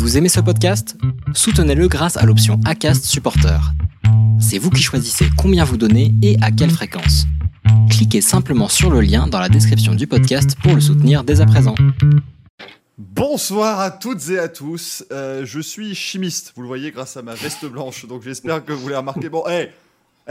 [0.00, 0.96] Vous aimez ce podcast?
[1.34, 3.60] Soutenez-le grâce à l'option ACAST Supporter.
[4.40, 7.26] C'est vous qui choisissez combien vous donnez et à quelle fréquence.
[7.90, 11.46] Cliquez simplement sur le lien dans la description du podcast pour le soutenir dès à
[11.46, 11.74] présent.
[12.96, 15.04] Bonsoir à toutes et à tous.
[15.12, 18.72] Euh, je suis chimiste, vous le voyez grâce à ma veste blanche, donc j'espère que
[18.72, 19.28] vous l'avez remarqué.
[19.28, 19.68] Bon, hé,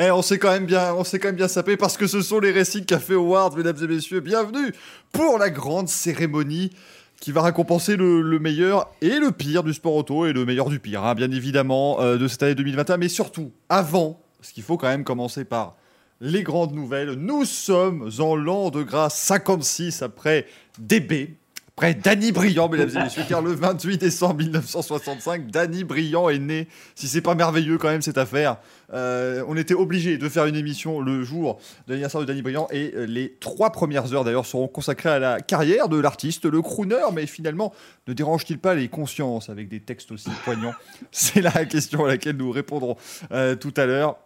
[0.10, 2.40] on s'est quand même bien, on s'est quand même bien sapé parce que ce sont
[2.40, 4.20] les récits Café Awards, mesdames et messieurs.
[4.20, 4.74] Bienvenue
[5.12, 6.72] pour la grande cérémonie
[7.20, 10.80] qui va récompenser le, meilleur et le pire du sport auto et le meilleur du
[10.80, 12.98] pire, hein, bien évidemment, euh, de cette année 2021.
[12.98, 15.76] Mais surtout, avant, parce qu'il faut quand même commencer par
[16.22, 20.46] les grandes nouvelles, nous sommes en l'an de grâce 56 après
[20.78, 21.38] DB,
[21.80, 26.68] après Danny Briand, mesdames et messieurs, car le 28 décembre 1965, Danny Briand est né.
[26.94, 28.58] Si c'est pas merveilleux quand même cette affaire,
[28.94, 31.58] euh, on était obligé de faire une émission le jour
[31.88, 35.20] de l'anniversaire de Danny Briand et euh, les trois premières heures d'ailleurs seront consacrées à
[35.20, 37.74] la carrière de l'artiste, le crooner, mais finalement,
[38.10, 40.74] ne dérange-t-il pas les consciences avec des textes aussi poignants?
[41.14, 42.98] C'est la question à laquelle nous répondrons
[43.32, 44.18] euh, tout à l'heure.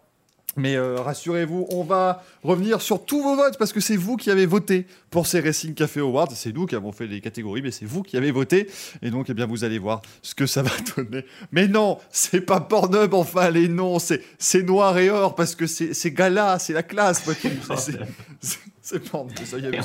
[0.56, 4.30] Mais euh, rassurez-vous, on va revenir sur tous vos votes parce que c'est vous qui
[4.30, 6.30] avez voté pour ces Racing Café Awards.
[6.34, 8.68] C'est nous qui avons fait les catégories, mais c'est vous qui avez voté.
[9.02, 11.24] Et donc, eh bien, vous allez voir ce que ça va donner.
[11.52, 16.10] Mais non, c'est pas Pornhub, enfin, les noms, c'est noir et or parce que c'est
[16.12, 17.22] gala, c'est la classe.
[18.84, 19.80] C'est pas ça y est,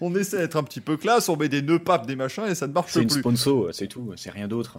[0.00, 2.54] on essaie d'être un petit peu classe, on met des nœuds papes, des machins et
[2.54, 3.00] ça ne marche plus.
[3.00, 4.78] C'est une sponsor, c'est tout, c'est rien d'autre.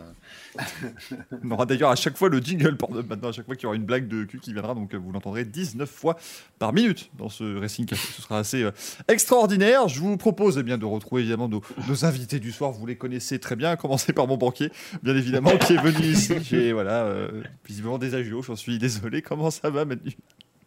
[1.44, 2.78] on aura d'ailleurs à chaque fois le jingle
[3.10, 5.12] maintenant, à chaque fois qu'il y aura une blague de cul qui viendra, donc vous
[5.12, 6.16] l'entendrez 19 fois
[6.58, 8.08] par minute dans ce Racing Café.
[8.16, 8.72] Ce sera assez euh,
[9.10, 9.90] extraordinaire.
[9.90, 13.40] Je vous propose eh bien, de retrouver évidemment nos, invités du soir, vous les connaissez
[13.40, 14.72] très bien, à commencer par mon banquier,
[15.04, 16.34] bien évidemment, qui est venu ici.
[16.44, 19.22] J'ai voilà, euh, visiblement des agios, j'en suis désolé.
[19.22, 20.16] Comment ça va Manu?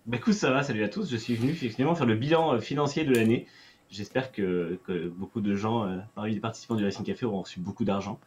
[0.06, 1.11] Bah écoute, ça va, salut à tous.
[1.11, 3.47] Je suis venu effectivement faire le bilan euh, financier de l'année.
[3.91, 4.81] J'espère que,
[5.17, 8.20] beaucoup de gens, euh, parmi les participants du Racing Café, auront reçu beaucoup d'argent.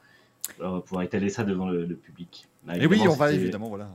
[0.60, 2.48] On va pouvoir étaler ça devant le, public.
[2.76, 3.90] Et oui, on va évidemment, voilà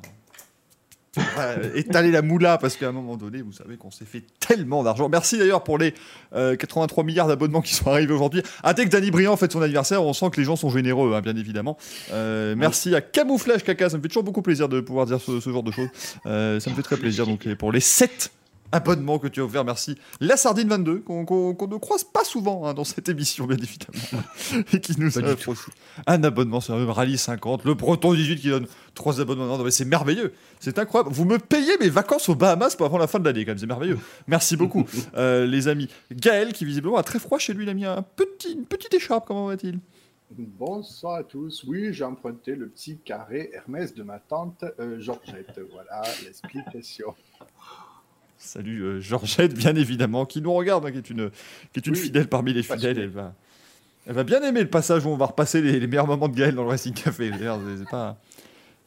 [1.74, 5.08] étaler la moula parce qu'à un moment donné, vous savez qu'on s'est fait tellement d'argent.
[5.08, 5.94] Merci d'ailleurs pour les
[6.32, 8.42] 83 euh, milliards d'abonnements qui sont arrivés aujourd'hui.
[8.62, 11.14] Ah, dès que Danny Briand fait son anniversaire, on sent que les gens sont généreux,
[11.14, 11.76] hein, bien évidemment.
[12.12, 15.40] Euh, merci à Camouflage Caca, ça me fait toujours beaucoup plaisir de pouvoir dire ce,
[15.40, 15.88] genre de choses.
[16.26, 17.26] Euh, ça me fait très plaisir.
[17.26, 18.30] Donc pour les 7
[18.72, 19.96] abonnement que tu as offert, merci.
[20.20, 24.24] La Sardine 22, qu'on ne croise pas souvent hein, dans cette émission, bien évidemment,
[24.72, 25.70] et qui nous offre
[26.06, 29.46] un abonnement sur un Rallye 50, le Breton 18 qui donne trois abonnements.
[29.46, 31.10] Non, mais c'est merveilleux, c'est incroyable.
[31.12, 33.58] Vous me payez mes vacances aux Bahamas pour avant la fin de l'année, quand même,
[33.58, 33.98] c'est merveilleux.
[34.26, 34.86] Merci beaucoup,
[35.16, 35.88] euh, les amis.
[36.12, 38.94] Gaël, qui visiblement a très froid chez lui, il a mis un petit, une petite
[38.94, 39.80] écharpe, comment va-t-il?
[40.30, 41.64] Bonsoir à tous.
[41.64, 45.58] Oui, j'ai emprunté le petit carré Hermès de ma tante euh, Georgette.
[45.72, 47.14] Voilà l'explication.
[48.38, 51.30] Salut euh, Georgette, bien évidemment, qui nous regarde, hein, qui est une,
[51.72, 52.98] qui est une fidèle parmi les fidèles.
[52.98, 53.34] Elle va,
[54.06, 56.54] elle va bien aimer le passage où on va repasser les, meilleurs moments de Gaël
[56.54, 57.32] dans le Racing Café.
[57.78, 58.16] C'est pas,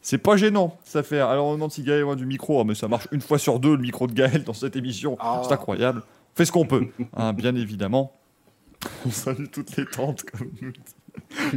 [0.04, 1.20] c'est pas gênant, ça fait.
[1.20, 3.60] Alors on demande si Gaël a du micro, hein, mais ça marche une fois sur
[3.60, 5.16] deux le micro de Gaël dans cette émission.
[5.20, 5.42] Ah.
[5.44, 6.02] C'est incroyable.
[6.02, 8.18] On fait ce qu'on peut, hein, bien évidemment.
[9.06, 10.50] On salue toutes les tantes comme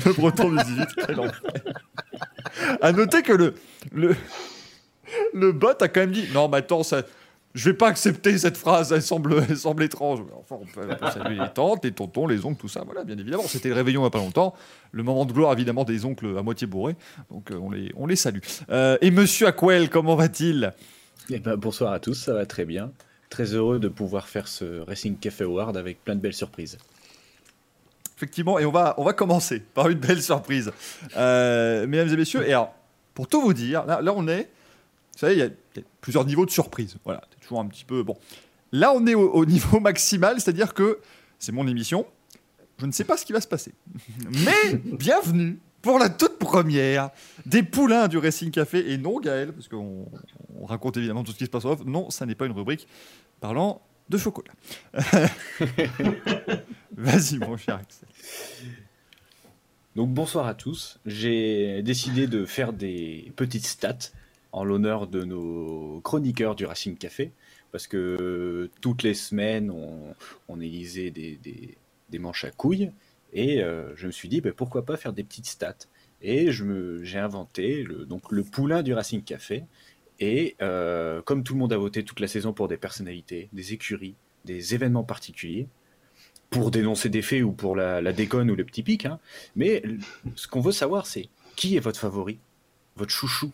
[0.06, 1.42] Le breton du 18, quel enfer.
[2.82, 3.56] À noter que le,
[3.92, 4.16] le,
[5.34, 7.02] le bot a quand même dit Non, mais attends, ça
[7.56, 10.20] je vais pas accepter cette phrase, elle semble, elle semble étrange.
[10.38, 12.84] Enfin, on peut, saluer les tantes, les tontons, les oncles, tout ça.
[12.86, 13.44] Voilà, bien évidemment.
[13.48, 14.54] C'était le réveillon il n'y a pas longtemps.
[14.92, 16.98] Le moment de gloire, évidemment, des oncles à moitié bourrés.
[17.32, 18.40] Donc, euh, on, les, on les salue.
[18.70, 20.74] Euh, et monsieur Aquel, comment va-t-il?
[21.30, 22.92] Eh ben, Bonsoir à tous, ça va très bien.
[23.30, 26.78] Très heureux de pouvoir faire ce Racing Café Award avec plein de belles surprises.
[28.18, 30.74] Effectivement, et on va, on va commencer par une belle surprise.
[31.16, 32.74] Euh, mesdames et messieurs, et alors,
[33.14, 34.50] pour tout vous dire, là, là on est.
[35.16, 35.50] Vous savez, il y a
[36.02, 36.98] plusieurs niveaux de surprise.
[37.06, 38.04] Voilà, toujours un petit peu.
[38.04, 38.18] Bon.
[38.74, 41.00] Là, on est au, niveau maximal, c'est-à-dire que
[41.40, 42.06] c'est mon émission.
[42.80, 43.74] Je ne sais pas ce qui va se passer.
[44.30, 47.12] Mais bienvenue pour la toute première
[47.46, 48.92] des poulains du Racing Café.
[48.92, 50.06] Et non, Gaël, parce qu'on
[50.66, 51.86] raconte évidemment tout ce qui se passe off.
[51.86, 52.86] Non, ça n'est pas une rubrique
[53.40, 54.52] parlant de chocolat.
[56.98, 58.10] Vas-y, mon cher Axel.
[59.96, 61.00] Donc bonsoir à tous.
[61.06, 64.12] J'ai décidé de faire des petites stats
[64.56, 67.34] en l'honneur de nos chroniqueurs du Racing Café,
[67.74, 72.90] parce que toutes les semaines, on, élisait des, manches à couilles,
[73.34, 75.76] et euh, je me suis dit, ben, pourquoi pas faire des petites stats.
[76.22, 79.66] Et j'ai inventé le, donc, le poulain du Racing Café,
[80.22, 83.74] et euh, comme tout le monde a voté toute la saison pour des personnalités, des
[83.74, 84.16] écuries,
[84.46, 85.68] des événements particuliers,
[86.50, 89.20] pour dénoncer des faits ou pour la, déconne ou le petit pic, hein,
[89.58, 89.84] mais
[90.36, 92.40] ce qu'on veut savoir, c'est qui est votre favori,
[92.96, 93.52] votre chouchou,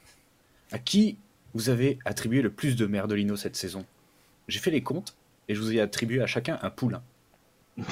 [0.72, 1.18] à qui
[1.54, 3.86] vous avez attribué le plus de merdolino cette saison?
[4.48, 5.16] J'ai fait les comptes
[5.48, 7.04] et je vous ai attribué à chacun un poulain.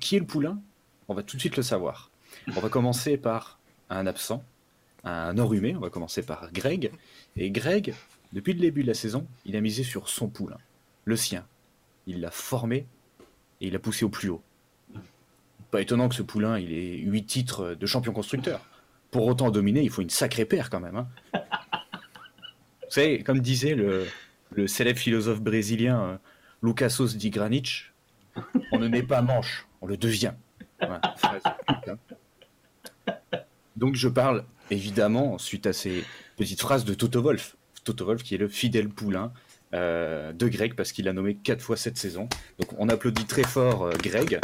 [0.00, 0.60] qui est le poulain?
[1.08, 2.10] On va tout de suite le savoir.
[2.54, 3.58] On va commencer par
[3.90, 4.44] un absent,
[5.04, 5.74] un enrhumé.
[5.76, 6.92] On va commencer par Greg.
[7.36, 7.94] Et Greg,
[8.32, 10.58] depuis le début de la saison, il a misé sur son poulain,
[11.04, 11.46] le sien.
[12.06, 12.86] Il l'a formé
[13.60, 14.42] et il l'a poussé au plus haut.
[15.70, 18.64] Pas étonnant que ce poulain, il ait 8 titres de champion constructeur.
[19.10, 20.96] Pour autant dominer, il faut une sacrée paire quand même.
[20.96, 21.08] hein.
[22.88, 24.06] Vous savez, comme disait le,
[24.52, 26.16] le célèbre philosophe brésilien euh,
[26.62, 27.92] Lucasos di Granic,
[28.72, 30.32] on ne naît pas manche, on le devient.
[30.80, 31.00] Hein.
[33.76, 36.04] Donc je parle évidemment, suite à ces
[36.36, 37.56] petites phrases de Toto Wolf.
[37.84, 39.32] Toto Wolf qui est le fidèle poulain
[39.74, 42.28] euh, de Greg parce qu'il l'a nommé quatre fois cette saison.
[42.58, 44.40] Donc on applaudit très fort euh, Greg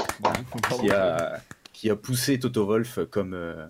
[0.78, 1.40] qui a,
[1.72, 3.66] qui a poussé Toto Wolf comme, euh,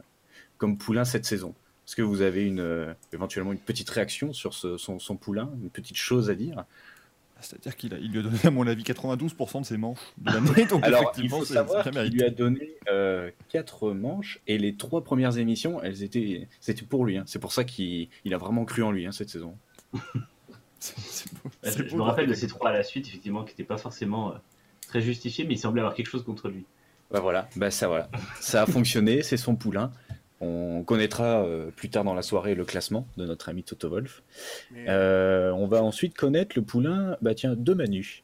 [0.59, 1.55] comme poulain cette saison.
[1.87, 5.51] Est-ce que vous avez une, euh, éventuellement une petite réaction sur ce- son, son poulain,
[5.63, 6.65] une petite chose à dire?
[7.41, 10.33] C'est-à-dire qu'il a- il lui a donné, à mon avis, 92% de ses manches de
[10.33, 10.65] l'année.
[10.71, 14.57] Donc, Alors, il effectivement, faut c'est savoir qu'il lui a donné euh, quatre manches et
[14.57, 17.19] les trois premières émissions, elles étaient, c'était pour lui.
[17.19, 17.25] hein.
[17.27, 19.59] C'est pour ça qu'il il a vraiment cru en lui hein, cette saison.
[20.79, 21.51] C'est- c'est beau.
[21.63, 23.65] Je, C'est je beau me rappelle de ces trois à la suite, effectivement, qui n'étaient
[23.65, 24.37] pas forcément euh,
[24.89, 26.65] très justifiés, mais il semblait avoir quelque chose contre lui.
[27.11, 28.11] Bah voilà, bah ça voilà,
[28.41, 29.93] ça a fonctionné, c'est son poulain.
[30.47, 34.23] On connaîtra euh, plus tard dans la soirée le classement de notre ami Toto Wolf.
[34.73, 38.23] Mais, Euh, on va ensuite connaître le poulain, bah tiens, de Manu.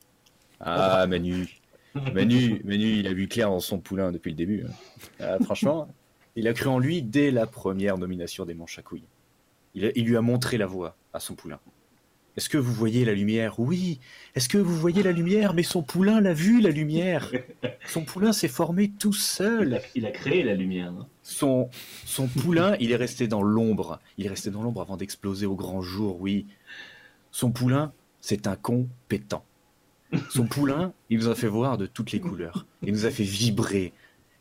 [0.60, 1.48] Ah Manu,
[2.14, 4.64] Manu, Manu, il a vu clair dans son poulain depuis le début.
[4.68, 4.72] hein.
[5.20, 5.88] Ah, franchement,
[6.36, 9.04] il a cru en lui dès la première nomination des manches à couilles.
[9.74, 11.58] Il, a- il lui a montré la voie à son poulain.
[12.36, 13.58] Est-ce que vous voyez la lumière?
[13.58, 13.98] Oui.
[14.34, 15.52] Est-ce que vous voyez la lumière?
[15.52, 17.30] Mais son poulain l'a vu, la lumière.
[17.86, 19.74] Son poulain s'est formé tout Il seul.
[19.74, 20.92] a, il a créé la lumière.
[20.92, 21.06] non?
[21.22, 21.68] Son,
[22.04, 24.00] son poulain, il est resté dans l'ombre.
[24.16, 26.46] Il est resté dans l'ombre avant d'exploser au grand jour, oui.
[27.32, 29.44] Son poulain, c'est un compétent.
[30.30, 32.66] Son poulain, il nous a fait voir de toutes les couleurs.
[32.82, 33.92] Il nous a fait vibrer.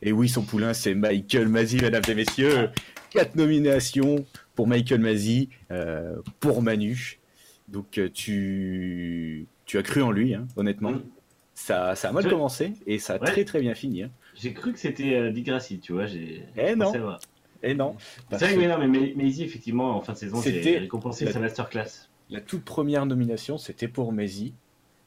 [0.02, 2.70] Et oui, son poulain, c'est Michael Mazzi, mesdames et messieurs.
[3.12, 4.26] Quatre nominations
[4.56, 7.19] pour Michael Mazzi, euh, pour Manu.
[7.72, 10.92] Donc, euh, tu, tu as cru en lui, hein, honnêtement.
[10.92, 11.04] Mm.
[11.54, 13.28] Ça, ça a mal Je- commencé et ça a Ouais.
[13.28, 14.04] très très bien fini.
[14.04, 14.12] hein.
[14.36, 15.34] J'ai cru que c'était euh,
[15.82, 16.06] tu vois.
[16.06, 16.94] J'ai Eh non.
[17.62, 17.98] Et non.
[18.32, 21.26] C'est vrai que oui, non, mais Maisie, effectivement, en fin de saison, C'était j'ai récompensé
[21.26, 22.08] la- sa masterclass.
[22.30, 24.54] La toute première nomination, c'était pour Messi.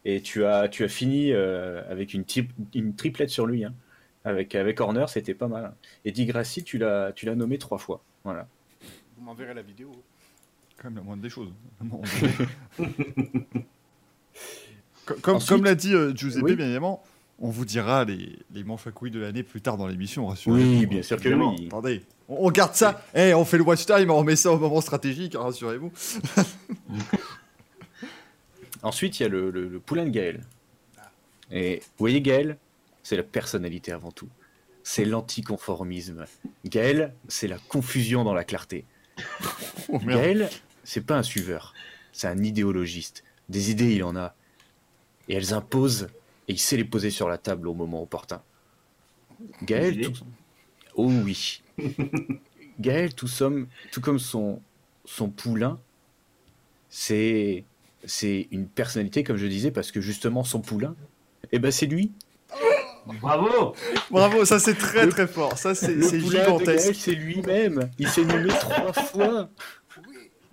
[0.05, 3.65] Et tu as, tu as fini euh, avec une, type- une triplette sur lui.
[3.65, 3.73] hein.
[4.25, 5.73] Avec, avec Horner, c'était pas mal.
[6.05, 8.03] Et Di Grassi, tu l'as tu l'as nommé trois fois.
[8.25, 8.47] Voilà.
[9.17, 9.91] Vous m'enverrez la vidéo.
[10.83, 11.51] Quand même la moindre des choses.
[15.23, 16.55] Co- comme l'a dit euh, Giuseppe, Oui.
[16.57, 17.03] bien évidemment,
[17.41, 20.79] on vous dira les, les manches à couilles de l'année plus tard dans l'émission, rassurez-vous.
[20.81, 21.67] Oui, bien sûr que oui.
[21.67, 23.03] Attendez, on, on garde ça.
[23.15, 25.91] Eh, on fait le watch time, on met ça au moment stratégique, hein, rassurez-vous.
[28.83, 30.41] Ensuite, il y a le, le- le poulain de Gaël.
[31.51, 32.57] Et vous voyez, Gaël,
[33.03, 34.29] c'est la personnalité avant tout.
[34.85, 36.25] C'est l'anticonformisme.
[36.65, 38.85] Gaël, c'est la confusion dans la clarté.
[39.89, 39.99] Oh.
[39.99, 40.49] Gaël,
[40.85, 41.75] c'est pas un suiveur,
[42.13, 43.25] c'est un idéologiste.
[43.49, 44.35] Des idées, il en a.
[45.29, 46.09] Et elles imposent,
[46.49, 48.43] et il sait les poser sur la table au moment opportun.
[49.63, 50.25] Gaël, tout...
[50.95, 51.63] oh oui.
[52.81, 54.61] Gaël, tout, somme, tout comme son,
[55.05, 55.79] son poulain,
[56.89, 57.65] c'est
[58.05, 60.97] c'est une personnalité, comme je disais, parce que justement, son poulain,
[61.53, 62.13] eh ben c'est lui.
[63.21, 63.75] Bravo
[64.11, 65.59] Bravo, ça c'est très très fort.
[65.59, 66.95] Ça c'est Le c'est poulain de Gaël, gigantesque.
[66.97, 67.91] c'est lui-même.
[67.99, 69.49] Il s'est nommé trois fois.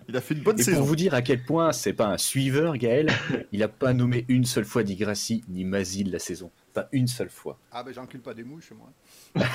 [0.09, 0.81] Il a fait une bonne Et pour saison.
[0.83, 3.11] vous dire à quel point c'est pas un suiveur, Gaël,
[3.51, 6.49] il a pas nommé une seule fois Di Grassi ni Mazil la saison.
[6.73, 7.59] Pas une seule fois.
[7.71, 8.89] Ah ben j'encule pas des mouches moi.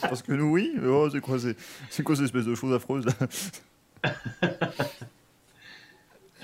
[0.00, 0.72] Parce que nous, oui.
[0.86, 1.54] Oh, c'est quoi, c'est
[1.90, 3.04] c'est quoi cette espèce de chose affreuse?
[3.04, 3.12] Là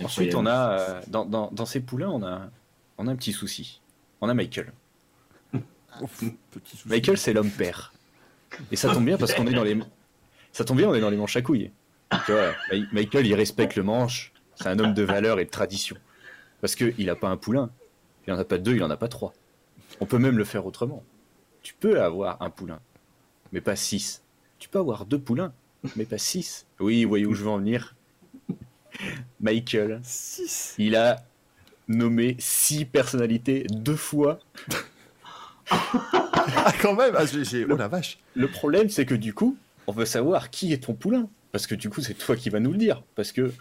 [0.04, 2.50] Ensuite, on a euh, dans, dans, dans ces poulains, on a,
[2.98, 3.80] on a un petit souci.
[4.20, 4.72] On a Michael.
[6.00, 6.88] Ouf, Petit souci.
[6.88, 7.92] Michael, c'est l'homme père.
[8.70, 9.78] Et ça tombe bien parce qu'on est dans les,
[10.52, 11.70] ça tombe bien, on est dans les manches à couilles.
[12.26, 14.32] Tu vois, Mi- Michael, il respecte le manche.
[14.56, 15.96] C'est un homme de valeur et de tradition.
[16.60, 17.70] Parce que il a pas un poulain.
[18.26, 19.32] Il en a pas deux, il en a pas trois.
[20.00, 21.02] On peut même le faire autrement.
[21.62, 22.80] Tu peux avoir un poulain,
[23.52, 24.22] mais pas six.
[24.58, 25.52] Tu peux avoir deux poulains,
[25.96, 26.66] mais pas six.
[26.80, 27.94] Oui, vous voyez où je veux en venir?
[29.40, 30.74] Michael, 6.
[30.78, 31.24] il a
[31.88, 34.38] nommé six personnalités deux fois.
[35.70, 37.24] Ah, quand même ah,
[37.70, 40.94] Oh la vache Le problème, c'est que du coup, on veut savoir qui est ton
[40.94, 41.28] poulain.
[41.52, 43.02] Parce que du coup, c'est toi qui vas nous le dire.
[43.14, 43.52] Parce que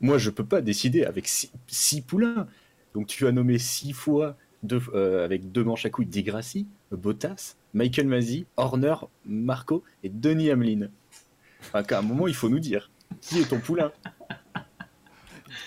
[0.00, 2.46] moi, je peux pas décider avec six, six poulains.
[2.94, 7.54] Donc, tu as nommé six fois deux, euh, avec deux manches à couilles Degrassi, Bottas,
[7.72, 8.94] Michael Mazzi, Horner,
[9.24, 10.88] Marco et Denis Hamlin.
[11.60, 13.92] Enfin, qu'à un moment, il faut nous dire qui est ton poulain.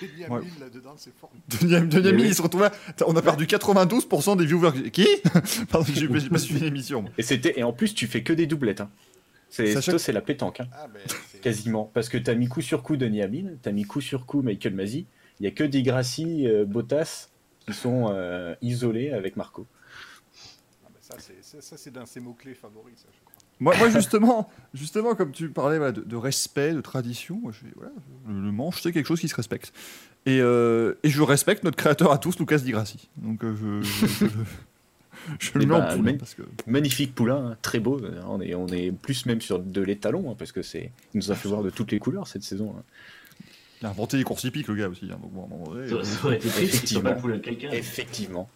[0.02, 0.40] Denis Ouais.
[0.40, 1.32] Hamlin là-dedans c'est fort.
[1.50, 2.28] Deuxième Mais ligne, oui.
[2.28, 2.72] il se retrouve là.
[3.06, 4.92] On a perdu 92% des viewers.
[4.92, 5.08] Qui?
[5.70, 7.06] Pardon, j'ai pas suivi l'émission.
[7.18, 8.82] Et c'était et en plus, tu fais que des doublettes.
[8.82, 8.90] hein.
[9.56, 11.00] C'est Sachant toi, c'est la pétanque, hein, Ah, ben,
[11.32, 11.92] c'est- quasiment.
[11.94, 14.74] Parce que t'as mis coup sur coup Denis Hamlin, t'as mis coup sur coup Michael
[14.74, 15.06] Masi.
[15.40, 17.30] Il y a que Grassi, euh, Bottas
[17.60, 19.68] qui sont euh, isolés avec Marco.
[20.84, 23.34] ah, ben, ça, c'est- ça, c'est dans ses mots-clés favoris, ça, je crois.
[23.60, 27.68] Moi, moi, justement, justement, comme tu parlais voilà, de, de respect, de tradition, moi, je,
[27.76, 27.92] voilà,
[28.28, 29.72] le, le manche, c'est quelque chose qui se respecte.
[30.26, 33.10] Et, euh, et je respecte notre créateur à tous, Lucas Di Grassi.
[33.18, 34.26] Donc euh, je, je,
[35.40, 38.02] je, le Eh mets en ben, parce que Magnifique poulain, hein, très beau.
[38.28, 41.32] On est, on est plus même sur de l'étalon, hein, parce que c'est, il nous
[41.32, 42.74] a fait voir de toutes les couleurs cette saison.
[42.78, 42.84] hein.
[43.82, 45.06] il a inventé les courses hippiques, le gars aussi.
[45.12, 47.14] hein, donc, bon, donné, Ça, été si Effectivement.
[47.14, 47.72] pas quelqu'un.
[47.72, 48.50] Effectivement.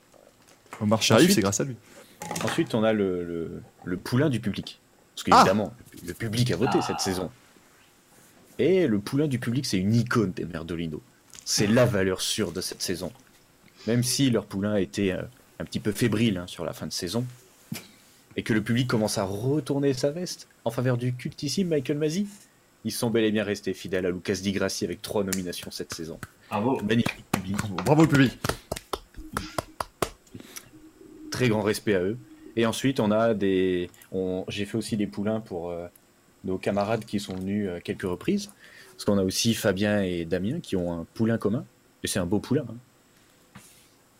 [0.82, 1.76] Omar Sharif, Ensuite- c'est grâce à lui.
[2.44, 4.80] Ensuite, on a le, le, le poulain du public.
[5.16, 5.74] Parce Ah qu'évidemment,
[6.06, 6.82] le public a voté Ah.
[6.82, 7.32] cette saison.
[8.60, 11.02] Et le poulain du public, c'est une icône des Merdolino.
[11.46, 13.12] C'est la valeur sûre de cette saison.
[13.86, 15.22] Même si leur poulain était euh,
[15.60, 17.26] un petit peu fébrile hein, sur la fin de saison,
[18.36, 22.28] et que le public commence à retourner sa veste en faveur du cultissime Michael Masi,
[22.86, 25.94] ils sont bel et bien restés fidèles à Lucas Di Grassi avec trois nominations cette
[25.94, 26.20] saison.
[26.50, 26.80] Bravo.
[26.88, 27.58] Magnifique public.
[27.58, 28.32] Bravo, bravo le public.
[31.32, 32.18] très grand respect à eux.
[32.56, 33.90] Et ensuite, on a des.
[34.12, 35.88] on- J'ai fait aussi des poulains pour euh,
[36.44, 38.50] nos camarades qui sont venus euh, quelques reprises.
[38.94, 41.66] Parce qu'on a aussi Fabien et Damien qui ont un poulain commun.
[42.04, 42.66] Et c'est un beau poulain.
[42.70, 42.76] hein.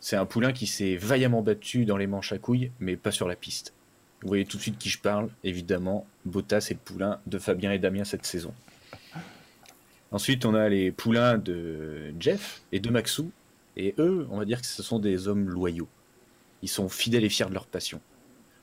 [0.00, 3.28] C'est un poulain qui s'est vaillamment battu dans les manches à couilles, mais pas sur
[3.28, 3.74] la piste.
[4.22, 5.28] Vous voyez tout de suite qui je parle.
[5.44, 8.52] Évidemment, Bottas et le poulain de Fabien et Damien cette saison.
[10.10, 13.30] Ensuite, on a les poulains de Jeff et de Maxou.
[13.76, 15.88] Et eux, on va dire que ce sont des hommes loyaux.
[16.62, 18.00] Ils sont fidèles et fiers de leur passion.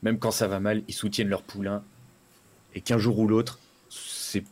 [0.02, 1.84] Même quand ça va mal, ils soutiennent leur poulain.
[2.74, 3.60] Et qu'un jour ou l'autre,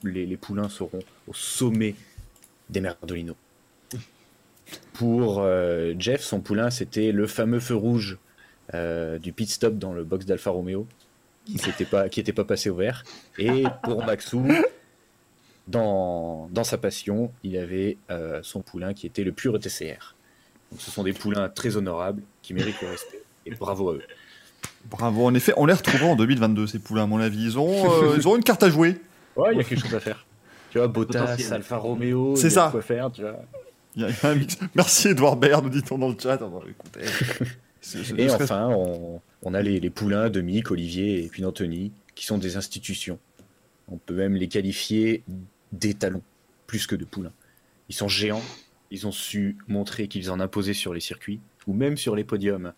[0.03, 1.95] les, les poulains seront au sommet
[2.69, 3.35] des Merdolino.
[4.93, 8.17] Pour euh, Jeff, son poulain, c'était le fameux feu rouge
[8.74, 10.88] euh, du pit stop dans le box d'Alfa Romeo,
[11.46, 13.03] qui n'était pas, qui était pas passé au vert.
[13.38, 14.48] Et pour Maxou,
[15.67, 20.15] dans, dans sa passion, il avait euh, son poulain qui était le pur ETCR.
[20.72, 23.22] Donc ce sont des poulains très honorables qui méritent le respect.
[23.46, 24.01] Et bravo à eux.
[24.89, 27.43] Bravo, en effet, on les retrouvera en 2022, ces poulains, à mon avis.
[27.43, 29.00] Ils ont, euh, ils auront une carte à jouer.
[29.36, 30.25] Ouais, il y a quelque chose à faire.
[30.72, 31.38] Tu vois, Bottas.
[31.51, 32.67] Alfa Romeo, C'est il y a ça.
[32.72, 33.39] quoi faire, tu vois.
[33.95, 34.57] Il y a- il y a un mix.
[34.75, 36.35] Merci Edouard Baird, nous dit-on dans le chat.
[36.35, 37.01] Écoutez,
[37.81, 41.41] c'est- c'est- Et enfin, on, on a les, les poulains de Mick, Olivier et puis
[41.41, 43.19] d'Anthony, qui sont des institutions.
[43.88, 45.23] On peut même les qualifier
[45.71, 46.21] d'étalons,
[46.67, 47.33] plus que de poulains.
[47.89, 48.41] Ils sont géants,
[48.91, 52.73] ils ont su montrer qu'ils en imposaient sur les circuits, ou même sur les podiums.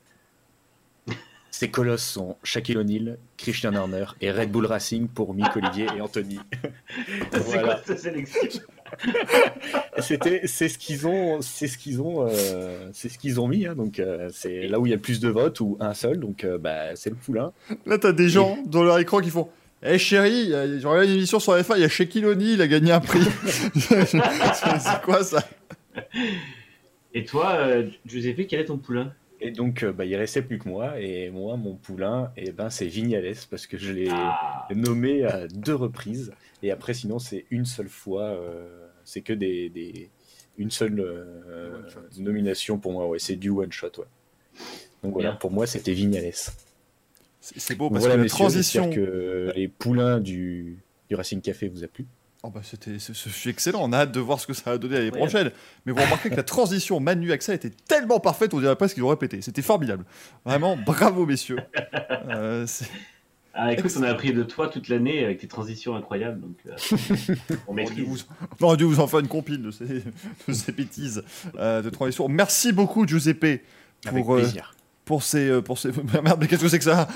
[1.52, 6.02] Ces colosses sont Shaquille O'Neal, Christian Horner et Red Bull Racing pour Mick, Olivier et
[6.02, 6.38] Anthony.
[7.32, 7.64] C'est Voilà.
[7.64, 8.62] quoi cette sélection?
[10.00, 13.66] C'était, c'est ce qu'ils ont, c'est ce qu'ils ont, euh, c'est ce qu'ils ont mis.
[13.66, 15.94] hein, donc euh, c'est là où il y a le plus de votes ou un
[15.94, 16.20] seul.
[16.20, 17.54] Donc euh, bah, c'est le poulain.
[17.86, 19.48] Là, t'as des gens dans leur écran qui font
[19.84, 22.68] Eh chérie, je regarde une émission sur F1, il y a Shaquille O'Neal, il a
[22.68, 23.22] gagné un prix.
[23.76, 25.44] c'est quoi ça?
[27.14, 29.14] Et toi, euh, Giuseppe, quel est ton poulain?
[29.42, 31.00] Et donc euh, bah, il restait plus que moi.
[31.00, 35.48] Et moi, mon poulain, et ben c'est Vignales parce que je l'ai Ah, nommé à
[35.48, 36.34] deux reprises.
[36.64, 38.24] Et après, sinon, c'est une seule fois.
[38.24, 40.10] euh, c'est que des, des-
[40.58, 41.82] une seule euh,
[42.18, 43.08] nomination pour moi.
[43.08, 43.92] Ouais, c'est du one shot.
[43.98, 44.06] Ouais.
[45.04, 45.38] Donc voilà, Bien.
[45.38, 46.32] pour moi, c'était Vignales.
[47.42, 48.90] C'est beau parce voilà, que la transition.
[48.90, 52.06] que les poulains du, du Racing Café vous a plu.
[52.42, 54.98] Oh bah c'était, ce, excellent, on a hâte de voir ce que ça va donner
[54.98, 55.52] l'année prochaine.
[55.86, 59.04] Mais vous remarquez que la transition Manu Axel était tellement parfaite, on dirait presque qu'ils
[59.04, 59.42] ont répété.
[59.42, 60.06] C'était formidable.
[60.46, 61.58] Vraiment, bravo messieurs.
[62.30, 62.86] Euh, c'est-
[63.58, 67.36] Ah, écoute, on a appris de toi toute l'année avec tes transitions incroyables, donc euh,
[67.68, 68.06] on maîtrise.
[68.06, 68.18] vous,
[68.62, 70.04] on a dû vous en faire une compile de ces,
[70.48, 71.24] de ces bêtises
[71.58, 72.28] euh, de transition.
[72.28, 73.62] Merci beaucoup Giuseppe
[74.06, 74.44] Avec pour, euh,
[75.06, 75.48] pour ces...
[75.50, 75.90] euh, Pour ces...
[76.22, 77.08] Merde, mais qu'est-ce que c'est que ça?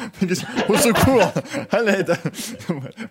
[0.70, 1.30] Au secours
[1.72, 2.14] À l'aide.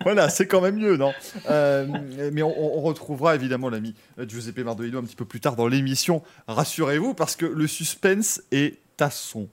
[0.03, 1.13] Voilà, c'est quand même mieux, non?
[1.51, 1.85] Euh,
[2.33, 3.93] Mais on, on retrouvera évidemment l'ami
[4.27, 8.79] Giuseppe Mardolino un petit peu plus tard dans l'émission, rassurez-vous, parce que le suspense est
[8.99, 9.47] à son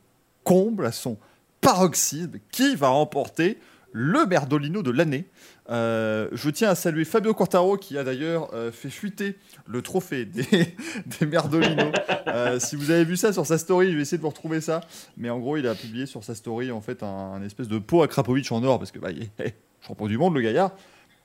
[0.45, 1.19] comble, à son
[1.67, 2.39] paroxysme.
[2.51, 3.59] Qui va remporter
[3.93, 5.27] le Merdolino de l'année
[5.69, 10.25] Euh, Je tiens à saluer Fabio Quartaro qui a d'ailleurs euh, fait fuiter le trophée
[10.25, 10.45] des,
[11.21, 11.91] des Merdolino.
[12.29, 14.61] Euh, si vous avez vu ça sur sa story, je vais essayer de vous retrouver
[14.61, 14.81] ça.
[15.17, 17.79] Mais en gros, il a publié sur sa story en fait un, un espèce de
[17.79, 19.57] pot à Krapovic en or parce que bah, il est
[19.87, 20.73] champion du monde le gaillard.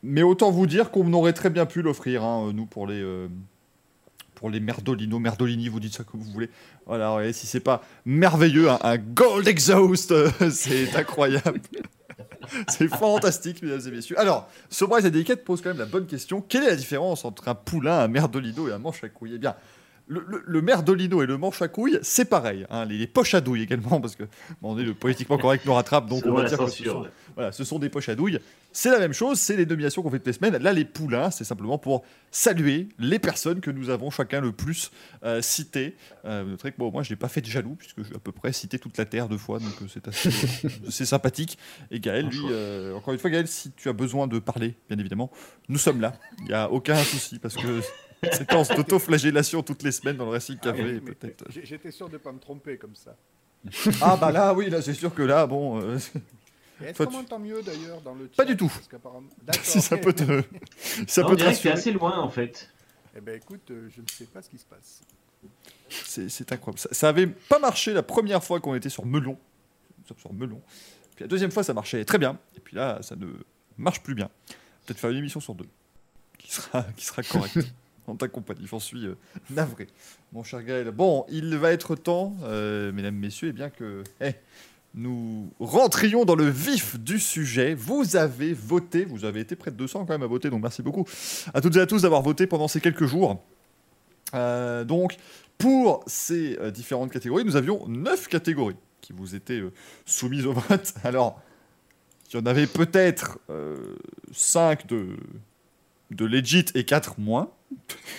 [0.04, 3.28] Mais autant vous dire qu'on aurait très bien pu l'offrir, hein, nous pour les euh,
[4.42, 6.50] pour les Merdolino, Merdolini, vous dites ça comme vous voulez.
[6.88, 10.14] Voilà, ouais, si c'est pas merveilleux, un, un Gold Exhaust,
[10.50, 11.62] c'est incroyable.
[12.68, 14.20] c'est fantastique, mesdames et messieurs.
[14.20, 16.42] Alors, Surprise et Délicate pose quand même la bonne question.
[16.42, 19.34] Quelle est la différence entre un poulain, un Merdolino et un manche à couilles?
[19.36, 19.54] Eh bien,
[20.08, 22.66] le, le, le merdolino et le manche à couilles, c'est pareil.
[22.72, 24.24] hein, les, les poches à douille également, parce que
[24.62, 26.94] bon, on est le politiquement correct nous rattrape, donc on va dire que ce censure.
[26.94, 28.40] sont, voilà, ce sont des poches à douille.
[28.74, 30.58] C'est la même chose, c'est les nominations qu'on fait toutes les semaines.
[30.58, 34.92] Là, les poulains, c'est simplement pour saluer les personnes que nous avons chacun le plus
[35.24, 35.96] euh, citées.
[36.24, 38.20] Euh, vous noterez que bon, moi, je n'ai pas fait de jaloux, puisque j'ai à
[38.20, 40.30] peu près cité toute la Terre deux fois, donc euh, c'est assez
[40.90, 41.58] c'est sympathique.
[41.92, 44.98] Et Gaël, lui, euh, encore une fois, Gaël, si tu as besoin de parler, bien
[44.98, 45.30] évidemment,
[45.68, 46.14] nous sommes là.
[46.40, 47.82] Il n'y a aucun souci, parce que
[48.32, 51.46] séquence d'auto-flagellation toutes les semaines dans le Racing Café, Ah peut-être.
[51.50, 53.18] J'étais sûr de ne pas me tromper comme ça.
[54.02, 55.80] Ah bah là, oui, là, c'est sûr que là, bon,
[56.86, 58.68] Est-ce qu'on m'entend mieux d'ailleurs dans le chat Pas du tout.
[58.68, 59.66] Parce qu'apparemment- D'accord.
[59.66, 60.24] si ça peut te,
[61.08, 61.74] ça Non, peut on te rassurer.
[61.74, 62.70] assez loin en fait.
[63.16, 65.02] Eh ben écoute, euh, je ne sais pas ce qui se passe.
[65.90, 66.80] C'est c'est incroyable.
[66.80, 69.38] Ça, ça avait pas marché la première fois qu'on était sur Melon.
[70.00, 70.62] Nous sommes sur Melon.
[71.16, 72.38] Puis la deuxième fois, ça marchait très bien.
[72.56, 73.28] Et puis là, ça ne
[73.78, 74.30] marche plus bien.
[74.86, 75.68] Peut-être faire une émission sur deux.
[76.38, 77.74] Qui sera, qui sera correcte.
[78.08, 78.66] en ta compagnie.
[78.68, 79.16] J'en suis euh,
[79.50, 79.88] navré.
[80.32, 80.90] Mon cher Gaël.
[80.92, 84.34] Bon, il va être temps, euh, mesdames, messieurs, et bien que eh,
[84.94, 87.74] nous rentrions dans le vif du sujet.
[87.74, 89.06] Vous avez voté.
[89.06, 90.50] Vous avez été près de 200 quand même à voter.
[90.50, 91.06] Donc merci beaucoup
[91.54, 93.42] à toutes et à tous d'avoir voté pendant ces quelques jours.
[94.34, 95.18] Euh, donc,
[95.58, 99.72] pour ces euh, différentes catégories, nous avions neuf catégories qui vous étaient euh,
[100.06, 100.94] soumises au vote.
[101.04, 101.42] Alors,
[102.32, 103.40] il y en avait peut-être
[104.32, 105.18] 5 de,
[106.12, 107.50] de legit et 4 moins.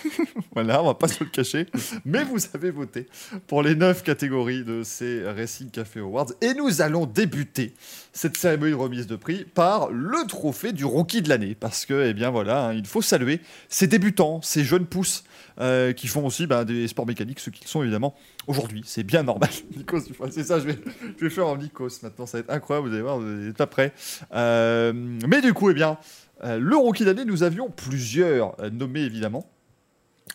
[0.53, 1.67] voilà, on va pas se le cacher.
[2.05, 3.07] Mais vous avez voté
[3.47, 6.31] pour les 9 catégories de ces Racing Café Awards.
[6.41, 7.73] Et nous allons débuter
[8.11, 11.55] cette cérémonie de remise de prix par le trophée du rookie de l'année.
[11.55, 15.23] Parce que, eh bien voilà, hein, il faut saluer ces débutants, ces jeunes pousses
[15.59, 18.15] euh, qui font aussi bah, des sports mécaniques, ceux qui le sont évidemment
[18.47, 18.81] aujourd'hui.
[18.85, 19.49] C'est bien normal.
[19.77, 20.77] Nikos, c'est ça, je vais,
[21.17, 22.25] je vais faire en Nikos maintenant.
[22.25, 23.93] Ça va être incroyable, vous allez voir, vous n'êtes pas prêts.
[24.33, 25.99] Mais du coup, eh bien,
[26.43, 29.49] euh, le rookie d'année, nous avions plusieurs euh, nommés évidemment.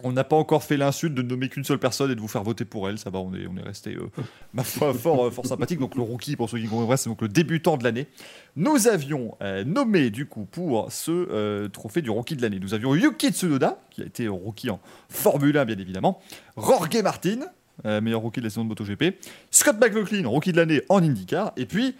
[0.04, 2.44] On n'a pas encore fait l'insulte de nommer qu'une seule personne et de vous faire
[2.44, 2.98] voter pour elle.
[2.98, 4.08] Ça va, on est, resté, euh,
[4.54, 5.80] ma foi, fort, fort sympathique.
[5.80, 8.06] Donc le rookie, pour ceux qui comprennent, c'est donc le débutant de l'année.
[8.54, 9.36] Nous avions
[9.66, 12.60] nommé du coup pour ce trophée du rookie de l'année.
[12.60, 16.20] Nous avions Yuki Tsunoda, qui a été rookie en Formule 1 bien évidemment.
[16.56, 17.40] Jorge Martin,
[17.84, 19.18] meilleur rookie de la saison de MotoGP.
[19.50, 21.52] Scott McLaughlin, rookie de l'année en IndyCar.
[21.56, 21.96] Et puis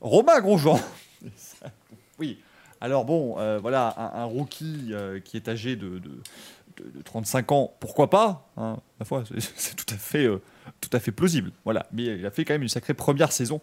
[0.00, 0.80] Romain Grosjean.
[2.18, 2.38] oui.
[2.84, 7.52] Alors bon, euh, voilà, un, rookie euh, qui est âgé de, de, de- de 35
[7.52, 9.22] ans, pourquoi pas hein, Ma foi,
[9.56, 10.42] c'est- tout à fait, euh,
[10.80, 11.52] tout à fait plausible.
[11.64, 13.60] Voilà, mais il a fait quand même une sacrée première saison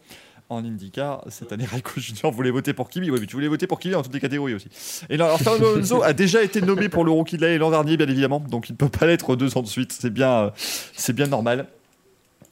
[0.47, 1.65] en IndyCar cette année.
[1.65, 4.13] Raikko Junior voulait voter pour Kimi, oui, mais tu voulais voter pour Kimi dans toutes
[4.13, 4.69] les catégories aussi.
[5.09, 7.97] Et alors, Fernando Alonso a déjà été nommé pour le rookie de l'année l'an dernier,
[7.97, 9.91] bien évidemment, donc il ne peut pas l'être deux ans de suite.
[9.91, 11.67] C'est bien, c'est bien normal.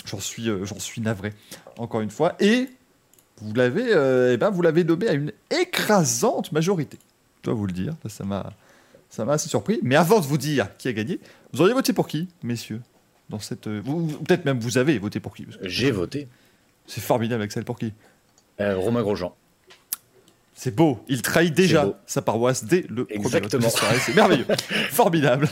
[0.05, 1.33] J'en suis, j'en suis navré,
[1.77, 2.35] encore une fois.
[2.41, 2.67] Et
[3.41, 6.97] vous l'avez, euh, eh ben, vous l'avez nommé à une écrasante majorité.
[7.37, 8.53] Je dois vous le dire, ça m'a,
[9.09, 9.79] ça m'a assez surpris.
[9.83, 11.19] Mais avant de vous dire qui a gagné,
[11.53, 12.81] vous auriez voté pour qui, messieurs
[13.29, 16.27] dans cette, euh, vous- vous- peut-être même vous avez voté pour qui J'ai voté.
[16.85, 17.93] C'est formidable, Axel, pour qui?
[18.61, 19.35] Euh, Romain Grosjean.
[20.55, 20.99] C'est beau.
[21.07, 23.69] Il trahit déjà sa paroisse dès le premier Exactement.
[23.69, 23.97] soirée.
[23.99, 24.45] C'est merveilleux.
[24.91, 25.47] Formidable.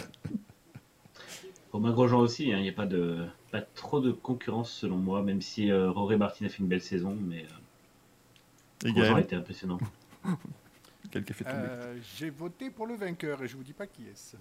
[1.72, 3.18] Romain Grosjean aussi, hein, il n'y a pas, de,
[3.52, 6.82] pas trop de concurrence selon moi, même si euh, Roré Martin a fait une belle
[6.82, 7.46] saison, mais
[8.84, 9.78] Gaël, été impressionnant.
[11.12, 11.56] quel café tombé.
[11.58, 14.36] Euh, J'ai voté pour le vainqueur et je vous dis pas qui est-ce.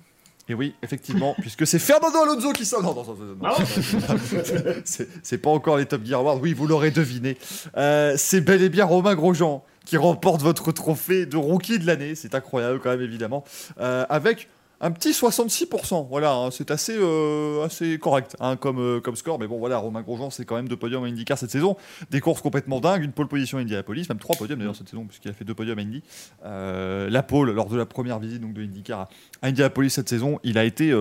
[0.48, 2.82] Et oui, effectivement, puisque c'est Fernando Alonso qui sort.
[2.82, 3.56] Non, non, non, non, non, Ah
[4.84, 6.40] c'est- c'est pas encore les Top Gear Awards.
[6.40, 7.38] Oui, vous l'aurez deviné.
[7.76, 12.14] Euh, c'est bel et bien Romain Grosjean qui remporte votre trophée de rookie de l'année.
[12.14, 13.44] C'est incroyable, quand même, évidemment.
[13.80, 14.48] Euh, avec
[14.84, 16.08] un petit 66%.
[16.08, 17.66] Voilà, hein, c'est assez, euh,
[17.98, 19.38] correct hein, comme, euh, comme score.
[19.38, 21.78] Mais bon, voilà, Romain Grosjean, c'est quand même deux podiums à IndyCar cette saison.
[22.10, 23.02] Des courses complètement dingues.
[23.02, 25.54] Une pole position à Indianapolis, même trois podiums d'ailleurs cette saison, puisqu'il a fait deux
[25.54, 26.02] podiums à Indy.
[26.44, 29.08] Euh, la pole, lors de la première visite donc, de IndyCar
[29.40, 30.92] à Indianapolis cette saison, il a été,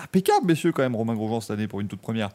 [0.00, 2.30] impeccable, messieurs, quand même, Romain Grosjean cette année pour une toute première.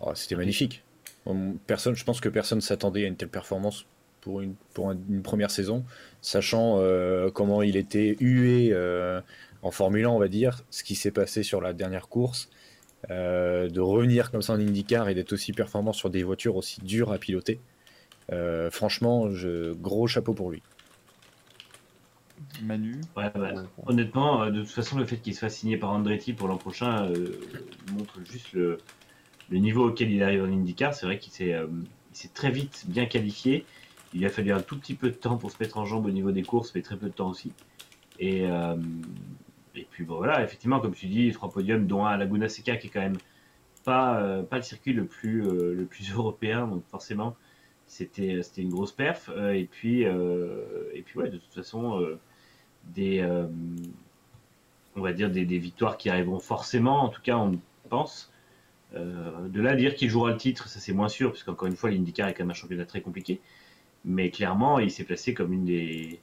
[0.00, 0.84] Oh, C'était magnifique.
[1.26, 3.86] Hum, Personne, je pense que personne s'attendait à une telle performance
[4.20, 4.54] pour une,
[5.24, 5.84] première saison,
[6.20, 6.80] sachant
[7.32, 8.74] comment il était hué
[9.62, 12.50] en Formule 1, on va dire, ce qui s'est passé sur la dernière course,
[13.10, 16.80] euh, de revenir comme ça en IndyCar et d'être aussi performant sur des voitures aussi
[16.80, 17.60] dures à piloter.
[18.32, 20.62] Euh, franchement, je, gros chapeau pour lui.
[22.62, 23.00] Manu.
[23.16, 23.52] Ouais, bah,
[23.86, 27.06] honnêtement, euh, de toute façon, le fait qu'il soit signé par Andretti pour l'an prochain
[27.06, 27.40] euh,
[27.92, 28.78] montre juste le,
[29.50, 30.94] le niveau auquel il arrive en IndyCar.
[30.94, 31.66] C'est vrai qu'il s'est euh,
[32.34, 33.64] très vite bien qualifié.
[34.14, 36.06] Il lui a fallu un tout petit peu de temps pour se mettre en jambe
[36.06, 37.52] au niveau des courses, mais très peu de temps aussi.
[38.18, 38.76] Et, euh,
[39.78, 42.76] et puis bon, voilà, effectivement, comme tu dis, trois podiums, dont un à Laguna Seca
[42.76, 43.18] qui est quand même
[43.84, 47.36] pas, euh, pas le circuit le plus, euh, le plus européen, donc forcément,
[47.86, 49.30] c'était c'était une grosse perf.
[49.34, 52.18] Euh, et, puis, euh, et puis, ouais, de toute façon, euh,
[52.94, 53.46] des, euh,
[54.96, 57.02] on va dire des, des victoires qui arriveront forcément.
[57.04, 58.32] En tout cas, on pense.
[58.94, 61.68] Euh, de là à dire qu'il jouera le titre, ça c'est moins sûr, parce qu'encore
[61.68, 63.40] une fois, l'IndyCar est quand même un championnat très compliqué.
[64.04, 66.20] Mais clairement, il s'est placé comme une des,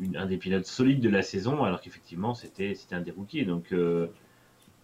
[0.00, 3.44] une- un des pilotes solides de la saison, alors qu'effectivement, c'était c'était un des rookies.
[3.44, 4.08] Donc, euh,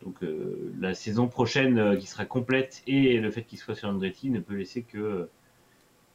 [0.05, 3.89] donc euh, la saison prochaine euh, qui sera complète et le fait qu'il soit sur
[3.89, 5.29] Andretti ne peut laisser que,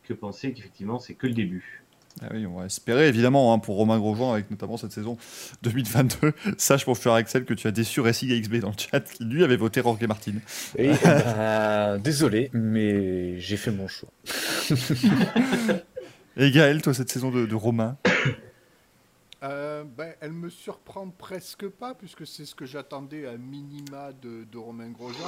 [0.03, 1.83] que penser qu'effectivement, c'est que le début.
[2.19, 5.17] Ah oui, on va espérer évidemment hein, pour Romain Grosjean avec notamment cette saison
[5.61, 6.33] 2022.
[6.57, 9.43] Sache mon cher Axel que tu as déçu Racing AXB dans le chat qui lui
[9.43, 10.31] avait voté Jorge Martin.
[10.79, 14.09] Et, bah, désolé, mais j'ai fait mon choix.
[16.37, 17.97] Et Gaël, toi cette saison de, de Romain
[19.43, 24.45] Euh, ben, elle me surprend presque pas, puisque c'est ce que j'attendais à minima de,
[24.45, 25.27] de Romain Grosjean.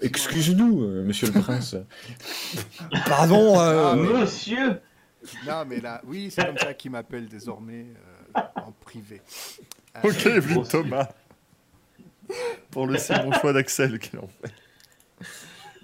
[0.00, 1.74] Excuse-nous, euh, monsieur le prince.
[3.06, 4.80] Pardon Ah, mais- Monsieur
[5.46, 7.86] Non, mais là, oui, c'est comme ça qu'il m'appelle désormais
[8.36, 9.20] euh, en privé.
[9.96, 11.08] Euh, Ok, Evelyne Thomas.
[12.70, 13.98] Pour le c'est mon choix d'Axel.
[13.98, 14.50] quel enfer.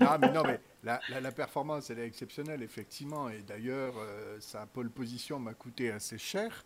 [0.01, 3.29] Non, mais non, mais la, la- la performance, elle est exceptionnelle, effectivement.
[3.29, 6.63] Et d'ailleurs, euh, sa pole position m'a coûté assez cher.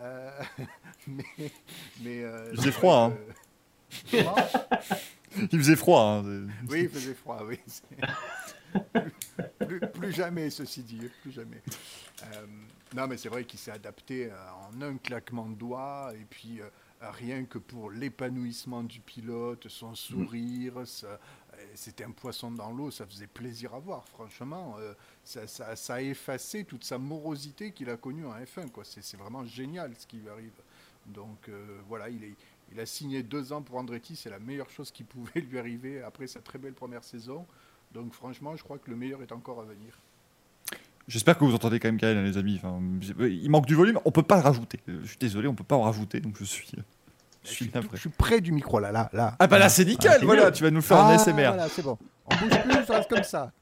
[0.00, 0.30] Euh,
[1.06, 1.24] mais,
[2.02, 3.12] mais, euh, Il faisait froid,
[4.10, 4.34] Comment?
[5.52, 6.02] Il faisait froid.
[6.24, 6.46] hein.
[6.68, 7.58] Oui, il faisait froid, oui.
[9.94, 11.62] plus, jamais, ceci dit, plus jamais.
[12.22, 12.46] Euh,
[12.94, 14.30] non, mais c'est vrai qu'il s'est adapté
[14.72, 16.60] en un claquement de doigts, et puis
[17.00, 21.16] rien que pour l'épanouissement du pilote, son sourire, ça- euh,
[21.74, 24.76] c'était un poisson dans l'eau, ça faisait plaisir à voir, franchement.
[24.80, 28.84] euh, ça, a effacé toute sa morosité qu'il a connue en F1, quoi.
[28.84, 30.52] C'est vraiment génial ce qui lui arrive.
[31.06, 35.04] Donc euh, voilà, il, a signé deux ans pour Andretti, c'est la meilleure chose qui
[35.04, 37.46] pouvait lui arriver après sa très belle première saison.
[37.92, 39.98] Donc franchement, je crois que le meilleur est encore à venir.
[41.08, 42.60] J'espère que vous entendez quand même hein, les amis.
[43.20, 44.80] Il manque du volume, on peut pas le rajouter.
[44.88, 46.72] Euh, Je suis désolé, on peut pas en rajouter, donc je suis.
[47.48, 47.90] Je suis tout- navré.
[47.94, 49.36] je suis près du micro là, là, là.
[49.38, 51.34] Ah bah là c'est nickel, c'est voilà, tu vas nous faire un Ah, SMR.
[51.48, 51.96] Voilà, c'est bon.
[52.26, 53.52] On bouge plus, ça reste comme ça.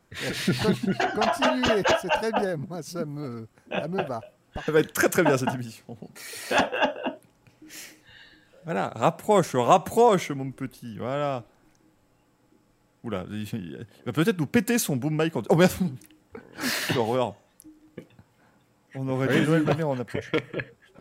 [0.62, 2.56] Con- Continuez, c'est très bien.
[2.56, 4.20] Moi, ça me, ça me va.
[4.64, 5.96] Ça va être très très bien cette émission.
[8.64, 11.44] voilà, rapproche, rapproche mon petit, voilà.
[13.02, 15.36] Oula, il va peut-être nous péter son boom mic.
[15.36, 15.42] En...
[15.50, 15.72] Oh merde
[16.88, 17.34] Quelle horreur.
[18.94, 20.30] On aurait dû Noël ma mère en approche.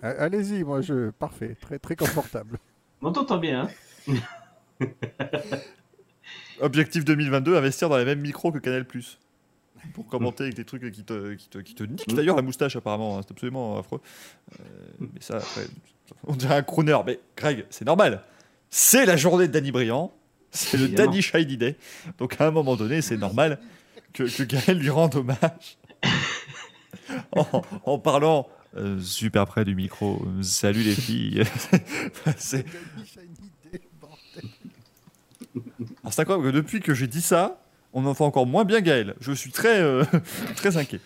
[0.02, 2.58] Allez-y, moi, je parfait, très très confortable.
[3.04, 3.68] On t'entend bien,
[4.08, 4.16] hein
[6.62, 8.86] Objectif 2022, investir dans les mêmes micros que Canal+.
[9.94, 12.78] Pour commenter avec des trucs qui te, qui te, qui te niquent d'ailleurs la moustache
[12.78, 14.00] apparemment, hein, c'est absolument affreux.
[14.58, 14.64] Euh,
[15.00, 15.68] mais ça, après,
[16.26, 16.98] on dirait un crooner.
[17.06, 18.24] Mais Greg, c'est normal.
[18.70, 20.14] C'est la journée de Danny Briand,
[20.52, 20.88] c'est le.
[20.88, 21.76] Danny Shiny Day.
[22.18, 23.60] Donc à un moment donné, c'est normal
[24.14, 25.78] que, que Gaël lui rende hommage
[27.36, 30.22] en, en parlant euh, super près du micro.
[30.26, 31.44] euh, Salut les filles.
[32.38, 32.66] c'est
[36.04, 37.62] alors, c'est incroyable que depuis que j'ai dit ça,
[37.94, 39.16] on entend encore moins bien Gaël.
[39.20, 40.04] Je suis très, euh,
[40.56, 41.00] très inquiet.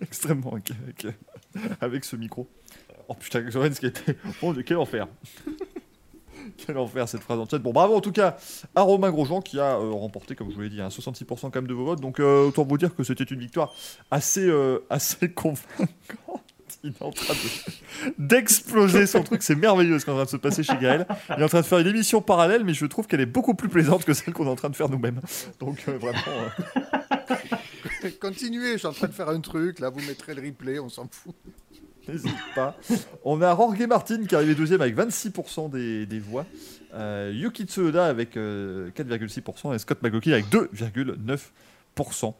[0.00, 1.12] Extrêmement inquiet avec, euh,
[1.80, 2.48] avec ce micro.
[3.08, 4.16] Oh putain, Lorenz qui était.
[4.42, 5.08] Oh, quel enfer.
[6.58, 7.58] quel enfer cette phrase en chat.
[7.58, 8.36] Bon, bravo en tout cas
[8.74, 11.54] à Romain Grosjean qui a euh, remporté, comme je vous l'ai dit, un 66% quand
[11.56, 12.00] même de vos votes.
[12.00, 13.74] Donc euh, autant vous dire que c'était une victoire
[14.10, 15.88] assez, euh, assez convaincante.
[16.84, 20.24] Il est en train de- d'exploser son truc, c'est merveilleux ce qui est en train
[20.24, 21.06] de se passer chez Gaël.
[21.36, 23.54] Il est en train de faire une émission parallèle, mais je trouve qu'elle est beaucoup
[23.54, 25.20] plus plaisante que celle qu'on est en train de faire nous-mêmes.
[25.60, 26.18] Donc euh, vraiment.
[26.76, 30.78] euh, Continuez, je suis en train de faire un truc, là, vous mettrez le replay,
[30.78, 31.34] on s'en fout.
[32.08, 32.74] N'hésite pas.
[33.22, 36.46] On a Jorge Martin qui est arrivé deuxième avec 26% des, des voix.
[36.94, 42.34] Euh, Yuki Tsunoda avec euh, 4,6% et Scott McLaughlin avec 2,9%.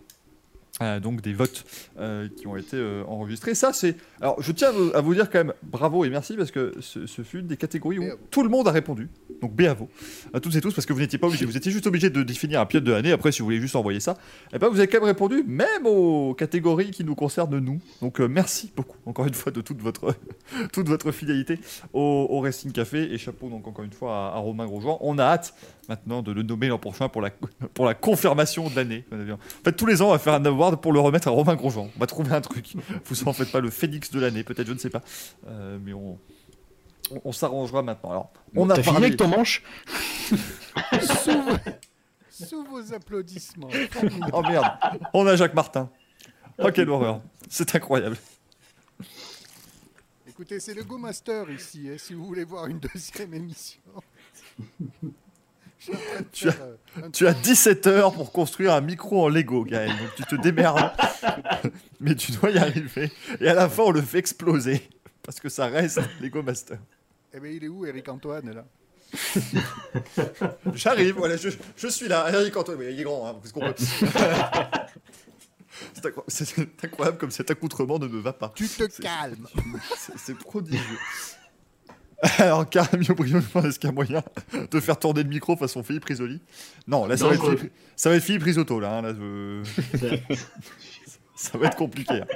[0.80, 1.64] Euh, donc des votes
[1.98, 3.54] euh, qui ont été euh, enregistrés.
[3.56, 3.96] Ça, c'est.
[4.20, 6.72] Alors, je tiens à vous, à vous dire quand même bravo et merci parce que
[6.80, 8.20] ce, ce fut une des catégories où Bravo.
[8.30, 9.08] tout le monde a répondu.
[9.42, 11.46] Donc, B à toutes et tous, parce que vous n'étiez pas obligés.
[11.46, 13.12] Vous étiez juste obligés de définir un pilote de l'année.
[13.12, 14.16] Après, si vous voulez juste envoyer ça,
[14.52, 17.80] eh ben, vous avez quand même répondu, même aux catégories qui nous concernent nous.
[18.00, 20.14] Donc, merci beaucoup, encore une fois, de toute votre,
[20.72, 21.58] toute votre fidélité
[21.92, 23.12] au, au Racing Café.
[23.12, 24.98] Et chapeau, donc, encore une fois, à, à Romain Grosjean.
[25.02, 25.54] On a hâte
[25.88, 27.30] maintenant de le nommer l'an prochain pour la,
[27.74, 29.04] pour la confirmation de l'année.
[29.12, 31.54] En fait, tous les ans, on va faire un award pour le remettre à Romain
[31.56, 31.90] Grosjean.
[31.96, 32.74] On va trouver un truc.
[33.04, 35.02] Vous en faites pas le phénix de l'année, peut-être, je ne sais pas.
[35.48, 36.18] Euh, mais on,
[37.10, 38.10] on, on s'arrangera maintenant.
[38.10, 39.06] Alors, on a T'as fini parlé.
[39.06, 39.62] avec ton manche
[40.28, 41.56] Sous, vos-
[42.30, 43.68] sous vos applaudissements.
[44.32, 44.66] Oh merde,
[45.14, 45.90] on a Jacques Martin.
[46.58, 47.20] Oh, quelle horreur.
[47.48, 48.16] C'est incroyable.
[50.28, 53.80] Écoutez, c'est le Go Master ici, hein, si vous voulez voir une deuxième émission.
[56.32, 56.76] Tu as- euh,
[57.12, 59.90] Tu as 17 heures pour construire un micro en Lego, Gaël.
[59.90, 60.90] Donc tu te démerdes.
[62.00, 63.10] Mais tu dois y arriver.
[63.40, 64.88] Et à la fin, on le fait exploser.
[65.22, 66.78] Parce que ça reste Lego Master.
[67.34, 68.64] Eh bien, il est où, Eric Antoine, là?
[70.74, 72.28] J'arrive, voilà, je, je suis là.
[72.32, 73.74] Eric Antoine, oui, il est grand, hein, parce qu'on peut-
[76.28, 78.52] C'est incroyable, comme cet accoutrement ne me va pas.
[78.54, 79.46] Tu te calmes.
[80.16, 80.98] C'est prodigieux.
[82.38, 84.22] Alors, Caramio Brio est-ce qu'il y a moyen
[84.70, 86.40] de faire tourner le micro façon Philippe Risoli
[86.88, 87.56] Non, là, ça, Non, va être.
[87.56, 88.98] Philippe, ça va être Philippe Risotto, là.
[88.98, 90.18] hein, là, je-
[91.36, 92.26] Ça va être compliqué, hein.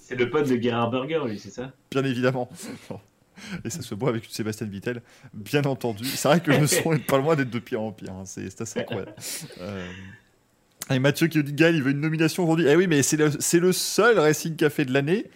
[0.00, 1.70] C'est le pote de Gerhard Burger, lui, c'est ça?
[1.90, 2.48] Bien évidemment.
[3.64, 5.02] Et ça se boit avec Sébastien Vittel,
[5.34, 6.04] bien entendu.
[6.06, 8.12] C'est vrai que le son est pas loin d'être de pire en pire.
[8.12, 9.14] hein, C'est c'est assez incroyable.
[9.60, 9.86] Euh,
[10.90, 12.66] Et Mathieu qui dit Gaël, il veut une nomination aujourd'hui.
[12.68, 15.26] Eh oui, mais c'est le, c'est le seul Racing Café de l'année.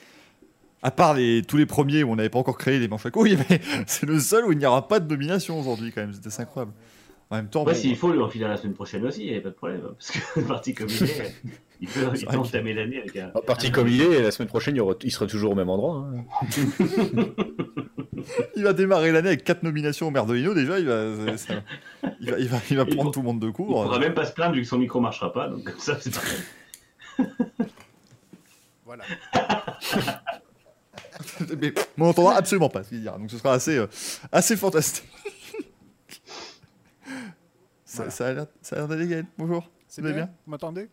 [0.83, 3.11] À part les, tous les premiers où on n'avait pas encore créé les manches à
[3.11, 6.13] couilles, mais c'est le seul où il n'y aura pas de nomination aujourd'hui quand même.
[6.13, 6.73] C'était incroyable.
[7.31, 9.39] En même temps, Moi, bon, s'il faut, lui enfiler la semaine prochaine aussi, il n'y
[9.39, 9.81] a pas de problème.
[9.87, 11.35] hein, Parce que le parti comme il est,
[11.81, 13.31] il peut, entamer l'année avec un.
[13.35, 15.55] En parti comme il est, la semaine prochaine, il, y aura- il sera toujours au
[15.55, 16.05] même endroit.
[16.13, 16.25] hein.
[18.57, 20.53] il va démarrer l'année avec quatre nominations au maire de Lino.
[20.53, 21.55] Déjà, il va, ça-
[22.21, 23.83] il va, il va, il va Il prendre faut- tout le monde de Il court.
[23.85, 26.13] pourra même pas se plaindre vu que son micro marchera pas, donc comme ça, c'est
[26.15, 27.25] pas
[28.85, 29.05] Voilà.
[31.61, 33.19] Mais on n'entendra absolument pas ce qu'il dira.
[33.19, 33.87] Donc ce sera assez, euh,
[34.31, 35.09] assez fantastique.
[37.85, 38.11] ça, Voilà.
[38.11, 39.27] ça a l'air ça a l'air d'aller, Gaël.
[39.39, 39.69] Bonjour.
[39.89, 40.31] C'est bien bien?
[40.47, 40.89] Vous m'entendez?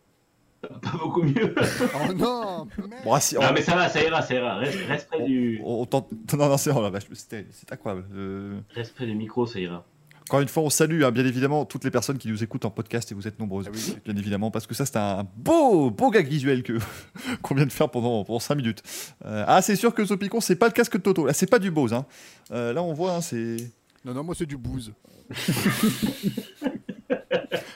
[0.60, 1.54] Pas beaucoup mieux.
[1.94, 3.00] Oh non merde.
[3.04, 4.56] Bon, ah, si, on, Non, mais ça va, ça ira, ça ira.
[4.56, 8.06] Reste, reste près du, on- on tente- Non, non, c'est oh la vache, c'est incroyable.
[8.14, 9.86] Euh, reste près du micro, ça ira.
[10.30, 12.70] Encore une fois, on salue hein, bien évidemment toutes les personnes qui nous écoutent en
[12.70, 13.66] podcast et vous êtes nombreuses.
[13.66, 13.96] Ah oui.
[14.04, 16.78] Bien évidemment, parce que ça, c'est un beau, beau gag visuel que
[17.42, 18.80] qu'on vient de faire pendant, pendant 5 minutes.
[19.24, 21.26] Euh, ah, c'est sûr que Zopicon, c'est pas le casque de Toto.
[21.26, 21.92] Là, c'est pas du Bose.
[21.92, 22.06] Hein.
[22.52, 23.56] Euh, là, on voit, hein, c'est.
[24.04, 24.92] Non, non, moi c'est du booze.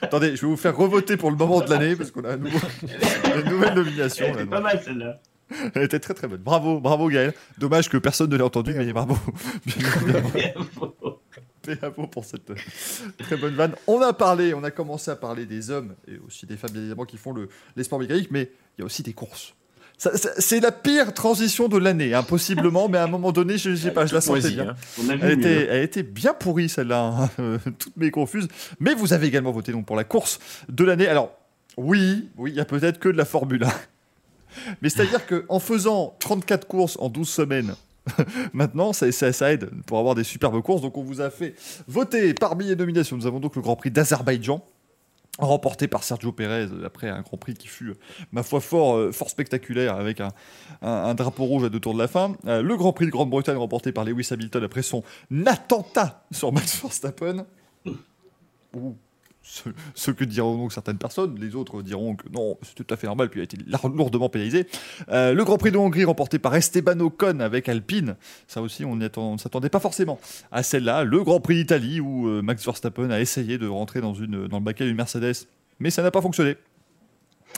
[0.03, 2.37] Attendez, je vais vous faire revoter pour le moment de l'année parce qu'on a un
[2.37, 2.69] nouveau-
[3.37, 4.27] une nouvelle nomination.
[4.33, 4.51] C'est donc.
[4.51, 5.21] pas mal celle-là.
[5.75, 6.41] Elle était très très bonne.
[6.41, 7.35] Bravo, bravo Gaël.
[7.59, 9.19] Dommage que personne ne l'ait entendu, mais bravo.
[11.67, 12.55] Bravo pour cette euh,
[13.19, 13.75] très bonne vanne.
[13.87, 16.81] On a parlé, on a commencé à parler des hommes et aussi des femmes, bien
[16.81, 19.55] évidemment, qui font le, les sports mécaniques, mais il y a aussi des courses.
[19.97, 23.77] C'est la pire transition de l'année, hein, possiblement, mais à un moment donné, je, je
[23.77, 24.71] sais pas, je la sentais bien.
[24.71, 25.19] hein.
[25.23, 28.49] Elle était, elle était bien pourrie celle-là, hein, euh, toutes mes confuses.
[28.81, 31.07] Mais vous avez également voté donc pour la course de l'année.
[31.07, 31.31] Alors
[31.77, 33.69] oui, oui, il y a peut-être que de la Formule 1.
[34.83, 37.75] Mais c'est-à-dire qu'en faisant 34 courses en 12 semaines,
[38.53, 40.83] maintenant ça, ça- aide pour avoir des superbes courses.
[40.83, 41.55] Donc on vous a fait
[41.87, 43.17] voter parmi les nominations.
[43.17, 44.65] Nous avons donc le Grand Prix d'Azerbaïdjan.
[45.41, 47.93] Remporté par Sergio Pérez après un Grand Prix qui fut,
[48.31, 52.37] ma foi, fort, euh, spectaculaire avec un, drapeau rouge à deux tours de la fin.
[52.47, 55.03] Euh, le Grand Prix de Grande-Bretagne remporté par Lewis Hamilton après son
[55.45, 57.47] attentat sur Max Verstappen.
[58.77, 58.95] Ou
[59.95, 63.07] ce, que diront donc certaines personnes, les autres diront que non, c'est tout à fait
[63.07, 63.59] normal, puis il a été
[63.95, 64.67] lourdement pénalisé.
[65.11, 68.17] Euh, le Grand Prix de Hongrie remporté par Esteban Ocon avec Alpine,
[68.49, 70.19] ça aussi on ne s'attendait pas forcément
[70.51, 71.05] à celle-là.
[71.05, 74.87] Le Grand Prix d'Italie où euh, Max Verstappen a essayé de rentrer dans, le baquet
[74.87, 75.47] d'une Mercedes,
[75.79, 76.57] mais ça n'a pas fonctionné.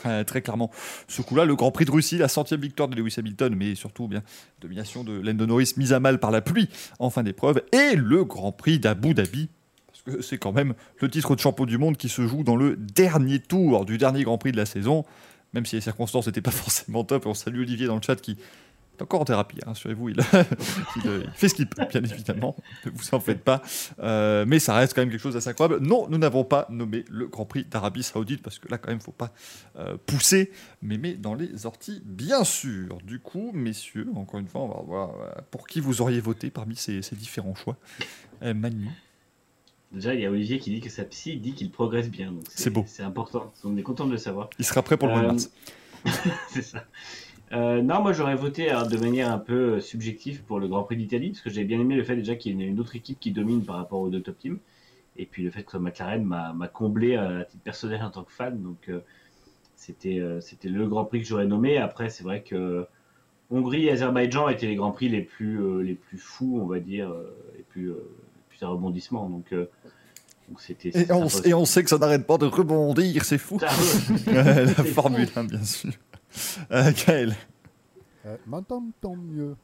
[0.05, 0.69] Euh, très clairement,
[1.07, 4.07] ce coup-là, le Grand Prix de Russie, la centième victoire de Lewis Hamilton, mais surtout
[4.07, 4.21] bien
[4.61, 6.69] domination de Lando Norris mise à mal par la pluie
[6.99, 9.49] en fin d'épreuve, et le Grand Prix d'Abu Dhabi,
[10.21, 13.39] c'est quand même le titre de champion du monde qui se joue dans le dernier
[13.39, 15.05] tour du dernier Grand Prix de la saison,
[15.53, 17.25] même si les circonstances n'étaient pas forcément top.
[17.25, 18.37] On salue Olivier dans le chat qui
[18.97, 20.09] est encore en thérapie, hein, rassurez-vous,
[21.05, 23.61] euh, il fait ce qu'il peut, bien évidemment, ne vous en faites pas.
[23.99, 25.85] Euh, mais ça reste quand même quelque chose d'assez incroyable.
[25.85, 28.97] Non, nous n'avons pas nommé le Grand Prix d'Arabie Saoudite, parce que là, quand même,
[28.97, 29.31] il ne faut pas
[29.77, 32.97] euh, pousser, mais dans les orties, bien sûr.
[33.03, 35.11] Du coup, messieurs, encore une fois, on va voir
[35.51, 37.77] pour qui vous auriez voté parmi ces, différents choix.
[38.43, 38.53] Euh.
[39.91, 42.33] Déjà, il y a Olivier qui dit que sa psy dit qu'il progresse bien.
[42.49, 42.83] C'est beau.
[42.87, 43.53] C'est important.
[43.63, 44.49] On est content de le savoir.
[44.59, 45.51] Il sera prêt pour le mois de Euh, mars.
[46.49, 46.83] c'est ça.
[47.53, 50.83] Euh, non, moi j'aurais voté alors, de manière un peu euh, subjective pour le Grand
[50.83, 52.97] Prix d'Italie, parce que j'ai bien aimé le fait déjà qu'il y ait une autre
[52.97, 54.59] équipe qui domine par rapport aux deux top teams.
[55.15, 58.61] Et puis le fait que McLaren m'a comblé à titre personnel en tant que fan.
[58.61, 58.99] Donc euh,
[59.75, 61.77] c'était euh, c'était le Grand Prix que j'aurais nommé.
[61.77, 62.85] Après, c'est vrai que
[63.49, 66.79] Hongrie et Azerbaïdjan étaient les Grands Prix les plus, euh, les plus fous, on va
[66.79, 67.93] dire, euh, les plus,
[68.57, 69.29] euh, les plus à rebondissement.
[69.29, 69.69] Donc euh,
[70.49, 70.89] donc c'était.
[70.89, 73.57] Et on, sympa et on sait que ça n'arrête pas de rebondir, c'est fou.
[73.57, 73.67] Ouais.
[74.33, 75.91] la C'est Formule 1, bien sûr.
[76.71, 77.35] Euh, Gaël.
[78.25, 79.55] Euh, M'entend-on mieux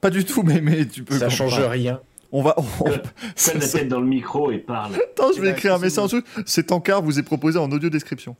[0.00, 1.18] Pas du tout, mais, mais tu peux.
[1.18, 2.00] Ça change rien.
[2.30, 2.54] On va.
[2.58, 3.02] on- Colle
[3.36, 4.94] ça- la ça- tête dans le micro et parle.
[4.96, 6.22] Attends, je vais Eh ben, écrire un message en dessous.
[6.46, 8.36] Cet encart vous est proposé en audio description.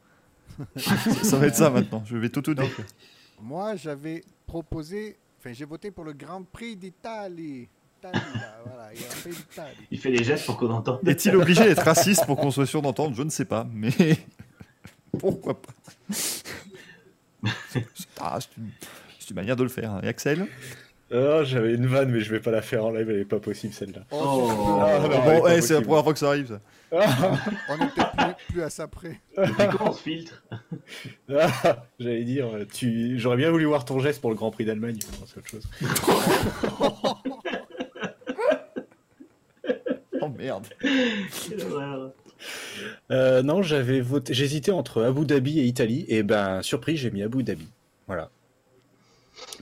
[0.76, 2.02] ça, ça va être ça maintenant.
[2.06, 2.84] Je vais tout décrire.
[3.40, 7.68] Moi, j'avais proposé, enfin, j'ai voté pour le Grand Prix d'Italie.
[8.02, 8.90] Voilà,
[9.90, 11.00] il fait les gestes pour qu'on entende.
[11.08, 13.14] Est-il obligé d'être raciste pour qu'on soit sûr d'entendre?
[13.16, 13.90] Je ne sais pas, mais
[15.18, 15.72] pourquoi pas?
[18.20, 19.36] Ah, C'est une...
[19.36, 19.92] manière de le faire.
[19.92, 20.00] hein.
[20.02, 20.46] Et Axel?
[21.12, 23.40] Ah, J'avais une vanne, mais je vais pas la faire en live, elle est pas
[23.40, 24.00] possible celle-là.
[24.10, 24.78] Oh.
[24.82, 26.60] Ah, bon, ouais, c'est la première fois que ça arrive, ça.
[26.90, 26.96] On
[27.74, 29.20] est peut-être plus, plus à ça près.
[29.36, 30.42] Quand on se filtre?
[31.34, 33.18] Ah, J'allais dire, tu...
[33.18, 34.96] j'aurais bien voulu voir ton geste pour le Grand Prix d'Allemagne.
[35.26, 35.68] C'est autre chose.
[40.20, 40.66] Oh merde.
[43.10, 44.32] Euh, non, j'avais voté.
[44.32, 47.66] J'hésitais entre Abu Dhabi et Italie, et ben surprise, j'ai mis Abu Dhabi.
[48.06, 48.30] Voilà.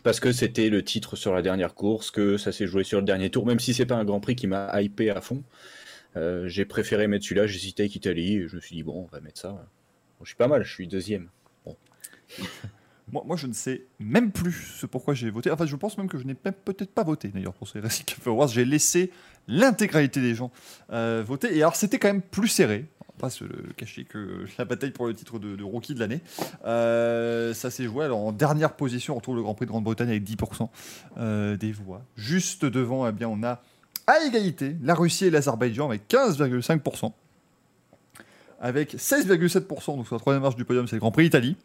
[0.02, 3.04] Parce que c'était le titre sur la dernière course, que ça s'est joué sur le
[3.04, 5.42] dernier tour, même si c'est pas un Grand Prix qui m'a hypé à fond.
[6.16, 9.06] euh, j'ai préféré mettre celui-là, j'hésitais avec Italie, et je me suis dit bon, on
[9.14, 9.48] va mettre ça.
[9.50, 11.28] Bon, je suis pas mal, je suis deuxième.
[13.12, 15.48] Moi, moi, je ne sais même plus ce pourquoi j'ai voté.
[15.52, 18.48] Enfin, je pense même que je n'ai peut-être pas voté d'ailleurs pour ces Racing Awards.
[18.48, 19.12] J'ai laissé
[19.48, 20.50] l'intégralité des gens
[20.92, 21.24] euh.
[21.50, 22.86] Et alors, c'était quand même plus serré.
[23.18, 23.44] Pas se
[23.76, 26.20] cacher que la bataille pour le titre de, rookie de l'année.
[26.66, 28.04] Euh, ça s'est joué.
[28.04, 30.68] Alors, en dernière position, on retrouve le Grand Prix de Grande-Bretagne avec 10%
[31.16, 32.02] euh, des voix.
[32.16, 33.62] Juste devant, eh bien, on a
[34.06, 37.12] à égalité la Russie et l'Azerbaïdjan avec 15,5%.
[38.60, 41.56] Avec 16,7%, donc sur la troisième marche du podium, c'est le Grand Prix d'Italie.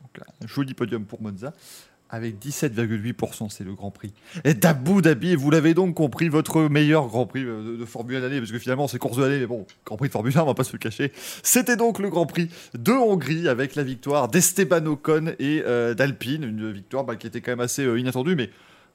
[0.00, 1.52] Donc un joli podium pour Monza.
[2.10, 5.34] Avec 17,8%, c'est le Grand Prix et d'Abu Dhabi.
[5.34, 8.58] Vous l'avez donc compris, votre meilleur Grand Prix euh, de, Formule 1 d'année, parce que
[8.58, 10.64] finalement c'est course de l'année, mais bon, Grand Prix de Formule 1, on va pas
[10.64, 11.12] se le cacher.
[11.42, 16.44] C'était donc le Grand Prix de Hongrie avec la victoire d'Esteban Ocon et euh, d'Alpine,
[16.44, 18.48] une victoire bah, qui était quand même assez euh, inattendue, mais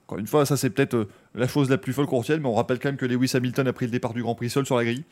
[0.08, 2.54] encore une fois, ça c'est peut-être la chose la plus folle qu'on retienne, mais on
[2.54, 4.78] rappelle quand même que Lewis Hamilton a pris le départ du Grand Prix seul sur
[4.78, 5.04] la grille,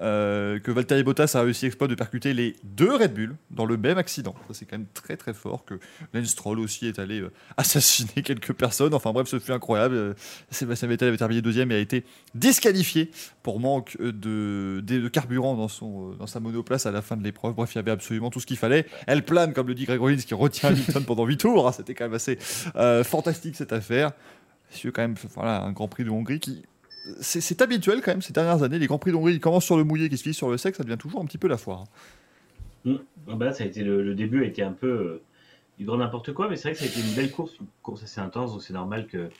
[0.00, 3.76] euh, que Valtteri Bottas a réussi exploit de percuter les deux Red Bull dans le
[3.76, 4.34] même accident.
[4.52, 5.74] C'est quand même très très fort, que
[6.12, 8.94] Lance Stroll aussi est allé euh, assassiner quelques personnes.
[8.94, 9.94] Enfin bref, ce fut incroyable.
[9.94, 10.14] Euh,
[10.50, 13.10] Sébastien Vettel avait terminé deuxième et a été disqualifié
[13.42, 17.54] pour manque de, carburant dans, son, dans sa monoplace à la fin de l'épreuve.
[17.54, 18.86] Bref, il y avait absolument tout ce qu'il fallait.
[19.06, 21.68] Elle plane, comme le dit Greg Rollins, qui retient Hamilton pendant 8 tours.
[21.68, 22.38] Ah, C'était quand même assez
[23.04, 24.12] fantastique cette affaire.
[24.70, 26.62] C'est quand même voilà, un Grand Prix de Hongrie qui.
[27.20, 28.78] C'est c'est habituel quand même ces dernières années.
[28.78, 30.58] Les Grands Prix de Hongrie, ils commencent sur le mouillé, qui se finissent sur le
[30.58, 31.84] sec, ça devient toujours un petit peu la foire.
[32.84, 32.96] Mm.
[33.28, 35.22] Ah bah, ça a été le, le début a été un peu euh,
[35.78, 37.66] du grand n'importe quoi, mais c'est vrai que ça a été une belle course, une
[37.82, 39.30] course assez intense, donc c'est normal que,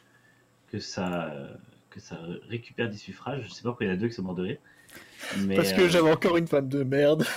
[0.71, 1.33] que, ça,
[1.91, 3.45] que ça récupère des suffrages.
[3.47, 4.59] Je sais pas pourquoi il y en a deux qui sont morts de rire.
[5.39, 7.25] Mais, Parce que euh, j'avais encore une fan de merde.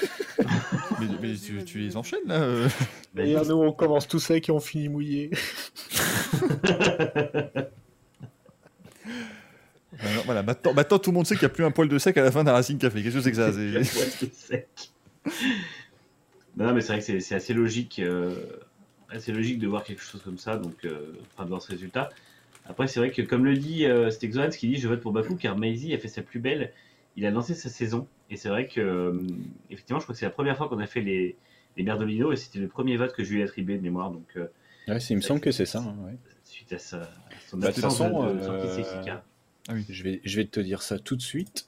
[0.99, 2.67] Mais, mais tu, tu les enchaînes là euh.
[3.13, 5.31] bah, Et nous, on commence tous secs et on finit mouillé.
[10.05, 11.97] Alors, Voilà, maintenant, maintenant, tout le monde sait qu'il n'y a plus un poil de
[11.97, 13.01] sec à la fin d'un Racing Café.
[13.03, 14.67] Qu'est-ce que c'est que ça C'est- sec.
[16.57, 18.35] Non, non, mais c'est vrai que c'est- c'est assez logique, euh,
[19.09, 22.09] assez logique de voir quelque chose comme ça, donc euh, enfin de voir ce résultat.
[22.65, 25.35] Après, c'est vrai que comme le dit euh, Xoran, qui dit je vote pour Bakou
[25.35, 26.71] car Maisie a fait sa plus belle.
[27.15, 29.19] Il a lancé sa saison et c'est vrai que euh,
[29.69, 31.35] effectivement, je crois que c'est la première fois qu'on a fait les
[31.75, 34.25] les Merdolino et c'était le premier vote que je lui ai attribué de mémoire, donc
[34.37, 34.45] euh,
[34.87, 35.79] Ouais, c'est- il me semble que c'est ça.
[35.79, 36.13] hein, ouais.
[36.43, 37.09] suite à, sa, à
[37.49, 38.73] son Bah, absence de, façon, de sortie de
[39.67, 39.75] car.
[39.89, 41.67] Je vais, je vais te dire ça tout de suite.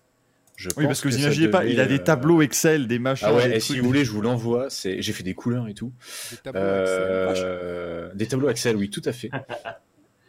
[0.58, 2.88] Je Oui, pense parce que vous ça imaginez pas, devait, il a des tableaux Excel,
[2.88, 3.28] des machins.
[3.30, 4.70] Ah ouais, des et si vous voulez, je vous l'envoie.
[4.70, 5.92] C'est, j'ai fait des couleurs et tout.
[6.32, 6.98] Des tableaux Excel.
[7.04, 9.30] Euh, des tableaux Excel, oui, tout à fait.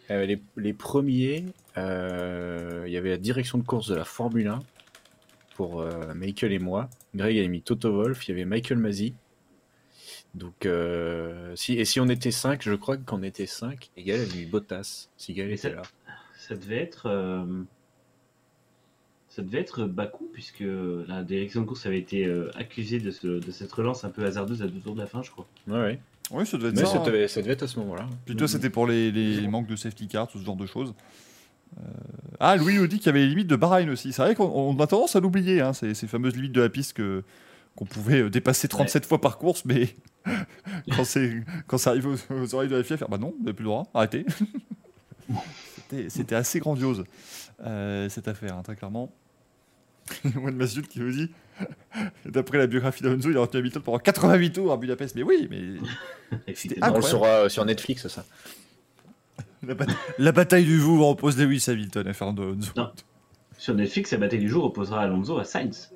[0.08, 1.44] Euh, les, les premiers,
[1.76, 4.60] euh, il y avait la direction de course de la Formule 1
[5.56, 6.88] pour euh, Michael et moi.
[7.16, 9.14] Greg avait mis Toto Wolf, il y avait Michael Masi.
[10.36, 14.20] Donc, euh, si, et si on était 5, je crois qu'on était 5, et Gaël
[14.20, 15.82] avait mis Bottas, si Gaël était ça- là.
[16.48, 17.06] Ça devait être.
[17.06, 17.44] euh,
[19.28, 20.64] Ça devait être Bakou, puisque
[21.08, 24.24] la direction de course avait été euh, accusée de, ce- de cette relance un peu
[24.24, 25.46] hasardeuse à deux tours de la fin, je crois.
[25.68, 26.00] Ouais, ouais.
[26.30, 26.92] Oui, ça devait être Mais ça.
[26.92, 27.04] ça hein.
[27.04, 28.06] devait, ça devait être à ce moment-là.
[28.24, 30.94] Puis toi, c'était pour les, les manques de safety car, tout ce genre de choses.
[31.78, 31.82] Euh,
[32.40, 34.12] Ah, Louis nous dit qu'il y avait les limites de Bahreïn aussi.
[34.12, 36.68] C'est vrai qu'on on a tendance à l'oublier, hein, ces, ces fameuses limites de la
[36.68, 37.22] piste que
[37.76, 39.88] qu'on pouvait dépasser 37 fois par course, mais
[40.96, 43.44] quand, c'est- quand ça arrive aux, aux oreilles de la FIA, faire bah non, vous
[43.44, 44.24] n'avez plus le droit, arrêtez.
[45.90, 47.04] C'était- C'était assez grandiose,
[47.64, 49.12] euh, cette affaire, hein, très clairement.
[50.36, 51.30] One Masud qui nous dit,
[52.26, 55.14] d'après la biographie d'Alonso, il a retenu Hamilton pendant 88 tours à Budapest.
[55.16, 55.78] Mais oui, mais.
[56.82, 58.24] On le saura euh, sur Netflix, ça.
[59.62, 59.86] La, bat-
[60.18, 62.72] la bataille du Vouvre oppose Lewis Hamilton à Fernando Alonso.
[62.76, 62.92] Non.
[63.58, 65.90] Sur Netflix, la bataille du jour opposera Alonso à Sainz.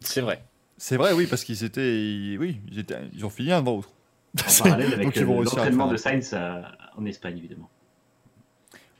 [0.00, 0.42] C'est vrai.
[0.78, 3.90] C'est vrai, oui, parce qu'ils étaient, oui, ils, étaient, ils ont fini un devant l'autre.
[4.38, 7.36] En parallèle avec Donc ils euh, vont réussir à l'entraînement de Sainz à- en Espagne,
[7.36, 7.68] évidemment.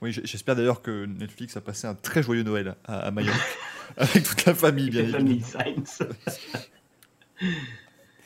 [0.01, 3.37] Oui, j'espère d'ailleurs que Netflix a passé un très joyeux Noël à, à Majorque
[3.97, 5.25] avec toute la famille, bien évidemment.
[5.25, 5.99] famille Sainz.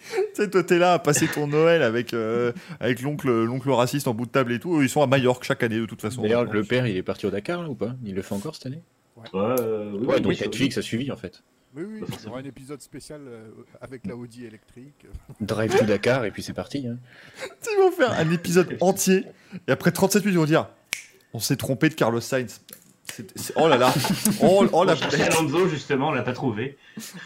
[0.07, 4.07] Tu sais, toi, t'es là à passer ton Noël avec, euh, avec l'oncle, l'oncle raciste
[4.07, 4.79] en bout de table et tout.
[4.83, 6.21] Ils sont à Majorque chaque année, de toute façon.
[6.21, 7.95] D'ailleurs, le père, il est parti au Dakar, là, ou pas?
[8.05, 8.83] Il le fait encore cette année?
[9.17, 11.41] Ouais, euh, oui, Ouais, oui, donc oui, Netflix a suivi, en fait.
[11.75, 13.47] Oui, oui, il y aura un épisode spécial euh,
[13.81, 15.07] avec la Audi électrique.
[15.41, 16.85] Drive to Dakar, et puis c'est parti.
[16.87, 16.97] hein.
[17.43, 19.23] Ils vont faire un épisode entier
[19.67, 20.69] et après 37 minutes, ils vont dire
[21.35, 22.61] On s'est trompé de Carlos Sainz.
[23.57, 23.93] Oh là là.
[24.41, 24.93] Oh, oh la.
[24.93, 26.77] Alonso, justement, on l'a pas trouvé.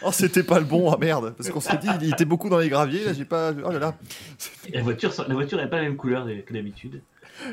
[0.02, 0.90] Oh, c'était pas le bon.
[0.90, 1.32] Ah merde.
[1.36, 3.04] Parce qu'on s'est dit, il était beaucoup dans les graviers.
[3.04, 3.52] Là, j'ai pas.
[3.64, 3.96] Oh là là.
[4.72, 7.02] La voiture, la voiture n'a pas la même couleur que d'habitude.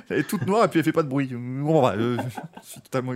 [0.09, 1.29] Elle est toute noire et puis elle fait pas de bruit.
[1.31, 2.17] Bon, bah, euh,
[2.63, 3.13] je suis totalement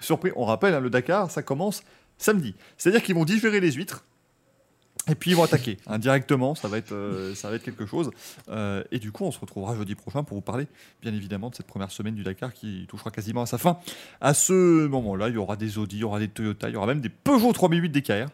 [0.00, 0.32] surpris.
[0.34, 1.84] On rappelle, hein, le Dakar, ça commence
[2.18, 2.56] samedi.
[2.76, 4.04] C'est-à-dire qu'ils vont digérer les huîtres.
[5.08, 7.86] Et puis ils vont attaquer hein, directement, ça va être, euh, ça va être quelque
[7.86, 8.10] chose.
[8.48, 10.66] Euh, et du coup, on se retrouvera jeudi prochain pour vous parler,
[11.00, 13.78] bien évidemment, de cette première semaine du Dakar qui touchera quasiment à sa fin.
[14.20, 16.76] À ce moment-là, il y aura des Audi, il y aura des Toyota, il y
[16.76, 18.28] aura même des Peugeot 3008 DKR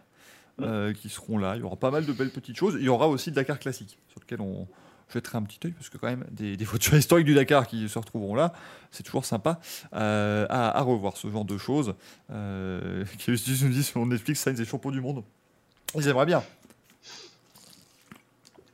[0.60, 1.54] euh, qui seront là.
[1.56, 2.76] Il y aura pas mal de belles petites choses.
[2.78, 4.66] Il y aura aussi le Dakar classique, sur lequel on
[5.12, 7.98] jetterai un petit œil, parce que quand même, des, voitures historiques du Dakar qui se
[7.98, 8.52] retrouveront là,
[8.90, 9.60] c'est toujours sympa
[9.94, 11.94] euh, à, revoir ce genre de choses.
[12.30, 15.22] Euh, qui nous dit sur Netflix, Sainz est champion du monde?
[15.96, 16.42] Ils aimeraient bien.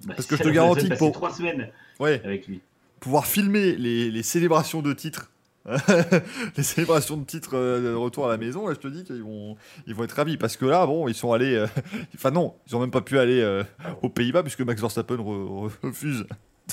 [0.06, 1.68] Bah, Parce que je te garantis que pour- trois semaines
[2.00, 2.60] Ouais, avec lui.
[3.00, 5.30] pouvoir filmer les, les célébrations de titres.
[6.56, 9.22] les célébrations de titres euh, de retour à la maison, là je te dis qu'ils
[9.22, 9.56] vont,
[9.86, 11.54] ils vont être ravis parce que là, bon, ils sont allés.
[11.54, 11.68] euh,
[12.16, 13.62] Enfin, non, ils ont même pas pu aller euh,
[14.02, 16.26] aux Pays-Bas puisque Max Verstappen re- re- refuse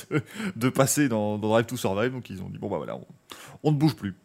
[0.10, 0.22] de,
[0.56, 2.12] de passer dans, dans Drive to Survive.
[2.12, 3.06] Donc ils ont dit, bon, bah voilà, on,
[3.62, 4.16] on ne bouge plus.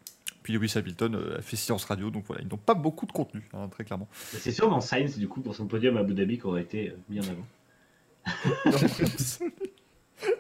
[0.45, 3.13] Puis Lewis Hamilton euh, a fait silence radio, donc voilà, ils n'ont pas beaucoup de
[3.13, 4.07] contenu, hein, très clairement.
[4.33, 6.91] Bah, C'est sûrement Sainz, du coup, pour son podium à Abu Dhabi, qui aurait été
[6.91, 7.47] euh, mis en avant.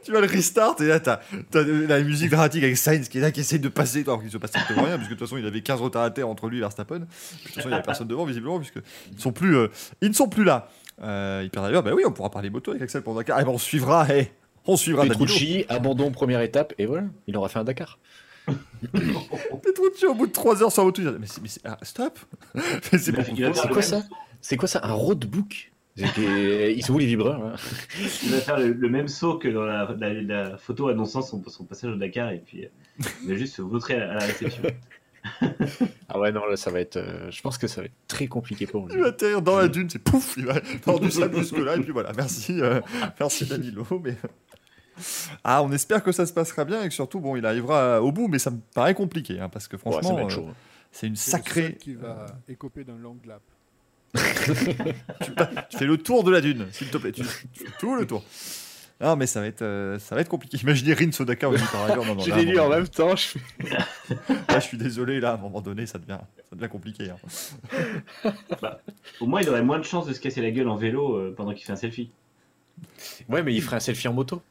[0.02, 1.20] tu vas le restart et là t'as
[1.52, 4.30] as la musique dramatique avec Sainz qui est là qui essaie de passer alors qu'il
[4.30, 6.48] se passe strictement rien puisque de toute façon il avait 15 retards à terre entre
[6.48, 8.78] lui et Verstappen de toute façon il n'y avait personne devant visiblement puisque
[9.12, 9.68] ils sont plus euh,
[10.00, 10.70] ils ne sont plus là
[11.02, 13.50] euh, perdent d'ailleurs bah oui on pourra parler moto avec Axel pour Dakar et ben
[13.50, 14.30] on suivra hey,
[14.66, 17.98] on suivra Petrucci, abandon première étape, et voilà, il aura fait un Dakar.
[19.62, 22.18] Petrucci au bout de 3 heures sur dit, mais ah, stop.
[22.98, 23.22] C'est quoi
[23.74, 24.00] même ça?
[24.02, 24.06] Saut-
[24.40, 24.80] C'est quoi ça?
[24.84, 25.72] Un roadbook?
[25.96, 27.54] C'est- Ils sont où les vibreurs là?
[28.24, 31.42] Il va faire le, le même saut que dans la, la- la photo annonçant son,
[31.46, 32.68] son passage au Dakar, et puis euh,
[33.22, 34.62] il va juste se vautrer à, à la réception.
[36.10, 36.98] Ah ouais, non, là ça va être.
[36.98, 38.94] euh, je pense que ça va être très compliqué pour lui.
[38.94, 41.76] il va atterrir dans la dune c'est pouf il va dans du sable jusque là
[41.76, 42.12] et puis voilà.
[42.14, 42.80] Merci euh,
[43.18, 44.16] merci Danilo mais
[45.42, 48.12] ah on espère que ça se passera bien et que surtout bon il arrivera au
[48.12, 50.52] bout mais ça me paraît compliqué hein, parce que franchement euh,
[50.92, 53.42] c'est une le sacrée qui va écoper d'un long lap.
[55.70, 57.10] tu fais le tour de la dune, s'il te plaît.
[57.10, 57.22] Tu,
[57.52, 58.22] tu fais tout le tour.
[59.00, 60.56] Non, mais ça va être, euh, ça va être compliqué.
[60.62, 62.04] Imaginez Rin Sodaka aussi par ailleurs.
[62.06, 63.16] Non, non, Je l'ai lu en moment- même temps.
[63.16, 63.38] Je...
[64.48, 67.10] là, je suis désolé, là, à un moment donné, ça devient, ça devient compliqué.
[67.10, 68.30] hein.
[69.20, 71.34] Au moins, il aurait moins de chances de se casser la gueule en vélo euh,
[71.36, 72.10] pendant qu'il fait un selfie.
[73.28, 74.42] Ouais, mais il ferait un selfie en moto.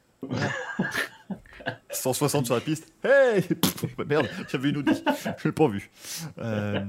[1.90, 2.92] 160 sur la piste.
[3.02, 5.02] Hey Pff, bah, Merde, j'avais une Audi.
[5.38, 5.90] Je l'ai pas vu.
[6.38, 6.80] Euh,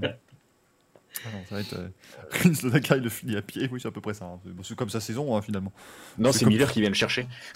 [1.25, 1.73] ah non, ça va être.
[1.75, 2.53] Euh...
[2.53, 3.69] Sodaka, il le finit à pied.
[3.71, 4.25] Oui, c'est à peu près ça.
[4.25, 4.39] hein.
[4.63, 5.71] C'est- comme sa saison, hein, finalement.
[6.17, 7.27] Non, C'est comme- Miller qui vient le chercher.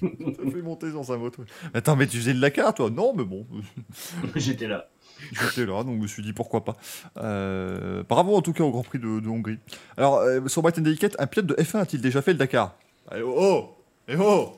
[0.00, 0.06] Ça
[0.52, 1.42] fait monter dans sa moto.
[1.74, 2.88] Attends, mais tu faisais de la carte, toi?
[2.90, 3.44] Non, mais bon.
[4.36, 4.88] J'étais là.
[5.32, 6.76] J'étais là, donc je me suis dit pourquoi pas.
[7.16, 9.58] Euh, bravo en tout cas au Grand Prix de, de Hongrie.
[9.96, 12.76] Alors, euh, sur Bright and Delicate, un pilote de F1 a-t-il déjà fait le Dakar?
[13.12, 13.77] Eh oh Oh
[14.08, 14.56] Eh oh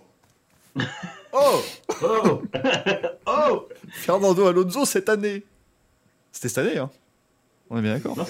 [1.33, 1.61] Oh
[2.03, 2.43] Oh
[3.27, 5.43] Oh Fernando Alonso cette année
[6.33, 6.91] C'était cette année, hein
[7.69, 8.27] On est bien d'accord Non.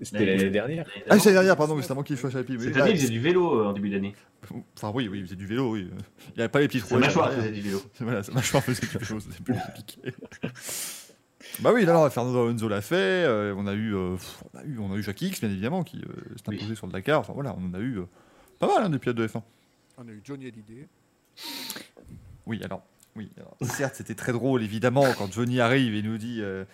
[0.00, 0.86] C'était l'année dernière.
[1.08, 2.60] Ah, c'est l'année dernière, pardon, mais c'est avant qu'il chez la pipe.
[2.60, 4.14] Cette année, il faisait du vélo euh, en début d'année.
[4.76, 5.90] Enfin, oui, oui, il faisait du vélo, oui.
[6.28, 6.98] Il n'y avait pas les petits Sa trous.
[6.98, 7.82] mâchoire faisait du vélo.
[8.00, 10.14] Voilà, sa mâchoire faisait quelque chose, c'était plus compliqué.
[11.60, 12.94] bah oui, alors, Fernando Alonso l'a fait.
[12.94, 15.50] euh, on a eu, euh, pff, on a eu, on a eu Jackie X, bien
[15.50, 16.76] évidemment, qui euh, s'est imposé Oui.
[16.76, 17.18] sur le Dakar.
[17.20, 18.04] Enfin voilà, on en a eu euh,
[18.60, 19.42] pas mal hein, des pilotes de F1.
[20.00, 20.86] On a eu Johnny Hallyday.
[22.46, 22.82] Oui, alors,
[23.16, 26.64] oui, alors, certes, c'était très drôle, évidemment, quand Johnny arrive et nous dit, euh,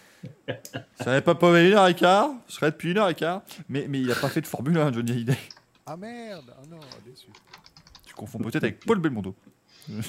[0.98, 3.42] ça n'avait pas pas une heure et quart, je serais depuis une heure et quart,
[3.70, 5.38] mais mais il a pas fait de Formule 1, Johnny Hallyday.
[5.86, 7.28] Ah merde Ah non, déçu.
[8.04, 9.34] Tu confonds peut-être avec Paul Belmondo.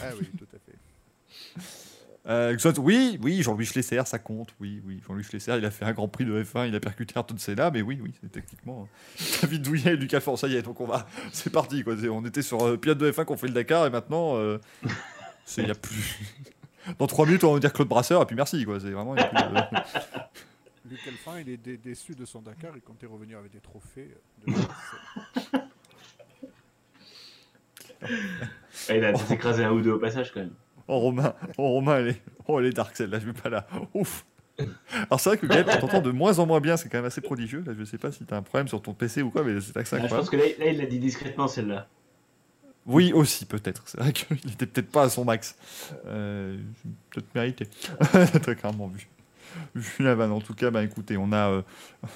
[0.01, 1.63] Ah oui, tout à fait.
[2.28, 4.56] Euh, oui, oui, Jean-Louis Schlesser, ça compte.
[4.60, 7.14] Oui, oui, Jean-Louis Schlesser, il a fait un Grand Prix de F1, il a percuté
[7.16, 8.88] Ayrton Senna, mais oui, oui, c'est techniquement
[9.20, 10.40] euh, David Douillet et Lucas Fort.
[10.40, 11.96] Ça y est, donc on va, c'est parti quoi.
[12.00, 14.58] C'est- On était sur euh, pilote de F1 qu'on fait le Dakar et maintenant, euh,
[15.46, 16.20] c'est il y a plus.
[17.00, 18.80] Dans 3 minutes, on va dire Claude Brasseur et puis merci quoi.
[18.80, 19.16] C'est vraiment.
[19.16, 22.72] il y a plus de- Luc Alphin, il est dé- déçu de son Dakar.
[22.76, 24.16] Il comptait revenir avec des trophées.
[24.48, 24.58] euh, De...
[28.90, 30.54] Ah, il a écrasé un ou deux au passage quand même.
[30.88, 33.66] Oh Romain, oh Romain, elle est, oh elle est dark celle-là, je vais pas là.
[33.94, 34.26] Ouf.
[35.10, 37.06] Alors c'est vrai que Gaël, on t'entend de moins en moins bien, c'est quand même
[37.06, 37.64] assez prodigieux.
[37.66, 39.76] Là, je sais pas si t'as un problème sur ton PC ou quoi, mais c'est
[39.76, 41.88] assez Ah, je pense que là, là, il l'a dit discrètement celle-là.
[42.86, 43.82] Oui, aussi, peut-être.
[43.88, 45.56] C'est vrai qu'il était peut-être pas à son max.
[46.06, 46.56] Euh,
[47.10, 47.68] peut-être mérité.
[48.44, 49.08] Très clairement vu.
[49.74, 50.32] Vu la vanne.
[50.32, 51.50] En tout cas, bah, écoutez, on a.
[51.50, 51.62] euh,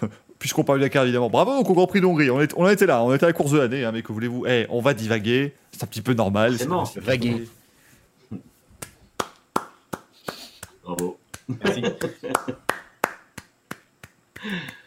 [0.39, 1.30] Puisqu'on parle du Dakar, évidemment.
[1.30, 2.30] Bravo donc au Grand Prix d'Hongrie.
[2.30, 4.13] On, est, on été là, on était à la course de l'année, hein, mais que
[4.13, 4.45] voulez-vous?
[4.45, 5.53] Eh, On va divaguer.
[5.72, 6.55] C'est un petit peu normal.
[6.57, 7.47] C'est- Vaguer.
[10.84, 11.17] Bravo.
[11.49, 11.83] Merci.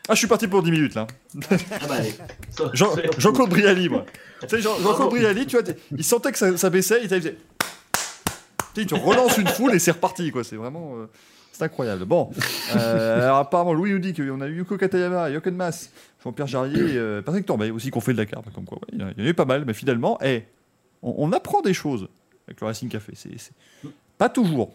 [0.08, 1.06] Ah, je suis parti pour 10 minutes là.
[1.50, 2.14] Ah bah allez.
[2.72, 4.04] Jean- Jean-Claude Brialy, moi.
[4.40, 5.10] Tu sais, Jean- Jean-Claude Bravo.
[5.10, 7.08] Brialy, tu vois, t'es- il sentait que ça, ça baissait, il.
[7.08, 7.20] Tu
[8.80, 10.42] sais, tu relances une foule et c'est reparti, quoi.
[10.44, 10.96] C'est vraiment.
[10.96, 11.06] euh,
[11.52, 12.04] c'est incroyable.
[12.06, 12.30] Bon.
[12.74, 15.90] Euh, alors, apparemment, Louis nous dit qu'on a eu Yuko Katayama, Jochen Mas,
[16.24, 18.46] Jean-Pierre Jarrier, euh, Patrick Torbay aussi qu'on fait de la carte.
[18.54, 19.74] Comme quoi, ouais, il y en a- il y en a eu pas mal, mais
[19.74, 20.44] finalement, eh,
[21.02, 22.08] on, on apprend des choses
[22.48, 23.12] avec le Racing Café.
[23.14, 23.52] C'est, c'est-
[24.16, 24.74] Pas toujours,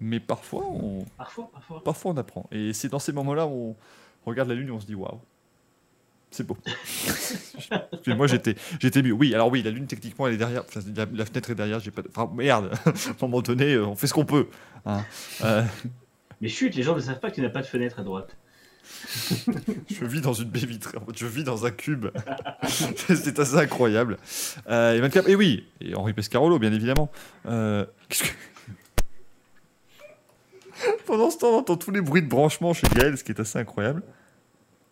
[0.00, 1.82] mais parfois on, Parfois, parfois.
[1.84, 2.46] parfois on apprend.
[2.52, 3.76] Et c'est dans ces moments-là où
[4.26, 5.20] on regarde la lune et on se dit waouh,
[6.30, 6.56] c'est beau.
[8.04, 9.12] Que moi j'étais, j'étais mieux.
[9.12, 11.80] Oui, alors oui, la lune techniquement elle est derrière, enfin, la, la fenêtre est derrière.
[11.80, 12.70] J'ai pas, de- enfin merde.
[12.86, 12.92] à un
[13.22, 14.48] moment donné, euh, on fait ce qu'on peut.
[14.84, 15.04] hein.
[15.42, 15.62] Euh,
[16.40, 18.36] Mais chut, les gens ne savent pas qu'il n'y a pas de fenêtre à droite.
[19.90, 20.96] je vis dans une baie vitrée.
[21.16, 22.06] Je vis dans un cube.
[22.68, 24.16] c'est assez incroyable.
[24.68, 25.28] Euh, et 24.
[25.28, 27.10] Et oui, et Henri Pescarolo, bien évidemment.
[27.46, 28.36] Euh, qu'est-ce que-
[31.06, 33.40] Pendant ce temps, on entend tous les bruits de branchement chez Gaël, ce qui est
[33.40, 34.02] assez incroyble.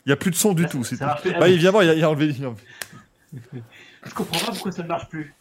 [0.07, 0.85] Il n'y a plus de son du Ça- tout.
[0.85, 0.97] c'est.
[1.03, 2.27] Ah Bah, évidemment, il a, il a enlevé.
[2.37, 3.63] il a enlevé-
[4.05, 5.35] Je comprends pas pourquoi ça ne marche plus.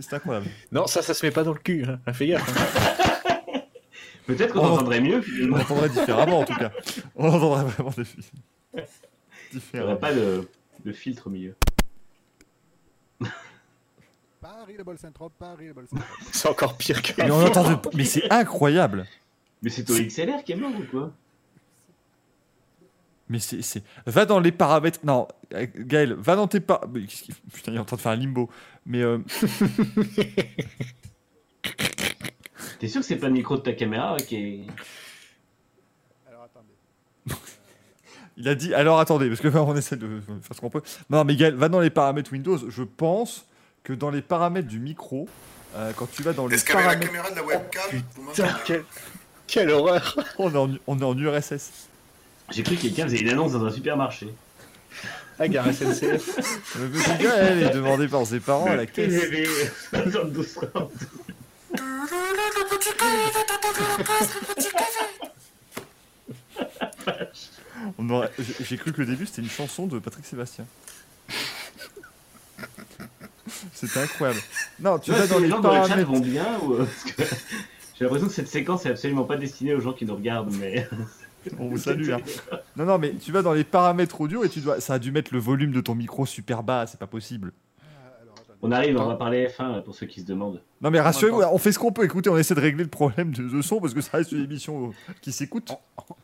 [0.00, 0.46] C'est incroyable.
[0.72, 1.84] Non, ça, ça se met pas dans le cul.
[1.86, 2.12] Hein.
[2.12, 2.48] Fais gaffe.
[2.48, 3.60] hein.
[4.26, 5.56] Peut-être qu'on On- entendrait mieux On finalement.
[5.58, 6.70] entendrait différemment, en tout cas.
[7.16, 8.24] On entendrait vraiment des filles.
[8.74, 10.48] Il n'y aurait pas de,
[10.84, 11.54] de filtre au milieu.
[14.40, 16.08] Paris le bol Saint-Trope, Paris le bol Saint-Trope.
[16.32, 17.12] C'est encore pire que.
[17.18, 17.80] Mais on entend.
[17.94, 19.06] Mais c'est incroyable.
[19.62, 21.12] Mais c'est ton XLR qui est mort ou quoi?
[23.28, 24.98] Mais c'est, c'est- Va dans les paramètres.
[25.04, 27.06] Non, euh, Gaël, va dans tes paramètres.
[27.52, 28.50] Putain, il est en train de faire un limbo.
[28.84, 29.18] Mais euh,
[32.78, 34.66] T'es sûr que c'est pas le micro de ta caméra qui est.
[36.28, 36.74] Alors attendez.
[38.36, 38.74] il a dit.
[38.74, 40.82] Alors attendez, parce que on essaie de faire ce qu'on peut.
[41.08, 42.58] Non, mais Gaël, va dans les paramètres Windows.
[42.68, 43.46] Je pense
[43.84, 45.28] que dans les paramètres du micro,
[45.76, 47.12] euh, quand tu vas dans les Est-ce qu'avec la paramètres.
[47.12, 48.02] caméra de la webcam,
[48.32, 48.84] Putain, quelle...
[49.46, 50.16] quelle horreur.
[50.38, 51.70] On est, en, on est en URSS.
[52.50, 54.28] J'ai cru que quelqu'un faisait une annonce dans un supermarché.
[55.38, 56.02] Ah, gare SNCF.
[56.78, 59.22] Le petit Gaël est demandé par ses parents à la caisse.
[59.90, 60.90] 72 francs.
[67.98, 70.64] On aurait- j'ai- J'ai cru que le début c'était une chanson de Patrick Sébastien.
[73.74, 74.40] C'était incroyable.
[74.80, 76.76] Non, tu vois, dans les les gens dans le chat vont bien ou.
[78.02, 80.88] J'ai l'impression que cette séquence est absolument pas destinée aux gens qui nous regardent, mais.
[81.58, 82.10] On vous salue.
[82.10, 82.18] hein.
[82.76, 84.80] Non, non, mais tu vas dans les paramètres audio et tu dois.
[84.80, 87.52] Ça a dû mettre le volume de ton micro super bas, c'est pas possible.
[87.80, 87.84] Ah.
[88.60, 90.60] On arrive, on va parler F1 pour ceux qui se demandent.
[90.80, 92.04] Non, mais rassurez-vous, on fait ce qu'on peut.
[92.04, 94.42] Écoutez, on essaie de régler le problème de, de son parce que ça reste une
[94.44, 95.72] émission qui s'écoute.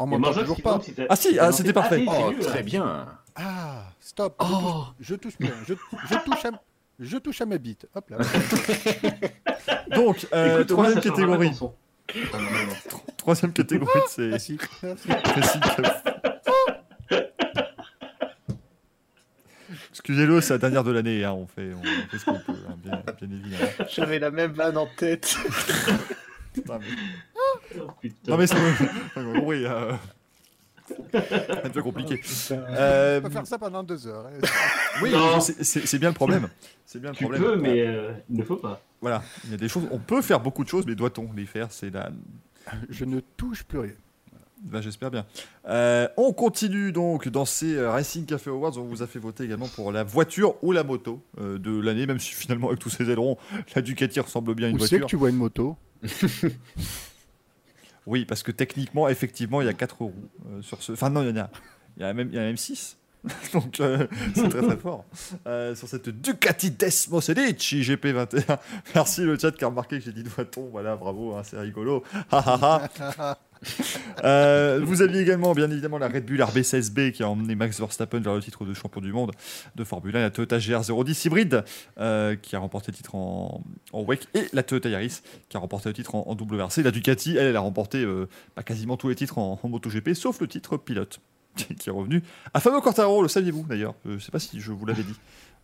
[0.01, 0.73] On Et m'entend Mangeoc, toujours pas.
[0.75, 1.99] compte si t'as- Ah si, ah, lancé- c'était parfait.
[2.01, 3.07] si, Oh, très bien.
[3.37, 4.35] Ah, stop.
[4.41, 4.85] Oh.
[5.01, 5.35] Je touche.
[5.41, 5.75] Je,
[6.09, 6.51] je touche à,
[6.99, 7.87] je touche à ma bite.
[7.95, 8.19] Hop là.
[9.97, 11.55] Donc, euh, Écoute, troisième pas catégorie.
[11.55, 11.75] son.
[12.11, 12.73] Enfin, normalement.
[13.17, 14.29] Troisième catégorie, c'est.
[14.29, 14.59] Merci.
[14.83, 15.09] Merci.
[15.09, 15.59] Précis.
[19.91, 21.25] Excusez-le, c'est la dernière de l'année.
[21.25, 23.71] hein, On, fait, on fait ce qu'on peut, hein, bien, bien évidemment.
[23.91, 25.37] J'avais la même vanne en tête.
[26.67, 26.87] Non, mais,
[27.79, 28.33] Oh, putain.
[28.33, 28.57] non, mais c'est
[29.43, 29.93] oui, euh...
[31.13, 32.21] c'est un peu compliqué.
[32.53, 34.27] Euh, On peut faire ça pendant deux heures.
[34.27, 34.47] hein.
[35.03, 36.49] oui, c'est- c'est c'est bien le problème.
[36.87, 37.43] C'est bien le Tu problème.
[37.43, 38.81] peux, mais euh, il ne faut pas.
[39.01, 39.85] Voilà, il y a des choses.
[39.91, 41.69] On peut faire beaucoup de choses, mais doit-on les faire?
[41.71, 42.11] C'est la.
[42.91, 43.93] Je ne touche plus rien.
[44.61, 45.25] Ben, J'espère bien.
[45.69, 48.77] Euh, on continue donc dans ces euh, Racing Café Awards.
[48.77, 52.07] On vous a fait voter également pour la voiture ou la moto euh, de l'année,
[52.07, 53.39] même si finalement avec tous ces ailerons,
[53.77, 55.07] la Ducati ressemble bien à une Où c'est voiture.
[55.07, 55.77] que tu vois une moto?
[58.09, 60.15] Oui, parce que techniquement, effectivement, il y a 4 roues
[60.47, 60.93] euh, sur ce.
[60.93, 61.51] Enfin, non, il y en a.
[61.97, 62.98] Il y en a même, il y en a même 6.
[63.53, 65.05] Donc, euh, c'est très très fort.
[65.47, 68.59] Euh, sur cette Ducati Desmo Sedici GP21.
[68.95, 70.69] Merci le chat qui a remarqué que j'ai dit doit-on.
[70.71, 72.03] Voilà, bravo, hein, c'est rigolo.
[74.25, 78.21] Euh, vous aviez également, bien évidemment, la Red Bull RB16B qui a emmené Max Verstappen
[78.21, 79.33] vers le titre de champion du monde
[79.75, 81.65] de Formule 1, la Toyota GR010 hybride
[81.99, 83.63] euh, qui a remporté le titre en,
[83.93, 86.83] en WEC et la Toyota Yaris qui a remporté le titre en, en WRC.
[86.83, 90.15] La Ducati, elle, elle a remporté euh, bah, quasiment tous les titres en, en MotoGP
[90.15, 91.21] sauf le titre pilote
[91.79, 92.23] qui est revenu
[92.55, 93.23] à Fabio Quartaro.
[93.23, 93.95] Le saviez-vous d'ailleurs?
[94.05, 95.15] Je ne sais pas si je vous l'avais dit.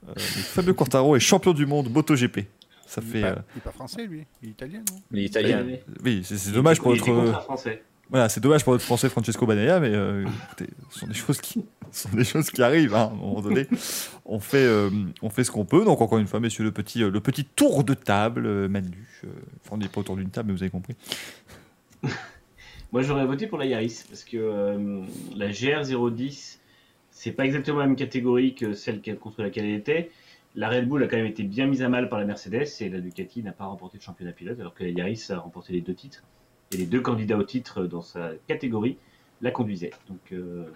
[0.08, 2.40] Euh, Fabio Quartaro est champion du monde MotoGP.
[2.86, 3.20] Ça il, fait.
[3.20, 4.24] est euh, pas, il est pas français, lui.
[4.42, 5.00] Il est italien, non?
[5.10, 5.64] Les Italiens.
[6.04, 7.34] oui, c'est c'est dommage pour Il notre.
[7.34, 7.82] un français.
[8.10, 11.40] Voilà, c'est dommage pour notre français Francesco Banaya, mais euh, écoutez, ce sont des choses
[11.40, 12.94] qui, ce sont des choses qui arrivent.
[12.94, 13.66] hein, à un moment donné,
[14.26, 14.90] on fait, euh,
[15.22, 15.86] on fait ce qu'on peut.
[15.86, 19.08] Donc encore une fois, messieurs, le petit, euh, le petit tour de table, euh, Manu.
[19.24, 19.28] euh,
[19.64, 20.94] enfin, on n'est pas autour d'une table, mais vous avez compris.
[22.94, 25.00] Moi, j'aurais voté pour la Yaris parce que euh,
[25.34, 26.60] la GR010,
[27.10, 30.12] c'est pas exactement la même catégorie que celle qu'elle- contre laquelle elle était.
[30.54, 32.88] La Red Bull a quand même été bien mise à mal par la Mercedes et
[32.88, 35.80] la Ducati n'a pas remporté de championnat pilote alors que la Yaris a remporté les
[35.80, 36.22] deux titres.
[36.72, 38.96] et les deux candidats au titre dans sa catégorie
[39.40, 39.90] la conduisaient.
[40.08, 40.66] Donc euh,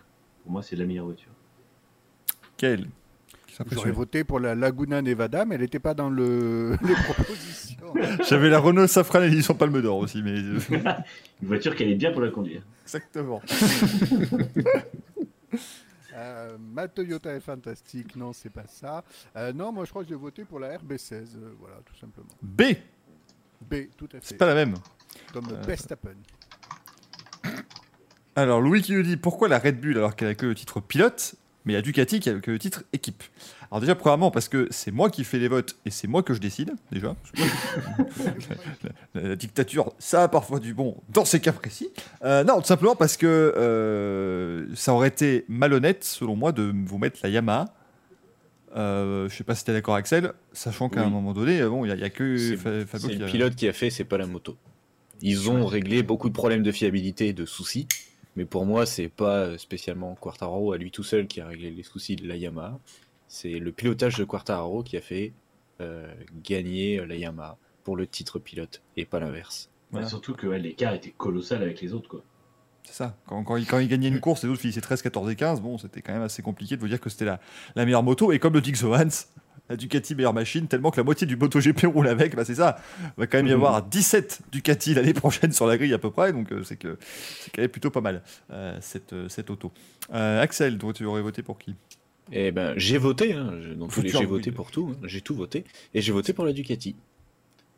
[0.42, 1.30] pour moi, c'est la meilleure voiture.
[2.56, 2.88] Quel
[3.72, 6.76] J'aurais voté pour la Laguna Nevada, mais elle n'était pas dans le...
[6.82, 7.76] les propositions.
[8.28, 10.38] J'avais la Renault Safran édition Palme d'Or aussi, mais.
[10.38, 10.58] euh,
[11.42, 12.62] Une voiture qui allait bien pour la conduire.
[12.84, 13.42] Exactement.
[16.14, 19.04] Euh, ma Toyota est fantastique, non, c'est pas ça.
[19.36, 22.26] Euh, non, moi je crois que j'ai voté pour la RB16, euh, voilà, tout simplement.
[22.42, 22.62] B,
[23.70, 24.20] B, tout à fait.
[24.22, 24.74] c'est pas la même.
[25.32, 26.16] Comme Euh, Verstappen.
[28.34, 30.80] Alors, Louis qui nous dit pourquoi la Red Bull alors qu'elle a que le titre
[30.80, 31.36] pilote,
[31.68, 33.22] mais la Ducati qui a le titre équipe
[33.70, 36.32] Alors, déjà, premièrement, parce que c'est moi qui fais les votes et c'est moi que
[36.34, 37.14] je décide, déjà.
[39.14, 41.88] la, la dictature, ça a parfois du bon dans ces cas précis.
[42.24, 46.98] Euh, non, tout simplement parce que euh, ça aurait été malhonnête, selon moi, de vous
[46.98, 47.66] mettre la Yamaha.
[48.76, 51.06] Euh, je sais pas si tu es d'accord, Axel, sachant qu'à Oui.
[51.06, 53.18] un moment donné, euh, bon, il n'y a, il y a que Fabio c'est qui
[53.18, 54.56] le a- pilote qui a fait, c'est pas la moto.
[55.20, 57.88] Ils ont réglé beaucoup de problèmes de fiabilité et de soucis,
[58.38, 61.82] mais pour moi, c'est pas spécialement Quartararo à lui tout seul qui a réglé les
[61.82, 62.78] soucis de la Yamaha.
[63.26, 65.32] C'est le pilotage de Quartararo qui a fait
[65.80, 66.14] euh,
[66.44, 69.70] gagner la Yamaha pour le titre pilote et pas l'inverse.
[69.90, 70.06] Voilà.
[70.06, 72.08] Bah, surtout que ouais, l'écart était colossal avec les autres.
[72.08, 72.22] Quoi.
[72.84, 73.16] C'est ça.
[73.26, 75.60] Quand, quand, il, quand il gagnait une course, les autres finissaient 13, 14 et 15,
[75.60, 77.40] bon, c'était quand même assez compliqué de vous dire que c'était la,
[77.74, 78.30] la meilleure moto.
[78.30, 79.08] Et comme le dit Hans,
[79.68, 82.76] la Ducati meilleure machine, tellement que la moitié du MotoGP roule avec, bah c'est ça.
[83.02, 83.54] Il va quand même y Mhm.
[83.56, 86.96] avoir 17 Ducati l'année prochaine sur la grille à peu près, donc euh, c'est que
[87.40, 89.72] c'est quand même plutôt pas mal euh, cette, euh, cette auto.
[90.14, 91.74] Euh, Axel, toi, tu aurais voté pour qui?
[92.32, 93.54] Et ben, j'ai voté, hein,
[94.04, 95.64] j'ai voté pour tout, hein, j'ai tout voté,
[95.94, 96.94] et j'ai voté pour la Ducati.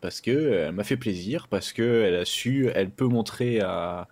[0.01, 3.61] Parce que euh, elle m'a fait plaisir, parce que elle a su, elle peut montrer
[3.61, 4.09] à,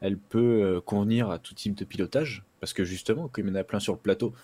[0.00, 3.60] elle peut convenir à tout type de pilotage, parce que justement, comme il y en
[3.60, 4.34] a plein sur le plateau,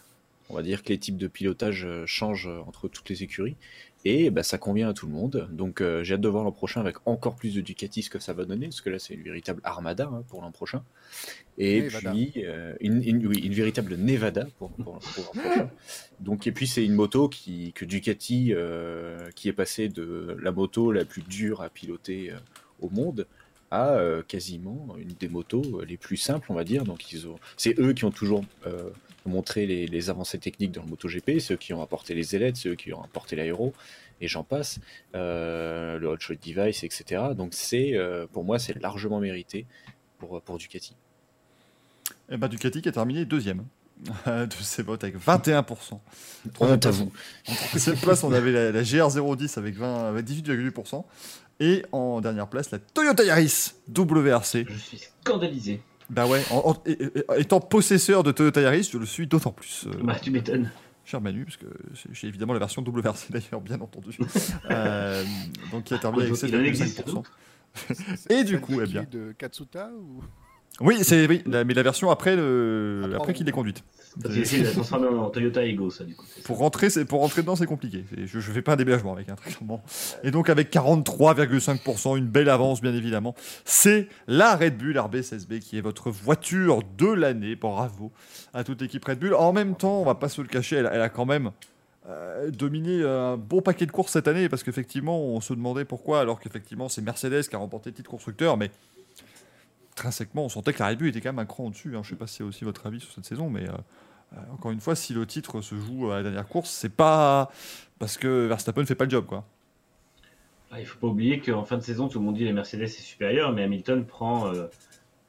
[0.51, 3.57] on va dire que les types de pilotage euh, changent euh, entre toutes les écuries,
[4.07, 5.49] et bah, ça convient à tout le monde.
[5.51, 8.19] Donc euh, j'ai hâte de voir l'an prochain avec encore plus de Ducati ce que
[8.19, 10.85] ça va donner, parce que là c'est une véritable armada hein, pour l'an prochain.
[11.57, 12.11] Et Nevada.
[12.13, 15.71] puis euh, une, une- oui, une véritable Nevada pour, pour, pour l'an prochain.
[16.21, 20.53] Donc et puis c'est une moto qui que Ducati euh, qui est passée de la
[20.53, 22.33] moto la plus dure à piloter
[22.81, 23.27] au monde
[23.71, 26.85] à quasiment une des motos les plus simples on va dire.
[26.85, 28.45] Donc ils ont c'est eux qui ont toujours
[29.27, 32.75] montré les, les avancées techniques dans le MotoGP, ceux qui ont apporté les ailettes, ceux
[32.75, 33.73] qui ont apporté l'aéro
[34.21, 34.79] et j'en passe,
[35.15, 37.23] euh, le hot shot device, etc.
[37.37, 39.67] Donc c'est euh, pour moi c'est largement mérité
[40.19, 40.95] pour pour Ducati.
[42.31, 43.65] Eh ben, Ducati qui a terminé deuxième
[44.27, 45.99] euh, de ses votes avec 21%.
[46.61, 47.13] Honte à vous.
[47.49, 51.05] En troisième place, on avait la, la GR010 avec, 20 avec 18,8%.
[51.61, 54.67] Et en dernière place, la Toyota Yaris WRC.
[54.69, 55.81] Je suis scandalisé.
[56.11, 56.75] Bah ouais, en-
[57.37, 59.87] étant possesseur de Toyota Yaris, je le suis d'autant plus.
[59.87, 60.71] euh, Bah, tu m'étonnes.
[61.05, 61.67] cher Manu, parce que
[62.13, 64.17] j'ai évidemment la version WRC d'ailleurs, bien entendu.
[64.71, 65.25] Euh,
[65.71, 67.15] donc qui a terminé avec Il en existe 7,5%.
[67.15, 67.33] d'autres.
[67.89, 67.95] Et
[68.37, 69.05] C'est du coup, eh bien.
[69.11, 70.23] De Katsuta ou...
[70.81, 73.83] Oui, c'est oui, la- mais la version après, le, Après, après qu'il l'ait conduite.
[74.29, 76.25] J'ai essayé de la transformer en Toyota Ego, ça, du coup.
[76.45, 78.05] Pour rentrer, pour rentrer dedans, c'est compliqué.
[78.17, 79.83] Je, je fais pas un déménagement avec un très clairement.
[80.23, 83.35] Et donc avec 43,5%, une belle avance bien évidemment.
[83.65, 87.57] C'est la Red Bull RB16B qui est votre voiture de l'année.
[87.57, 88.13] Bravo
[88.53, 89.35] à toute l'équipe Red Bull.
[89.35, 91.51] En même temps, on va pas se le cacher, elle, elle a quand même
[92.07, 96.21] euh, dominé un bon paquet de courses cette année parce qu'effectivement, on se demandait pourquoi,
[96.21, 98.71] alors qu'effectivement, c'est Mercedes qui a remporté le titre constructeur, mais
[99.93, 101.97] intrinsèquement, on sentait que la Red Bull était quand même un cran au-dessus.
[101.97, 102.01] hein.
[102.03, 103.77] Je sais pas si c'est aussi votre avis sur cette saison, mais euh, euh,
[104.53, 107.51] encore une fois, si le titre se joue à la dernière course, c'est pas
[107.99, 109.45] parce que Verstappen ne fait pas le job, quoi.
[110.77, 112.89] Il faut pas oublier qu'en fin de saison, tout le monde dit les Mercedes est
[112.89, 114.67] supérieur, mais Hamilton prend euh,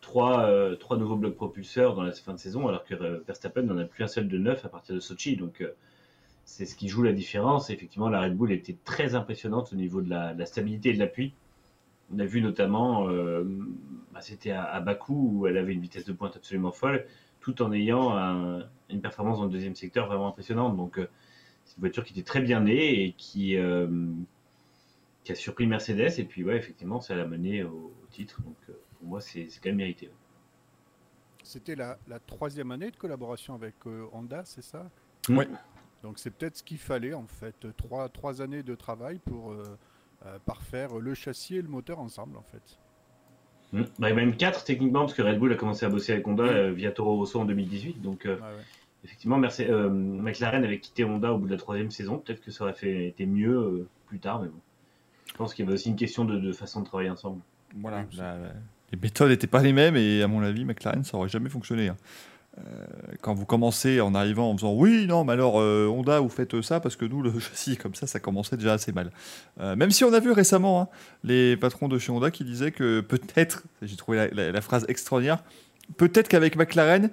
[0.01, 3.63] trois, euh, trois nouveaux blocs propulseurs dans la fin de saison, alors que euh, Verstappen
[3.63, 5.35] n'en a plus un seul de neuf à partir de Sochi.
[5.35, 5.75] Donc euh,
[6.45, 7.69] c'est ce qui joue la différence.
[7.69, 11.33] Effectivement, la Red Bull était très impressionnante au niveau de la, stabilité et de l'appui.
[12.13, 13.43] On a vu notamment, euh,
[14.13, 17.05] bah, c'était à, à Bakou où elle avait une vitesse de pointe absolument folle,
[17.39, 20.75] tout en ayant un- une performance dans le deuxième secteur vraiment impressionnante.
[20.77, 21.09] Donc euh,
[21.63, 23.87] c'est une voiture qui était très bien née et qui, euh,
[25.23, 26.19] qui a surpris Mercedes.
[26.19, 28.41] Et puis ouais, effectivement, ça l'a mené au, au titre.
[28.41, 30.09] Donc euh, pour moi, c'est c'est quand même mérité.
[31.43, 34.89] C'était la, la troisième année de collaboration avec euh, Honda, c'est ça?
[35.29, 35.47] Ouais.
[36.01, 39.63] Donc c'est peut-être ce qu'il fallait en fait, trois, trois années de travail pour euh,
[40.25, 42.77] euh, parfaire le châssis et le moteur ensemble en fait.
[43.73, 43.81] Mm.
[43.99, 46.71] Bah, même 4 techniquement, parce que Red Bull a commencé à bosser avec Honda euh,
[46.71, 48.01] via Toro Rosso en 2018.
[48.01, 48.47] Donc euh, Ouais, ouais.
[49.03, 52.17] effectivement, Merce- euh, McLaren avait quitté Honda au bout de la troisième saison.
[52.19, 54.59] Peut-être que ça aurait fait, été mieux euh, plus tard, mais bon.
[55.27, 57.41] Je pense qu'il y avait aussi une question de, de façon de travailler ensemble.
[57.75, 58.05] Voilà.
[58.17, 58.53] La- la-
[58.91, 61.89] les méthodes n'étaient pas les mêmes et à mon avis, McLaren, ça aurait jamais fonctionné.
[61.89, 61.97] hein.
[62.57, 62.61] Euh,
[63.21, 66.61] quand vous commencez en arrivant en faisant oui, non, mais alors euh, Honda, vous faites
[66.61, 69.11] ça parce que nous, le châssis comme ça, ça commençait déjà assez mal.
[69.59, 70.87] Euh, même si on a vu récemment hein,
[71.23, 74.85] les patrons de chez Honda qui disaient que peut-être, j'ai trouvé la, la- la phrase
[74.87, 75.43] extraordinaire,
[75.97, 77.09] peut-être qu'avec McLaren,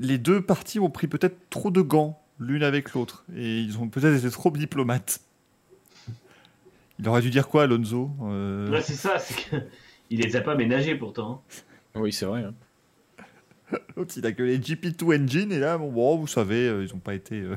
[0.00, 3.88] les deux parties ont pris peut-être trop de gants l'une avec l'autre et ils ont
[3.88, 5.20] peut-être été trop diplomates.
[6.98, 9.56] Il aurait dû dire quoi, Alonso Euh, Ouais, c'est ça, c'est que.
[10.12, 11.44] Il les a pas ménagés pourtant.
[11.94, 12.42] Oui, c'est vrai.
[12.42, 12.52] hein.
[13.96, 16.92] L'autre, il a que les GP2 engine et là, bon, bon, vous savez, euh, ils
[16.92, 17.36] n'ont pas été.
[17.40, 17.56] euh,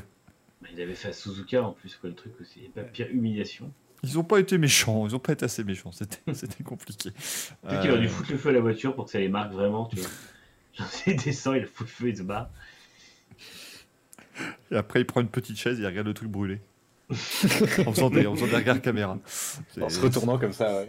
[0.61, 2.59] Bah, Il avait fait à Suzuka en plus, quoi, le truc aussi.
[2.75, 3.71] A pas pire humiliation.
[4.03, 7.11] Ils n'ont pas été méchants, ils n'ont pas été assez méchants, c'était c'était compliqué.
[7.11, 9.29] Peut-être qu'il aurait dû Euh, foutre le feu à la voiture pour que ça les
[9.29, 10.09] marque vraiment, tu vois.
[10.77, 12.51] Genre, il descend, il fout le feu, il se bat.
[14.71, 16.59] Et après, il prend une petite chaise et il regarde le truc brûler.
[17.11, 17.15] en,
[17.93, 19.19] faisant des, en faisant des regards caméra.
[19.79, 20.87] En se retournant comme ça, ouais.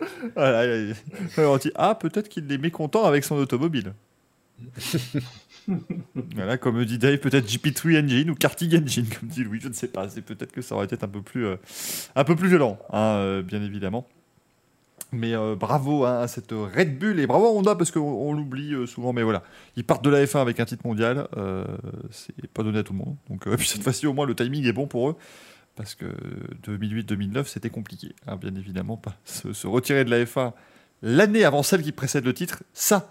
[0.36, 0.90] Voilà, et-
[1.36, 3.92] et on dit Ah, peut-être qu'il est mécontent avec son automobile.
[6.34, 9.72] voilà, comme dit Dave, peut-être GP3 Engine ou Karting Engine, comme dit Louis, je ne
[9.72, 10.08] sais pas.
[10.08, 11.56] C'est peut-être que ça aurait été un peu plus, euh,
[12.16, 14.06] un peu plus violent, hein, euh, bien évidemment.
[15.10, 18.34] Mais euh, bravo hein, à cette Red Bull et bravo à Honda parce qu'on on
[18.34, 19.12] l'oublie souvent.
[19.14, 19.42] Mais voilà,
[19.76, 21.26] ils partent de la F1 avec un titre mondial,
[22.10, 23.16] c'est pas donné à tout le monde.
[23.30, 25.16] Donc euh, puis cette fois-ci au moins le timing est bon pour eux
[25.78, 26.06] parce que
[26.66, 30.52] 2008-2009 c'était compliqué, hein, bien évidemment pas se, retirer de la F1
[31.02, 33.08] l'année avant celle qui précède le titre, ça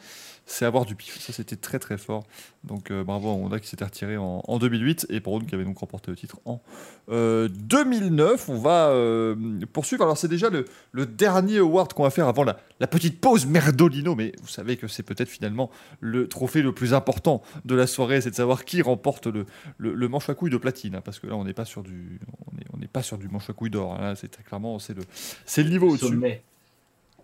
[0.50, 1.20] c'est avoir du pif.
[1.20, 2.24] Ça, c'était très très fort.
[2.64, 5.64] Donc euh, bravo à Honda qui s'était retiré en, en 2008 et Brown qui avait
[5.66, 6.62] donc remporté le titre en
[7.10, 8.50] euh, 2009.
[8.50, 9.36] On va euh,
[9.74, 10.04] poursuivre.
[10.04, 13.46] Alors c'est déjà le, le dernier award qu'on va faire avant la, la petite pause
[13.46, 14.16] Merdolino.
[14.16, 15.70] Mais vous savez que c'est peut-être finalement
[16.00, 19.46] le trophée le plus important de la soirée, c'est de savoir qui remporte le,
[19.78, 20.96] le, le manche à couilles de platine.
[20.96, 22.20] hein, parce que là, on n'est pas sur du,
[22.52, 23.98] on est, on n'est pas sur du manche à couilles d'or.
[24.02, 24.16] hein.
[24.16, 25.04] C'est très clairement, c'est le,
[25.46, 26.06] c'est le niveau au-dessus.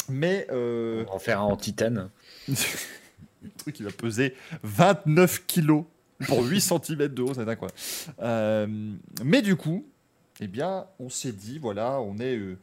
[0.09, 2.09] Mais euh, On va en faire un en titane.
[3.43, 5.85] le truc qui va peser 29 kilos
[6.27, 7.77] pour 8 cm de haut, c'est incroyable.
[8.21, 8.67] Euh,
[9.23, 9.85] mais du coup,
[10.39, 12.57] eh bien, on s'est dit, voilà, on est euh,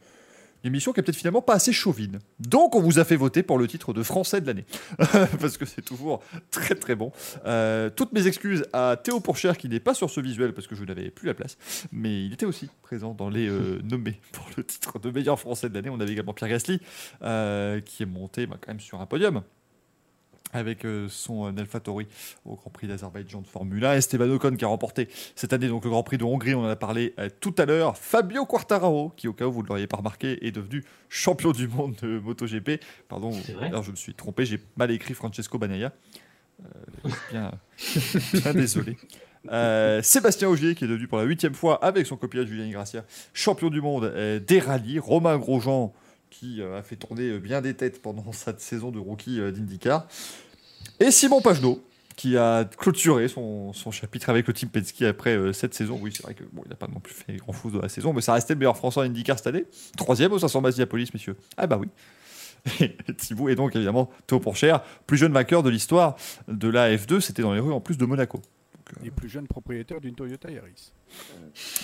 [0.63, 2.19] une émission qui est peut-être finalement pas assez chauvine.
[2.39, 4.65] Donc, on vous a fait voter pour le titre de Français de l'année.
[5.39, 6.21] Parce que c'est toujours
[6.51, 7.11] très très bon.
[7.45, 10.75] Euh, toutes mes excuses à Théo Pourchère qui n'est pas sur ce visuel parce que
[10.75, 11.57] je n'avais plus la place.
[11.91, 15.69] Mais il était aussi présent dans les euh, nommés pour le titre de meilleur Français
[15.69, 15.89] de l'année.
[15.89, 19.41] On avait également Pierre Gasly qui est monté bah, quand même sur un podium
[20.53, 22.07] avec euh, son euh, AlphaTauri
[22.45, 23.93] au Grand Prix d'Azerbaïdjan de Formule 1.
[23.93, 26.69] Esteban Ocon qui a remporté cette année donc le Grand Prix de Hongrie, on en
[26.69, 27.97] a parlé euh, tout à l'heure.
[27.97, 31.67] Fabio Quartararo, qui au cas où vous ne l'auriez pas remarqué, est devenu champion du
[31.67, 32.81] monde de MotoGP.
[33.07, 33.31] Pardon,
[33.61, 35.93] alors je me suis trompé, j'ai mal écrit Francesco Banaya.
[36.61, 37.51] Euh, bien,
[38.33, 38.97] bien désolé.
[39.51, 43.03] Euh, Sébastien Ogier qui est devenu pour la huitième fois avec son copilote Julien Gracia
[43.33, 44.13] champion du monde
[44.47, 44.99] des rallyes.
[44.99, 45.93] Romain Grosjean
[46.31, 49.51] qui euh, a fait tourner euh, bien des têtes pendant cette saison de rookie euh,
[49.51, 50.07] d'IndyCar.
[50.99, 51.83] Et Simon Pagenaud,
[52.15, 55.99] qui a clôturé son, son chapitre avec le Team Penske après euh, cette saison.
[56.01, 57.89] Oui, c'est vrai que bon, il n'a pas non plus fait grand chose de la
[57.89, 59.65] saison, mais ça restait le meilleur Français en IndyCar cette année.
[59.97, 61.35] Troisième au 500 Police, messieurs.
[61.57, 61.87] Ah bah oui.
[62.79, 66.15] Et Thibaut est donc évidemment Théo Pourchère, plus jeune vainqueur de l'histoire
[66.47, 67.21] de la F2.
[67.21, 68.39] C'était dans les rues en plus de Monaco.
[69.03, 70.91] Les plus jeunes propriétaires d'une Toyota Yaris.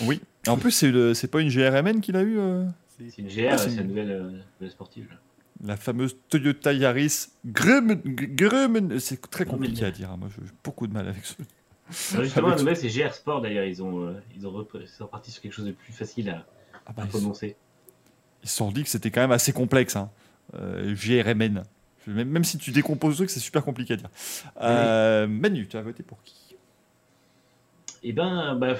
[0.01, 0.21] Oui.
[0.45, 2.65] Et en plus, c'est pas une GRMN qu'il a eu euh,
[2.99, 5.07] C'est une GR, Ah, c'est une- une nouvelle, euh, nouvelle sportive.
[5.11, 5.17] là.
[5.65, 7.27] La fameuse Toyota Yaris.
[7.45, 10.11] Grumman- C'est très compliqué à dire.
[10.11, 10.17] hein.
[10.17, 11.33] Moi, j'ai beaucoup de mal avec ce.
[12.13, 13.65] Alors justement, la nouvelle, c'est GR Sport d'ailleurs.
[13.65, 16.45] Ils ont, euh, ils ont repartis sur quelque chose de plus facile à,
[16.85, 17.55] Ah bah, à prononcer.
[18.43, 19.95] ils se sont dit que c'était quand même assez complexe.
[19.95, 20.09] Hein.
[20.55, 21.63] Euh, GRMN.
[22.07, 24.09] Même, si tu décomposes le truc, c'est super compliqué à dire.
[24.61, 26.55] Euh, Manu, tu as voté pour qui?
[28.03, 28.75] Eh ben, bah,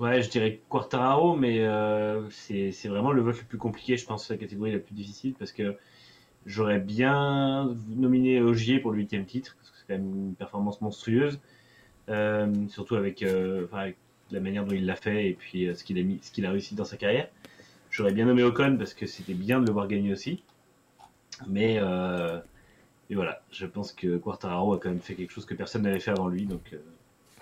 [0.00, 4.28] ouais, je dirais Quartararo, mais euh, c'est vraiment le vote le plus compliqué, je pense,
[4.30, 5.76] la catégorie la plus difficile, parce que
[6.46, 10.80] j'aurais bien nominé Ogier pour le huitième titre, parce que c'est quand même une performance
[10.80, 11.38] monstrueuse,
[12.08, 13.96] euh, surtout avec, euh, avec
[14.30, 15.98] la manière dont il l'a fait et puis euh, ce qu'il
[16.46, 17.28] a a réussi dans sa carrière.
[17.90, 20.42] J'aurais bien nommé Ocon parce que c'était bien de le voir gagner aussi,
[21.48, 21.80] mais
[23.10, 25.98] et voilà, je pense que Quartararo a quand même fait quelque chose que personne n'avait
[25.98, 26.76] fait avant lui, donc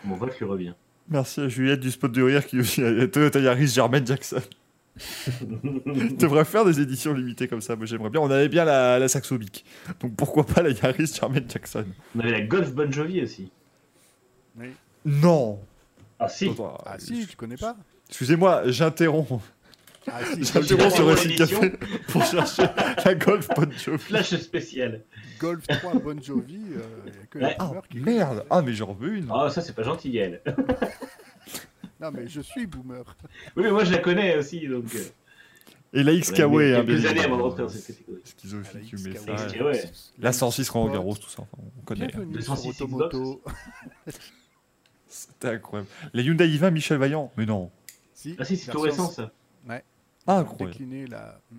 [0.05, 0.73] mon vote lui revient.
[1.11, 4.41] Merci à Juliette du spot de rire qui aussi a Toyota Yaris Jermaine Jackson.
[4.99, 7.77] Tu devrais faire des éditions limitées comme ça.
[7.77, 8.21] Moi, j'aimerais bien.
[8.21, 9.65] On avait bien la, la Saxo Bic.
[10.01, 11.85] Donc pourquoi pas la Yaris Jermaine Jackson?
[12.17, 13.51] On avait la Golf Bon Jovi aussi.
[15.05, 15.61] Non
[16.19, 17.77] Ah si Attends, Ah si, tu connais pas
[18.09, 19.43] Excusez-moi, j'interromps.
[20.13, 21.61] Ah si, J'interromps récit l'émission.
[21.61, 21.73] café
[22.09, 22.63] pour chercher
[23.05, 23.99] la Golf Bon Jovi.
[23.99, 25.05] Flash spécial.
[25.39, 27.49] Golf 3 Bon Jovi, euh, il y a que Ouais.
[27.51, 29.29] les Ah qui merde Ah mais j'en veux une.
[29.33, 30.43] Ah ça c'est pas gentil Gaël.
[32.01, 33.17] Non mais je suis boomer.
[33.57, 34.85] Oui mais moi je la connais aussi donc.
[34.95, 35.03] euh,
[35.93, 38.23] Et la XKW, hein, Ouais, quelques années avant de rentrer dans cette catégorie.
[38.25, 39.65] Schizophile, tu mets ça.
[39.65, 39.83] Ouais.
[40.21, 42.05] La 106 Roland Garros, tout ça, enfin, on connaît.
[42.05, 42.09] hein.
[42.19, 43.43] Bienvenue 206 sur Automoto.
[45.09, 45.89] C'était incroyable.
[46.13, 47.71] Les Hyundai i20, Michel Vaillant, mais non.
[48.15, 49.33] Si, Ah si, c'est tout récent ça.
[50.29, 50.45] Ah,
[51.09, 51.41] la.
[51.51, 51.59] Mm, mm.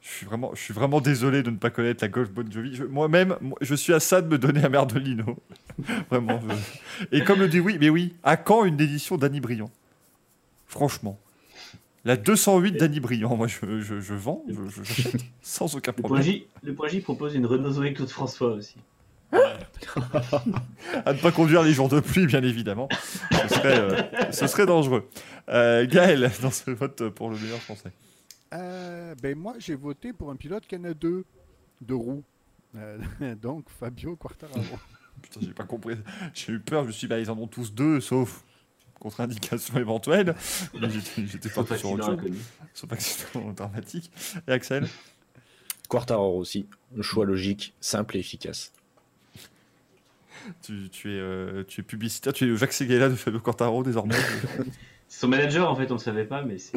[0.00, 2.80] Je suis vraiment, je suis vraiment désolé de ne pas connaître la Golf Bon Jovi.
[2.88, 5.36] Moi-même, moi, je suis à ça de me donner un Merdolino.
[6.10, 6.40] vraiment.
[6.40, 9.70] je- Et comme le dit oui, mais oui, à quand une édition d'Annie Briand?
[10.66, 11.18] Franchement.
[12.04, 15.96] La 208 d'Annie Briand, moi je, je, je vends, je, je- j'achète sans aucun Le
[15.96, 16.22] point, problème.
[16.24, 18.76] J, le point J propose une Renault Zoé Claude François aussi.
[21.04, 22.88] À ne pas conduire les jours de pluie, bien évidemment.
[23.30, 25.08] Ce serait, euh, ce serait dangereux.
[25.48, 27.92] Euh, Gaël, dans ce vote pour le meilleur français.
[28.54, 31.24] Euh, ben moi, j'ai voté pour un pilote qui en a deux,
[31.80, 32.24] deux roues.
[32.76, 32.98] Euh,
[33.42, 34.60] donc Fabio Quartararo.
[35.22, 35.96] Putain, j'ai pas compris.
[36.32, 38.44] J'ai eu peur, je me suis dit, bah, ils en ont tous deux, sauf
[39.00, 40.34] contre-indication éventuelle.
[40.80, 42.18] Mais j'étais- parti sur autre chose.
[42.74, 44.10] Sauf accident dramatique.
[44.46, 44.86] Et Axel?
[45.88, 46.66] Quartararo aussi.
[46.98, 48.72] Un choix logique, simple et efficace.
[50.62, 53.82] Tu, tu es, euh, tu es publicitaire, tu es le Jacques Seguela de Fabio Quartaro
[53.82, 54.14] désormais.
[55.08, 56.76] C'est son manager en fait, on le savait pas, mais c'est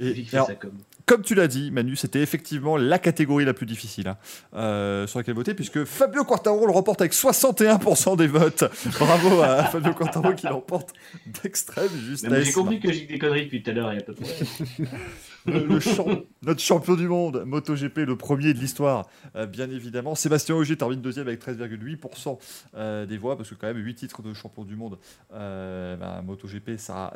[0.00, 0.78] Et, alors, ça comme.
[1.06, 4.16] comme tu l'as dit, Manu, c'était effectivement la catégorie la plus difficile hein,
[4.54, 8.64] euh, sur laquelle voter, puisque Fabio Quartaro le remporte avec 61% des votes.
[8.98, 10.92] Bravo à Fabio Quartaro qui l'emporte
[11.42, 12.54] d'extrême moi, J'ai justesse.
[12.54, 14.46] compris que j'ai des conneries depuis tout à l'heure, il y a pas de problème.
[16.42, 20.14] notre champion du monde, MotoGP, le premier de l'histoire, euh, bien évidemment.
[20.14, 22.38] Sébastien Ogier termine deuxième avec 13,8%
[22.74, 24.98] euh, des voix, parce que quand même 8 titres de champion du monde.
[25.32, 27.12] Euh, ben, MotoGP, ça,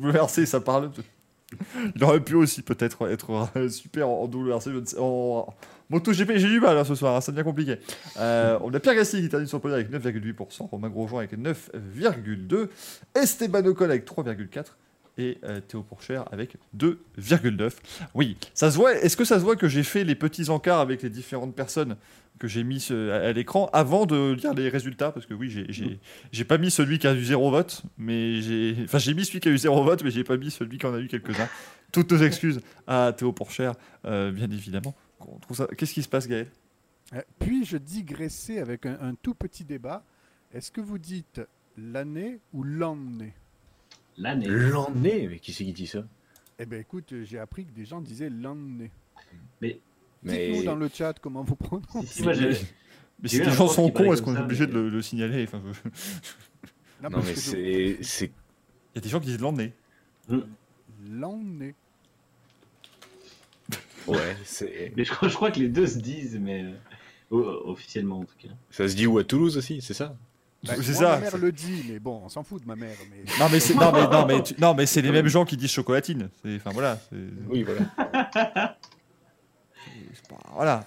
[0.00, 0.90] WRC, ça parle.
[1.94, 4.70] Il aurait pu aussi peut-être être super en WRC.
[5.90, 7.76] MotoGP, j'ai du mal hein, ce soir, hein, ça devient compliqué.
[8.16, 12.68] On a Pierre Gasly qui termine podium avec 9,8%, Romain Grosjean avec 9,2%,
[13.14, 14.64] Esteban Ocon avec 3,4%
[15.18, 17.72] et euh, Théo Pourchère avec 2,9.
[18.14, 18.94] Oui, ça se voit.
[18.94, 21.96] Est-ce que ça se voit que j'ai fait les petits encarts avec les différentes personnes
[22.38, 25.12] que j'ai mis euh, à, l'écran avant de lire les résultats?
[25.12, 28.98] Parce que oui, j'ai- pas mis celui qui a eu zéro vote, mais j'ai enfin
[28.98, 30.94] j'ai mis celui qui a eu zéro vote, mais j'ai pas mis celui qui en
[30.94, 31.48] a eu quelques-uns.
[31.92, 34.94] Toutes nos excuses à Théo Pourchère, euh, bien évidemment.
[35.78, 36.48] Qu'est-ce qui se passe, Gaël?
[37.14, 40.04] Euh, Puis-je digresser avec un tout petit débat
[40.52, 41.40] Est-ce que vous dites
[41.78, 43.34] l'année ou l'année?
[44.16, 44.46] L'année.
[44.48, 46.04] L'année Mais qui c'est qui dit ça?
[46.58, 48.90] Eh bien, écoute, j'ai appris que des gens disaient l'année.
[49.60, 49.80] Mais.
[50.22, 52.24] Dites-nous dans le chat comment vous prononcez.
[53.20, 55.44] Mais si les gens sont cons, est-ce qu'on est obligé mais- de le, le signaler?
[55.44, 57.98] Enfin, je- Non, mais je- c'est.
[58.02, 58.32] c'est-
[58.94, 59.72] Il y a des gens qui disent l'année.
[61.10, 61.74] L'année.
[64.06, 64.92] Ouais, c'est.
[64.96, 66.64] Mais je crois, je crois que les deux se disent, mais
[67.32, 68.48] euh, officiellement en tout cas.
[68.70, 70.16] Ça se dit où à Toulouse aussi, c'est ça?
[70.66, 71.16] Bah, c'est ça.
[71.16, 72.96] Ma mère le dit, mais bon, on s'en fout de ma mère.
[73.10, 73.24] Mais...
[73.38, 75.56] Non mais c'est non mais non mais tu- non mais c'est les mêmes gens qui
[75.56, 76.30] disent chocolatine.
[76.42, 76.98] C'est enfin voilà.
[77.10, 77.16] c'est-
[77.48, 78.76] Oui, voilà.
[80.12, 80.86] c'est pas- voilà.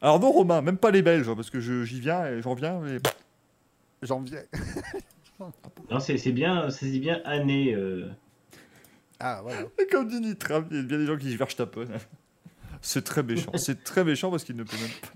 [0.00, 2.54] Alors non Romain, même pas les Belges hein, parce que je- j'y viens et j'en
[2.54, 2.80] viens.
[2.80, 2.98] Mais...
[4.02, 4.42] J'en viens.
[5.90, 7.74] Non, c'est c'est bien, ça se dit bien année.
[7.74, 8.08] euh,
[9.20, 9.60] Ah, voilà.
[9.78, 11.84] Et comme dit Nitra, il y a bien des gens qui disent Verstappen.
[12.80, 13.52] C'est très méchant.
[13.56, 15.08] C'est très méchant parce qu'il ne peut même pas.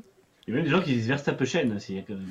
[0.47, 2.29] Il y a même des gens qui disent Verstappen aussi, quand même.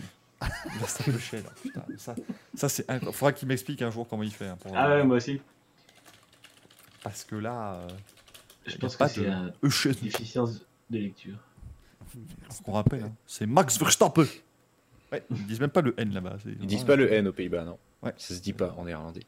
[0.79, 2.15] Verstappen, hein, putain, ça,
[2.55, 2.89] ça c'est.
[2.89, 3.15] incroyable.
[3.17, 4.47] Faudra qu'il m'explique un jour comment il fait.
[4.47, 5.41] hein, pour- Ah ouais, moi aussi.
[7.03, 7.87] Parce que là, euh,
[8.65, 11.37] Je pense pas que c'est de- une déficience de lecture.
[12.49, 14.25] ce qu'on rappelle, hein, c'est Max Verstappen.
[15.11, 16.37] Ouais, ils disent même pas le N là-bas.
[16.45, 17.77] Ils disent pas le N aux Pays-Bas, non.
[18.03, 18.13] Ouais.
[18.17, 19.23] Ça se dit pas en néerlandais.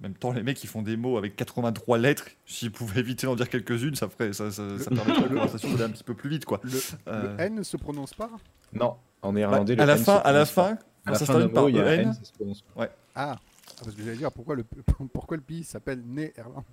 [0.00, 2.26] En même temps, les mecs, ils font des mots avec 83 lettres.
[2.46, 5.84] S'ils pouvaient éviter d'en dire quelques-unes, ça, ferait, ça, ça, ça permettrait la conversation d'aller
[5.84, 6.44] un petit peu plus vite.
[6.44, 6.60] Quoi.
[6.64, 8.28] Le, Euh, le N ne se prononce pas
[8.72, 9.76] Non, en bah, néerlandais.
[9.76, 10.76] le à la N se fin, à la fin, À
[11.06, 12.24] quand la ça se fin termine par mot, il y a un EN, N, ça
[12.24, 12.84] se prononce pas.
[12.84, 13.38] Ah, Ah,
[13.84, 14.64] parce que j'allais dire pourquoi le,
[15.12, 16.64] pourquoi le pays s'appelle Néerlande?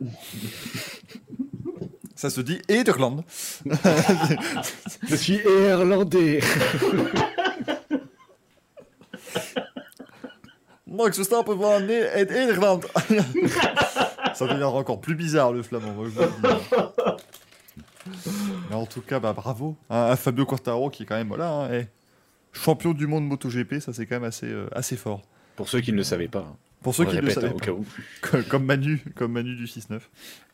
[2.14, 3.24] ça se dit Nederland.
[5.08, 6.40] Je suis néerlandais.
[10.90, 12.80] Max Verstappen van Ne- et Nederland.
[14.34, 15.92] ça devient encore plus bizarre le flamand.
[15.92, 16.20] moi, je.
[18.70, 21.50] Mais en tout cas, bah, bravo hein, à Fabio Quartaro qui est quand même voilà,
[21.70, 21.82] hein,
[22.52, 23.80] champion du monde MotoGP.
[23.80, 25.22] Ça, c'est quand même assez, euh, assez fort.
[25.56, 26.40] Pour ceux qui ne le savaient pas.
[26.50, 26.56] hein.
[26.82, 27.64] Pour ceux On qui ne le savaient hein, au pas.
[27.66, 27.84] cas où.
[28.22, 29.98] Co- comme Manu, comme Manu du 6-9.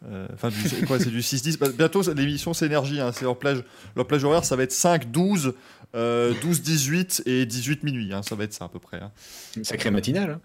[0.07, 1.59] Euh, Enfin, c'est quoi, c'est du 6-10.
[1.59, 2.99] Bah, bientôt, l'émission, c'est énergie.
[3.13, 3.63] c'est leur plage,
[3.95, 5.53] leur plage horaire, ça va être 5, 12,
[5.95, 8.13] euh, 12, 18 et 18 minuit.
[8.13, 8.99] hein, ça va être ça à peu près.
[9.01, 9.11] hein.
[9.57, 10.31] Une sacrée matinale.
[10.31, 10.41] hein.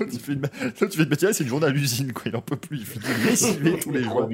[0.00, 0.40] L'autre, il fait une,
[1.08, 2.12] matinale, c'est une journée à l'usine.
[2.12, 2.24] Quoi.
[2.26, 2.78] Il en peut plus.
[2.78, 4.28] Il fait lessiver tous les jours.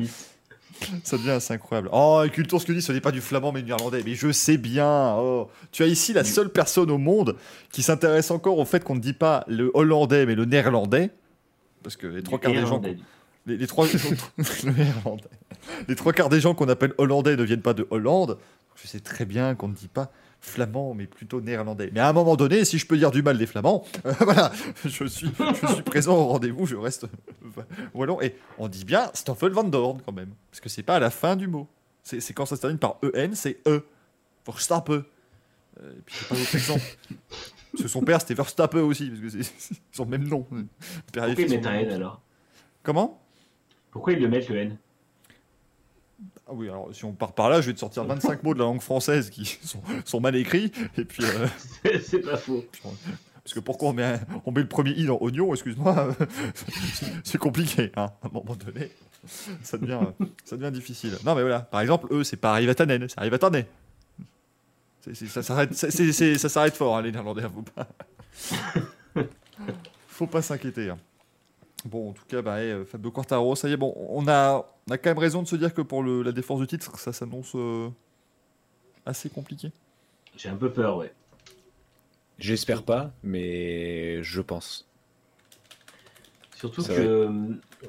[1.04, 1.90] Ça devient assez incroyable.
[1.92, 4.02] Oh, Culture, ce que dit, ce n'est pas du flamand mais du néerlandais.
[4.04, 5.14] Mais je sais bien.
[5.18, 5.50] Oh.
[5.72, 7.36] Tu as ici la seule personne au monde
[7.70, 11.10] qui s'intéresse encore au fait qu'on ne dit pas le hollandais mais le néerlandais.
[11.82, 12.80] Parce que les trois quarts des gens,
[13.46, 13.86] les, les trois,
[15.88, 18.38] les trois quarts des gens qu'on appelle hollandais ne viennent pas de Hollande.
[18.82, 20.10] Je sais très bien qu'on ne dit pas
[20.40, 21.90] flamand, mais plutôt néerlandais.
[21.92, 24.50] Mais à un moment donné, si je peux dire du mal des flamands, euh, voilà,
[24.84, 27.06] je suis, je suis présent au rendez-vous, je reste
[27.94, 28.20] wallon.
[28.22, 31.10] Et on dit bien Stoffel van Dorn quand même, parce que c'est pas à la
[31.10, 31.68] fin du mot.
[32.02, 33.84] C'est quand ça se termine par EN, c'est E.
[34.46, 35.04] Verstappen.
[35.82, 36.80] Euh, et puis c'est pas.
[37.72, 40.46] Parce que son père c'était Verstappen aussi, parce que c'est le même nom.
[41.12, 42.20] Pourquoi ils mettent un N alors?
[42.82, 43.22] Comment?
[43.90, 44.78] Pourquoi ils le mettent le N?
[46.50, 48.58] Ah oui, alors si on part par là, je vais te sortir 25 mots de
[48.58, 50.72] la langue française qui sont, sont mal écrits.
[50.98, 51.46] Et puis, euh,
[52.02, 52.64] C'est- pas faux.
[53.44, 56.08] parce que pourquoi on met, un- on met le premier i dans oignon, excuse-moi,
[57.24, 58.90] c'est compliqué, hein, à un moment donné.
[59.62, 60.00] Ça devient,
[60.44, 61.12] ça devient difficile.
[61.24, 63.64] Non, mais voilà, par exemple, eux, c'est pas Arrivatanen, c'est Arrivatanen.
[65.02, 65.26] C'est- c'est-
[65.90, 67.86] c'est- c'est- ça s'arrête fort, hein, les Néerlandais, faut pas.
[70.08, 70.90] Faut pas s'inquiéter.
[70.90, 70.98] hein.
[71.86, 74.92] Bon, en tout cas, bah, eh, Fabio Quartaro, ça y est, bon, on a, on
[74.92, 77.12] a quand même raison de se dire que pour le- la défense du titre, ça
[77.12, 77.88] s'annonce euh,
[79.06, 79.72] assez compliqué.
[80.36, 81.12] J'ai un peu peur, ouais.
[82.38, 84.86] J'espère pas, mais je pense.
[86.54, 87.30] Surtout Ça que euh,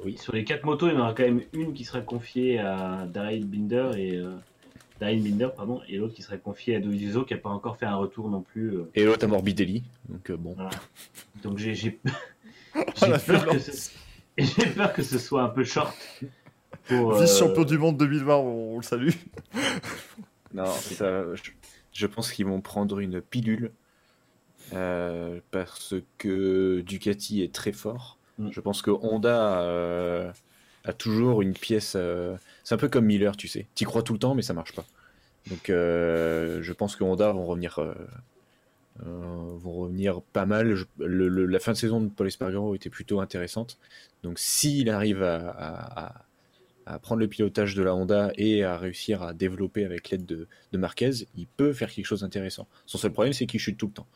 [0.06, 0.18] Oui.
[0.18, 3.06] sur les quatre motos, il y en aura quand même une qui sera confiée à
[3.06, 4.32] Daryl Binder et euh,
[5.02, 7.86] Daryl Binder pardon, et l'autre qui sera confiée à Dovizioso qui n'a pas encore fait
[7.86, 8.78] un retour non plus.
[8.78, 8.90] euh.
[8.96, 10.56] Et l'autre à Morbidelli, donc euh, bon.
[11.44, 11.74] Donc j'ai
[12.76, 12.82] j'ai
[13.14, 13.92] Oh, j'ai peur, que ce...
[14.38, 15.96] j'ai peur que ce soit un peu short.
[16.88, 19.10] Pour, euh, Vice-champion du monde 2020, on, on le salue.
[20.54, 21.52] Non, ça, je,
[21.94, 23.72] je pense qu'ils vont prendre une pilule
[24.74, 28.18] euh, parce que Ducati est très fort.
[28.38, 28.50] Mm.
[28.52, 30.32] Je pense que Honda euh,
[30.84, 31.94] a toujours une pièce.
[31.96, 33.68] euh, c'est un peu comme Miller, tu sais.
[33.76, 34.86] T'y crois tout le temps, mais ça marche pas.
[35.48, 37.80] Donc, euh, je pense que Honda vont revenir,
[39.06, 40.76] vont revenir pas mal.
[41.00, 43.78] La fin de saison de Paul Espargaro était plutôt intéressante.
[44.24, 46.26] Donc, s'il arrive à,
[47.02, 51.12] prendre le pilotage de la Honda et à réussir à développer avec l'aide de, Marquez,
[51.38, 52.68] il peut faire quelque chose d'intéressant.
[52.86, 54.08] Son seul problème, c'est qu'il chute tout le temps.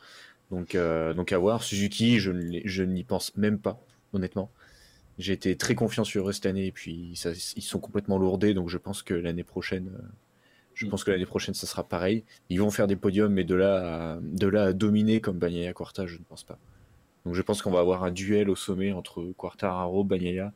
[0.50, 1.62] Donc, euh, donc à voir.
[1.62, 3.80] Suzuki, je, n'y pense même pas,
[4.12, 4.50] honnêtement.
[5.18, 7.14] J'ai été très confiant sur eux cette année, et puis
[7.56, 10.02] ils sont complètement lourdés, donc je pense que l'année prochaine, euh,
[10.76, 10.90] je Mm.
[10.90, 12.22] pense que l'année prochaine, ça sera pareil.
[12.50, 15.72] Ils vont faire des podiums, mais de là à, de là à dominer comme Bagnaia
[15.72, 16.58] Quarta, je ne pense pas.
[17.24, 20.52] Donc je pense qu'on va avoir un duel au sommet entre Quartararo, Bagnaia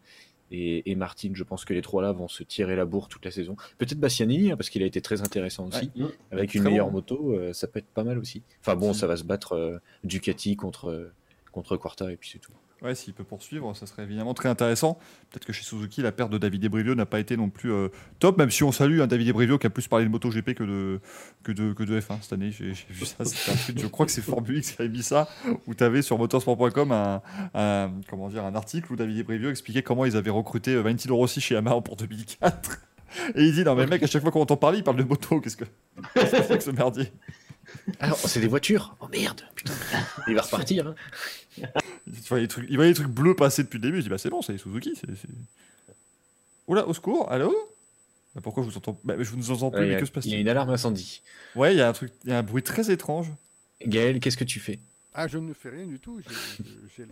[0.53, 1.31] et, et Martin.
[1.35, 3.57] Je pense que les trois là vont se tirer la bourre toute la saison.
[3.79, 5.91] Peut-être Bastianini, hein, parce qu'il a été très intéressant aussi.
[5.97, 6.07] Ouais.
[6.31, 6.93] Avec une meilleure bon.
[6.99, 8.43] moto, euh, ça peut être pas mal aussi.
[8.61, 9.01] Enfin bon, Si.
[9.01, 11.13] ça va se battre euh, Ducati contre, euh,
[11.51, 12.53] contre Quarta et puis c'est tout.
[12.83, 14.99] Ouais, s'il peut poursuivre, ça serait évidemment très intéressant.
[15.31, 17.89] Peut-être que chez Suzuki, la perte de David Ebrivio n'a pas été non plus euh,
[18.21, 20.65] top, même si on salue un David Ebrivio qui a plus parlé de MotoGP que
[20.65, 21.01] de,
[21.43, 22.51] que de, que de F1 cette année.
[22.51, 25.29] J'ai vu ça, un tweet, je crois que c'est Formule X qui avait mis ça,
[25.67, 27.21] où tu avais sur motorsport.com un,
[27.53, 31.17] un- comment dire, un article où David Ebrivio expliquait comment ils avaient recruté euh, Valentino
[31.17, 32.79] Rossi chez Yamaha pour 2004.
[33.35, 35.03] Et il dit, non mais mec, à chaque fois qu'on entend parler, il parle de
[35.03, 35.65] moto, qu'est-ce que
[36.15, 37.13] qu'est-ce que c'est que ce merdier?
[38.01, 39.73] Alors, c'est des voitures Oh merde Putain
[40.29, 40.95] Il va repartir hein.
[42.07, 43.99] Il voyait, les trucs, il voyait les trucs bleus passer depuis le début.
[43.99, 44.95] Il dit bah c'est bon, c'est les Suzuki.
[44.95, 45.29] c'est c'est-
[46.67, 47.55] Oula, au secours, allô?
[48.35, 50.01] Bah, Pourquoi je vous entends bah, Je vous entends plus, Ouais, il y mais a-
[50.01, 51.23] que se Il y a une alarme incendie.
[51.57, 53.29] Ouais, il y a un truc, il y a un bruit très étrange.
[53.85, 54.79] Gaël, qu'est-ce que tu fais?
[55.15, 56.21] Ah, je ne fais rien du tout.
[56.21, 56.35] j'ai-
[56.97, 57.09] j'ai- j'ai-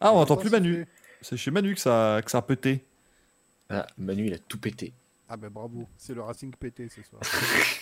[0.00, 0.74] Ah, on je n'entend plus Manu.
[0.74, 0.88] c'est-
[1.30, 2.84] C'est chez Manu que ça, que ça a pété.
[3.70, 4.92] Ah, Manu, il a tout pété.
[5.28, 7.22] Ah ben bravo, c'est le Racing PT ce soir.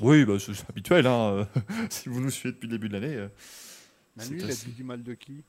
[0.00, 1.06] Oui, bah, c'est habituel.
[1.06, 1.48] Hein.
[1.90, 3.16] si vous nous suivez depuis le début de l'année.
[3.16, 3.28] euh,
[4.16, 5.42] Manu, il a dit du mal de qui?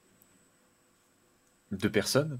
[1.71, 2.39] Deux personnes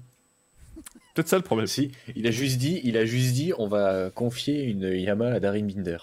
[1.14, 1.66] Peut-être ça le problème.
[1.66, 5.40] Si, il a juste dit, il a juste dit, on va confier une Yamaha à
[5.40, 5.98] Darin Binder.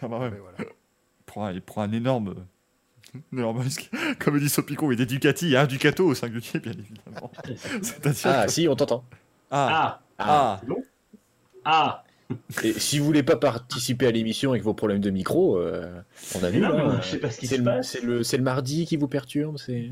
[0.00, 0.56] Ah, bah, ouais, Ben voilà.
[0.60, 2.46] il, prend un, il prend un énorme.
[3.14, 3.90] un énorme risque.
[4.20, 7.30] Comme dit Sopico, il des Ducati, il y a un Ducato au singulier, bien évidemment.
[8.24, 9.04] Ah, que- si, on t'entend.
[9.50, 10.24] Ah, Ah
[10.58, 10.82] ah, bon
[11.64, 12.04] Ah
[12.64, 16.00] Et si vous voulez pas participer à l'émission avec vos problèmes de micro, euh,
[16.38, 16.60] on a vu.
[16.60, 17.00] Non, mais hein.
[17.02, 17.88] je sais pas ce qui C'est se le, passe.
[17.90, 19.56] c'est le, c'est le mardi qui vous perturbe.
[19.58, 19.90] C'est.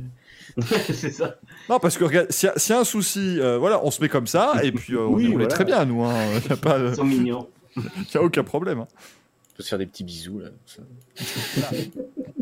[0.92, 1.36] c'est ça.
[1.68, 4.08] Non, parce que regarde, s'il y, a- y un souci, euh, voilà, on se met
[4.08, 5.48] comme ça, et puis euh, on, Oui, est, on est voilà.
[5.48, 6.04] très bien, nous.
[6.34, 7.48] Il n'y a, pas, Ils sont mignons.
[8.14, 8.80] y a aucun problème.
[8.80, 8.88] hein.
[9.52, 10.48] On peut se faire des petits bisous là.
[10.66, 10.82] ça.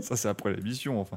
[0.00, 1.16] Ça, c'est après l'émission, enfin.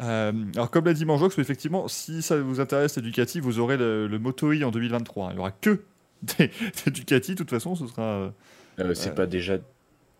[0.00, 3.76] Euh, alors, comme l'a dit Manjox, effectivement, si ça vous intéresse, les Ducati, vous aurez
[3.76, 5.30] le, le Moto en 2023.
[5.30, 5.80] Il n'y aura que
[6.38, 6.50] des,
[6.84, 8.02] des Ducati, de toute façon, ce sera.
[8.02, 8.30] euh,
[8.78, 9.14] Euh, c'est Ouais.
[9.14, 9.58] pas déjà.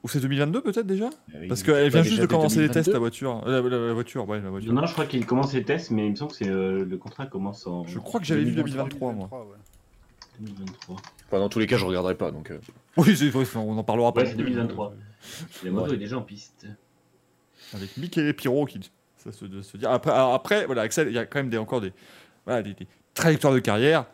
[0.02, 1.10] Ou c'est 2022 peut-être déjà?
[1.34, 2.72] Euh, Parce qu'elle vient juste de commencer les 2022?
[2.80, 3.42] tests, la voiture.
[3.46, 4.72] Euh, La, la- la voiture, ouais, la voiture.
[4.72, 6.96] Non, je crois qu'il commence les tests, mais il me semble que c'est euh, le
[6.96, 9.28] contrat commence en Je crois que j'avais vu 2023, moi.
[9.30, 9.56] 2023, ouais.
[10.40, 10.96] 2023.
[11.26, 12.30] Enfin, dans tous les cas, je regarderai pas.
[12.30, 12.58] Donc, euh,
[12.96, 14.22] Oui, c'est- ouais, on en parlera pas.
[14.22, 14.94] Ouais, c'est 2023.
[15.64, 15.94] La moto Ouais.
[15.94, 16.66] est déjà en piste.
[17.74, 18.80] Avec Michele Piro qui
[19.18, 19.90] Ça se, doit se dire.
[19.90, 21.92] Après, après, voilà, Axel, il y a quand même des, encore des,
[22.46, 24.06] voilà, des, des trajectoires de carrière.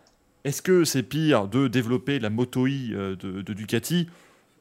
[0.47, 4.09] Est-ce que c'est pire de développer la moto I euh, de, de Ducati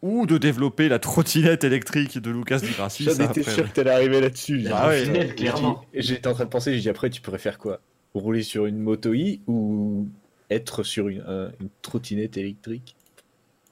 [0.02, 3.92] ou de développer la trottinette électrique de Lucas Di Grassi J'en étais sûr que t'allais
[3.92, 4.62] arriver là-dessus.
[4.62, 5.86] J'ai Ah ouais.
[5.94, 7.80] J'étais en train de penser, j'ai dit après, tu pourrais faire quoi?
[8.14, 10.08] Rouler sur une moto i ou
[10.50, 12.96] être sur une, un- une trottinette électrique?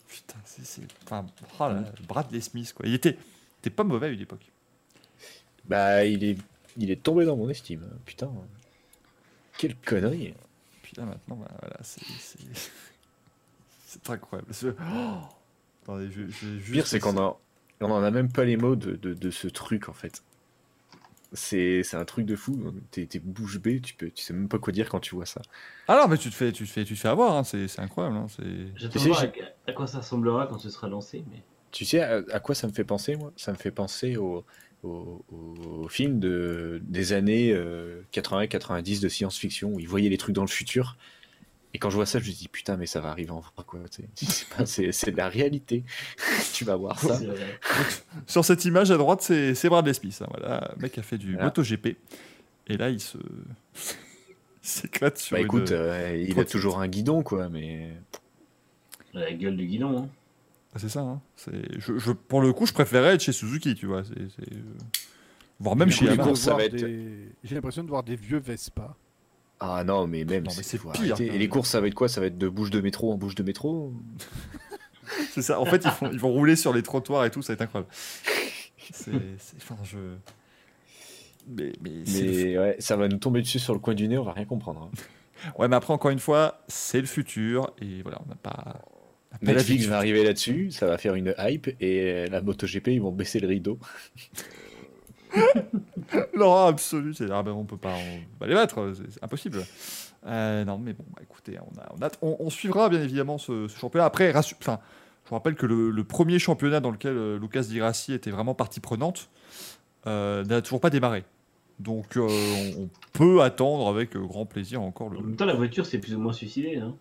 [0.07, 0.65] Putain, c'est.
[0.65, 1.25] c'est- Enfin,
[1.59, 2.85] oh là, Bradley Smith, quoi.
[2.87, 3.17] Il était,
[3.61, 4.51] était pas mauvais à une époque.
[5.65, 6.37] Bah, il est,
[6.77, 7.83] il est tombé dans mon estime.
[8.05, 8.29] Putain.
[9.57, 10.33] Quelle connerie.
[10.93, 12.01] Puis là, maintenant, bah, voilà, c'est.
[12.19, 12.39] C'est
[13.85, 14.53] c'est incroyable.
[14.53, 15.19] Ce- oh
[15.83, 16.71] Attendez, je, je vais Le juste.
[16.71, 17.39] pire, c'est qu'on a,
[17.81, 20.23] on en a même pas les mots de, de, de ce truc, en fait.
[21.33, 22.71] C'est c'est un truc de fou.
[22.91, 25.41] T'es bouche bée, tu, peux, tu sais même pas quoi dire quand tu vois ça.
[25.87, 27.67] Ah non, mais tu te fais, tu te fais, tu te fais avoir, hein, c'est
[27.67, 28.17] c'est incroyable.
[28.17, 28.43] Hein, c'est...
[28.75, 31.23] J'attends Tu de sais, voir j'ai- à, à quoi ça ressemblera quand ce sera lancé.
[31.29, 31.43] Mais...
[31.71, 33.33] Tu sais à, à quoi ça me fait penser, moi?
[33.35, 34.45] Ça me fait penser au,
[34.83, 35.23] au,
[35.83, 37.53] au film de, des années
[38.11, 40.97] 80-90 de science-fiction où ils voyaient les trucs dans le futur.
[41.75, 43.51] Et quand je vois ça, je me dis putain, mais ça va arriver en vrai,
[43.65, 43.79] quoi.
[44.65, 45.83] C'est de la réalité.
[46.53, 47.19] tu vas voir ça.
[48.27, 50.21] Sur cette image à droite, c'est c'est Bradley Smith.
[50.21, 51.45] hein, voilà, le mec a fait du Voilà.
[51.45, 51.97] MotoGP.
[52.67, 53.17] Et là, il se.
[53.17, 53.81] il
[54.61, 57.89] s'éclate sur Bah une- écoute, euh, il a toujours un guidon, quoi, mais.
[59.13, 59.97] La gueule du guidon.
[60.03, 60.09] Hein.
[60.75, 61.01] Ah, C'est ça.
[61.01, 61.21] Hein.
[61.35, 64.03] c'est- Je, je- pour le coup, je préférais être chez Suzuki, tu vois.
[64.03, 64.49] c'est c'est,
[65.59, 66.31] Voire même chez Yamaha.
[66.65, 68.95] être- des- J'ai l'impression de voir des vieux Vespa.
[69.59, 70.43] Ah non, mais même.
[70.43, 72.09] Non, mais c'est pire, Et les courses, ça va être quoi?
[72.09, 73.93] Ça va être de bouche de métro en bouche de métro?
[75.31, 75.59] C'est ça.
[75.59, 77.61] En fait, ils, font- ils vont rouler sur les trottoirs et tout, ça va être
[77.61, 77.91] incroyable.
[78.91, 79.11] C'est.
[79.37, 79.97] c'est- Enfin, je.
[81.47, 84.23] Mais, mais, Mais ouais, ça va nous tomber dessus sur le coin du nez, on
[84.23, 84.89] va rien comprendre.
[84.91, 85.51] hein.
[85.59, 87.71] Ouais, mais après, encore une fois, c'est le futur.
[87.81, 88.81] Et voilà, on n'a pas.
[89.41, 93.39] Netflix va arriver là-dessus, ça va faire une hype et la MotoGP ils vont baisser
[93.39, 93.79] le rideau.
[96.33, 99.63] L'horreur absolue, c'est ah ben on peut pas, on peut pas les battre, c'est impossible.
[100.25, 103.37] Euh, non, mais bon, bah, écoutez, on, a, on, a- on- on suivra bien évidemment
[103.37, 104.05] ce, ce championnat.
[104.05, 104.79] Après, rassu- enfin,
[105.25, 108.31] je vous rappelle que le, le premier championnat dans lequel euh, Lucas Di Grassi était
[108.31, 109.29] vraiment partie prenante
[110.07, 111.23] euh, n'a toujours pas démarré.
[111.79, 112.27] Donc, euh,
[112.77, 115.17] on, peut attendre avec euh, grand plaisir encore le.
[115.17, 116.77] En même temps, la voiture s'est plus ou moins suicidée.
[116.77, 116.95] Hein.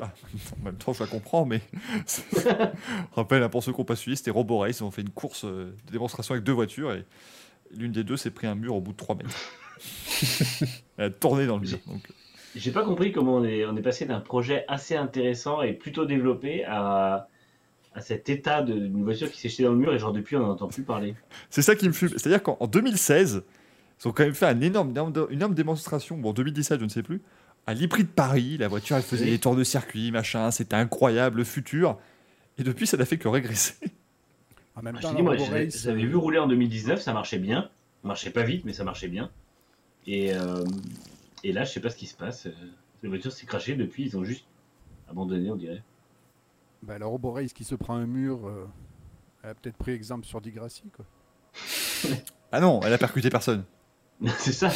[0.00, 1.60] En même temps, je la comprends, mais.
[3.12, 4.80] rappelle, hein, pour ceux qui n'ont pas suivi, c'était Robo Race.
[4.80, 7.04] Ils ont fait une course euh, de démonstration avec deux voitures et
[7.76, 9.30] l'une des deux s'est pris un mur au bout de 3 mètres.
[10.96, 11.78] Elle a tourné dans le mur.
[11.86, 12.02] Donc,
[12.54, 16.06] J'ai pas compris comment on est, on est passé d'un projet assez intéressant et plutôt
[16.06, 17.28] développé à,
[17.94, 20.40] à cet état d'une voiture qui s'est jetée dans le mur et genre depuis on
[20.40, 21.14] n'en entend plus parler.
[21.50, 22.10] C'est ça qui me fume.
[22.10, 23.42] C'est-à-dire qu'en en 2016,
[24.00, 24.92] ils ont quand même fait un énorme,
[25.30, 27.22] une énorme démonstration, bon, en 2017, je ne sais plus,
[27.66, 28.56] à l'Ipri de Paris.
[28.58, 29.30] La voiture, elle faisait Oui.
[29.32, 31.98] des tours de circuit, machin, c'était incroyable, le futur.
[32.58, 33.74] Et depuis, ça n'a fait que régresser.
[34.76, 35.16] En même Je temps,
[35.70, 37.70] j'avais euh, vu rouler en 2019, ça marchait bien.
[38.02, 39.30] Ça marchait pas vite, mais ça marchait bien.
[40.06, 40.64] Et, euh,
[41.42, 42.46] et là, je sais pas ce qui se passe.
[42.46, 42.52] euh,
[43.02, 44.44] La voiture s'est crachée depuis, ils ont juste
[45.08, 45.82] abandonné, on dirait.
[46.82, 48.66] bah, la Robo Race qui se prend un mur, euh,
[49.42, 51.04] elle a peut-être pris exemple sur Di Grassi, quoi.
[52.52, 53.64] Ah non, elle a percuté personne.
[54.38, 54.70] C'est ça.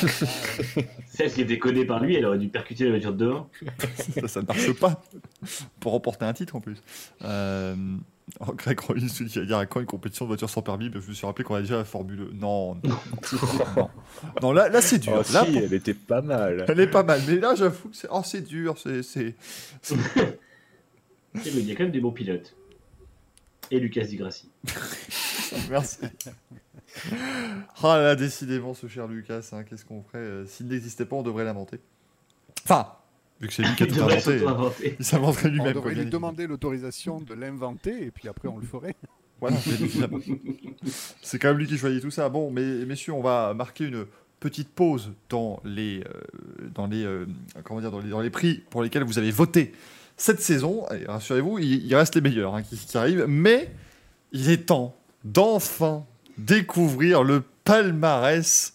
[1.07, 3.49] Celle qui était codée par lui, elle aurait dû percuter la voiture de devant.
[4.14, 5.03] ça, ça ne marche pas.
[5.80, 6.82] Pour remporter un titre en plus.
[7.22, 7.74] Euh...
[8.41, 10.91] oh, Greg Rollins se dit qu'il y a quand une compétition de voiture sans permis,
[10.93, 12.36] mais je me suis rappelé qu'on a déjà la Formule 1.
[12.36, 12.97] Non, non.
[13.76, 13.91] non.
[14.43, 15.14] Non, là, là c'est dur.
[15.14, 16.64] Oh, là, si, pour- elle était pas mal.
[16.68, 18.76] Elle est pas mal, mais là j'avoue que c'est oh, c'est dur.
[18.78, 19.03] C'est,
[21.45, 22.55] Il y a quand même des bons pilotes.
[23.70, 24.49] Et Lucas Di Grassi.
[25.70, 25.99] Merci.
[27.82, 31.22] Ah là, décidément, ce cher Lucas, hein, qu'est-ce qu'on ferait euh, S'il n'existait pas, on
[31.22, 31.78] devrait l'inventer.
[32.64, 32.89] Enfin,
[33.41, 34.01] vu que c'est lui qui a tout
[34.49, 35.72] inventé, il s'inventerait On lui-même.
[35.74, 38.95] quoi, devrait lui demander l'autorisation de l'inventer et puis après on le ferait.
[39.41, 39.57] Voilà.
[41.22, 42.29] C'est quand même lui qui choisit tout ça.
[42.29, 44.04] Bon, mais messieurs, on va marquer une
[44.41, 47.25] petite pause dans les, euh, dans les, euh,
[47.63, 49.72] comment dire, dans les, dans les prix pour lesquels vous avez voté
[50.17, 50.87] cette saison.
[50.91, 53.26] Et rassurez-vous, il, il reste les meilleurs hein, qui, qui arrivent.
[53.29, 53.71] Mais
[54.33, 56.04] il est temps d'enfin
[56.39, 58.75] découvrir le palmarès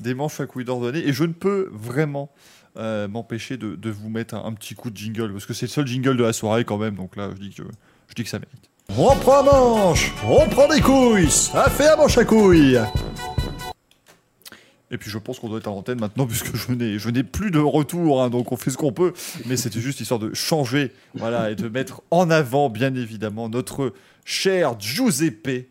[0.00, 1.06] des manches à couilles d'ordonnée.
[1.06, 2.30] Et je ne peux vraiment
[2.76, 5.66] euh, m'empêcher de, de vous mettre un, un petit coup de jingle parce que c'est
[5.66, 6.94] le seul jingle de la soirée quand même.
[6.94, 7.62] Donc là, je dis que,
[8.08, 8.70] je dis que ça mérite.
[8.96, 12.78] On prend manche, on prend des couilles, ça fait un manche à couilles.
[14.92, 17.24] Et puis je pense qu'on doit être à l'antenne maintenant puisque je n'ai, je n'ai
[17.24, 19.12] plus de retour, hein, donc on fait ce qu'on peut.
[19.46, 23.92] Mais c'était juste histoire de changer, voilà, et de mettre en avant, bien évidemment, notre
[24.24, 25.68] cher Giuseppe.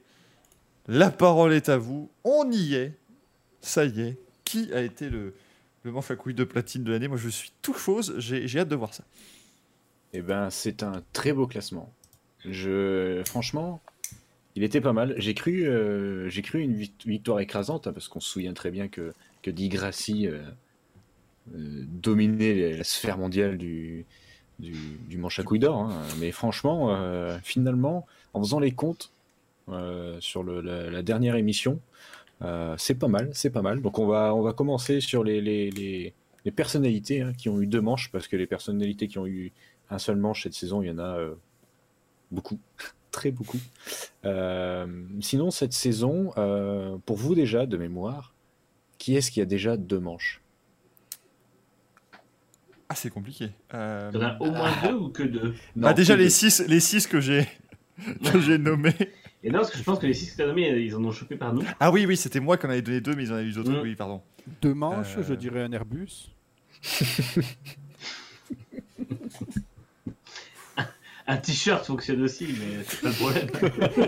[0.88, 2.10] La parole est à vous.
[2.24, 2.94] On y est.
[3.62, 4.18] Ça y est.
[4.44, 5.34] Qui a été le,
[5.84, 7.08] le manche de platine de l'année?
[7.08, 8.16] Moi, je suis tout chose.
[8.20, 9.04] J'ai, hâte de voir ça.
[10.14, 11.92] Eh ben, c'est un très beau classement.
[12.46, 13.82] Je, franchement,
[14.56, 15.16] Il était pas mal.
[15.18, 18.72] J'ai cru, euh, j'ai cru une vic- victoire écrasante, hein, parce qu'on se souvient très
[18.72, 20.42] bien que, que Di Grassi euh,
[21.56, 24.06] euh, dominait la sphère mondiale du,
[24.60, 25.82] du, manche à couilles d'or.
[25.82, 26.04] hein.
[26.20, 26.96] Mais franchement,
[27.44, 29.12] finalement, en faisant les comptes
[30.20, 31.80] sur le- la, la dernière émission,
[32.42, 33.82] euh, c'est pas mal, c'est pas mal.
[33.82, 36.14] Donc on va, on va commencer sur les, les, les,
[36.44, 39.52] les personnalités hein, qui ont eu deux manches, parce que les personnalités qui ont eu
[39.90, 41.36] un seul manche cette saison, il y en a euh,
[42.32, 42.60] beaucoup,
[43.12, 43.60] très beaucoup.
[44.26, 44.86] Euh,
[45.22, 48.34] sinon, cette saison, euh, pour vous déjà, de mémoire,
[48.98, 50.42] qui est-ce qui a déjà deux manches?
[52.90, 53.50] Ah, c'est compliqué.
[53.74, 55.56] Euh, Il y en a au moins deux ou que deux?
[55.76, 56.30] Bah, déjà, que les deux.
[56.30, 57.48] 6 les six que j'ai
[58.32, 58.94] que j'ai nommés.
[59.46, 61.06] Et non, parce que je pense que les six que tu as nommés, ils en
[61.06, 61.62] ont chopé par nous.
[61.80, 63.52] Ah oui, oui, c'était moi qui en avais donné deux, mais ils en avaient eu
[63.52, 63.70] d'autres.
[63.72, 63.82] Mm.
[63.84, 64.24] Oui, pardon.
[64.64, 65.24] Deux manches, Euh.
[65.28, 66.32] je dirais un Airbus.
[71.28, 73.50] Un t-shirt fonctionne aussi, mais c'est pas le problème.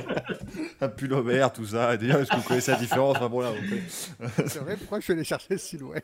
[0.81, 1.93] Un pull vert, tout ça.
[1.95, 3.18] Et D'ailleurs, est-ce que vous connaissez la différence?
[3.18, 3.53] Enfin, bon, là.
[4.47, 5.95] C'est vrai, pourquoi je suis allé chercher si loin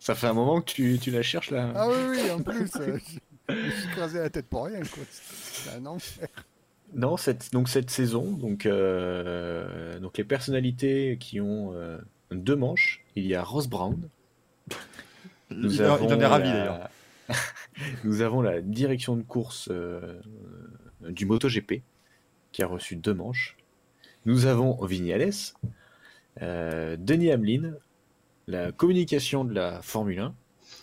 [0.00, 1.72] Ça fait un moment que tu, tu la cherches là.
[1.74, 2.98] Ah oui, oui, en plus, euh,
[3.48, 5.02] je me suis crasé la tête pour rien, quoi.
[5.10, 6.28] C'est un enfer.
[6.94, 11.98] Non, cette, donc cette saison, donc, euh, donc les personnalités qui ont euh,
[12.30, 14.08] deux manches, il y a Ross Brown.
[15.50, 16.88] Il, en- il en est ravi, la- d'ailleurs.
[18.04, 20.20] Nous avons la direction de course euh,
[21.08, 21.82] du MotoGP
[22.52, 23.56] qui a reçu deux manches.
[24.26, 25.30] Nous avons Vignales,
[26.40, 27.74] Denis Hamlin,
[28.46, 30.34] la communication de la Formule 1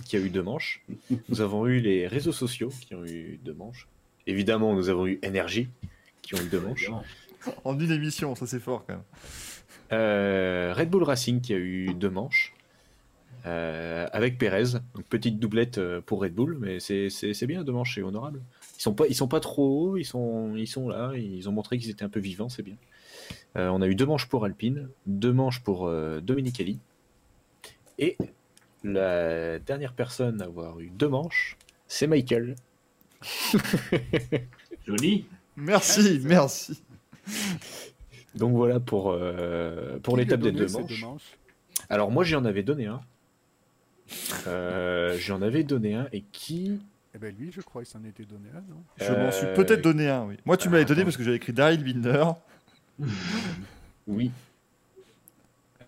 [0.05, 0.83] qui a eu deux manches.
[1.29, 3.87] Nous avons eu les réseaux sociaux qui ont eu deux manches.
[4.27, 5.69] Évidemment, nous avons eu Energy
[6.21, 6.89] qui ont eu deux manches.
[7.63, 9.03] En une émission, ça c'est fort quand même.
[9.93, 12.53] Euh, Red Bull Racing qui a eu deux manches.
[13.47, 17.95] euh, avec Perez, donc petite doublette euh, pour Red Bull, mais c'est bien, deux manches,
[17.95, 18.41] c'est honorable.
[18.77, 21.51] Ils sont pas, ils sont pas trop hauts, ils sont, ils sont là, ils ont
[21.51, 22.75] montré qu'ils étaient un peu vivants, c'est bien.
[23.57, 26.79] Euh, on a eu deux manches pour Alpine, deux manches pour euh, Domenicali,
[27.97, 28.17] et
[28.83, 31.57] la dernière personne à avoir eu deux manches,
[31.87, 32.55] c'est Michael.
[34.85, 35.25] Joli.
[35.61, 36.81] Merci, merci.
[38.35, 41.37] Donc voilà pour, euh, pour l'étape des deux manches.
[41.89, 43.01] Alors moi j'en avais donné un.
[44.47, 46.79] Euh, j'en avais donné un et qui
[47.15, 48.81] Eh ben lui, je crois qu'il s'en était donné un, non?
[48.97, 50.35] Je m'en suis Euh, peut-être donné un, oui.
[50.45, 51.05] Moi, tu me ah, l'avais donné attends.
[51.07, 52.25] parce que j'avais écrit Daryl Binder.
[54.07, 54.31] Oui.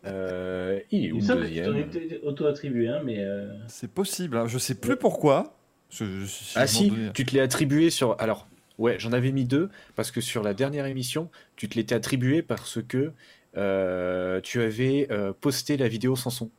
[0.06, 3.20] Euh, il est où Il le auto-attribué un, mais.
[3.20, 4.48] euh, C'est possible, hein.
[4.48, 5.56] je sais plus pourquoi.
[5.90, 8.16] Je- je- si Ah si, tu te l'es attribué sur...
[8.20, 8.48] Alors,
[8.78, 12.42] ouais, j'en avais mis deux, parce que sur la dernière émission, tu te l'étais attribué
[12.42, 13.12] parce que
[13.56, 16.50] euh, tu avais euh, posté la vidéo sans son.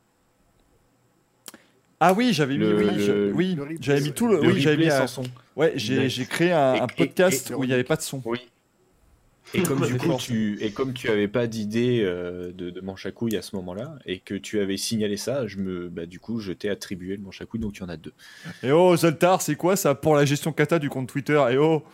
[1.99, 4.35] Ah oui, j'avais mis, Le- oui, le- je- oui, le replay, j'avais mis tout le,
[4.41, 5.23] Le oui, j'avais mis, replay sans son.
[5.55, 7.95] ouais, j'ai j'ai créé un, Et- un et- podcast et- où il n'y avait pas
[7.95, 8.21] de son.
[8.25, 8.39] Oui.
[9.53, 13.05] Et comme du coup tu et comme tu avais pas d'idée euh, de, de manche
[13.05, 16.19] à couilles à ce moment-là et que tu avais signalé ça, je me bah du
[16.19, 18.13] coup je t'ai attribué le manche à couilles donc tu en as deux.
[18.63, 21.41] Et oh, Zoltar, c'est quoi ça pour la gestion kata du compte Twitter?
[21.51, 21.83] Et oh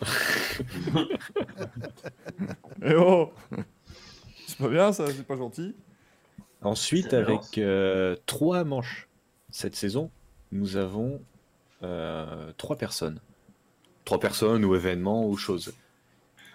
[2.82, 3.32] Et oh
[4.46, 5.74] C'est pas bien ça, c'est pas gentil.
[6.62, 9.08] Ensuite avec euh, trois manches
[9.50, 10.10] cette saison,
[10.52, 11.20] nous avons
[11.82, 13.20] euh, trois personnes,
[14.04, 15.74] trois personnes ou événements ou choses.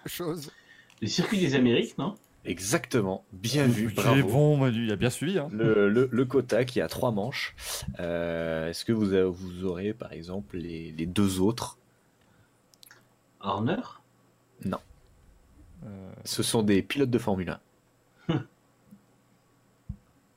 [0.06, 0.50] Chose.
[1.00, 2.14] Le circuit des Amériques, non?
[2.44, 4.26] Exactement, bien vu, bravo.
[4.28, 5.38] bon, Manu, il a bien suivi.
[5.38, 5.48] Hein.
[5.52, 7.54] Le, le, le quota qui a trois manches.
[8.00, 11.76] Euh, Est-ce que vous, a- vous aurez par exemple les, les deux autres?
[13.40, 13.76] Horner?
[15.84, 17.56] Euh, Ce sont des pilotes de Formule
[18.28, 18.34] 1.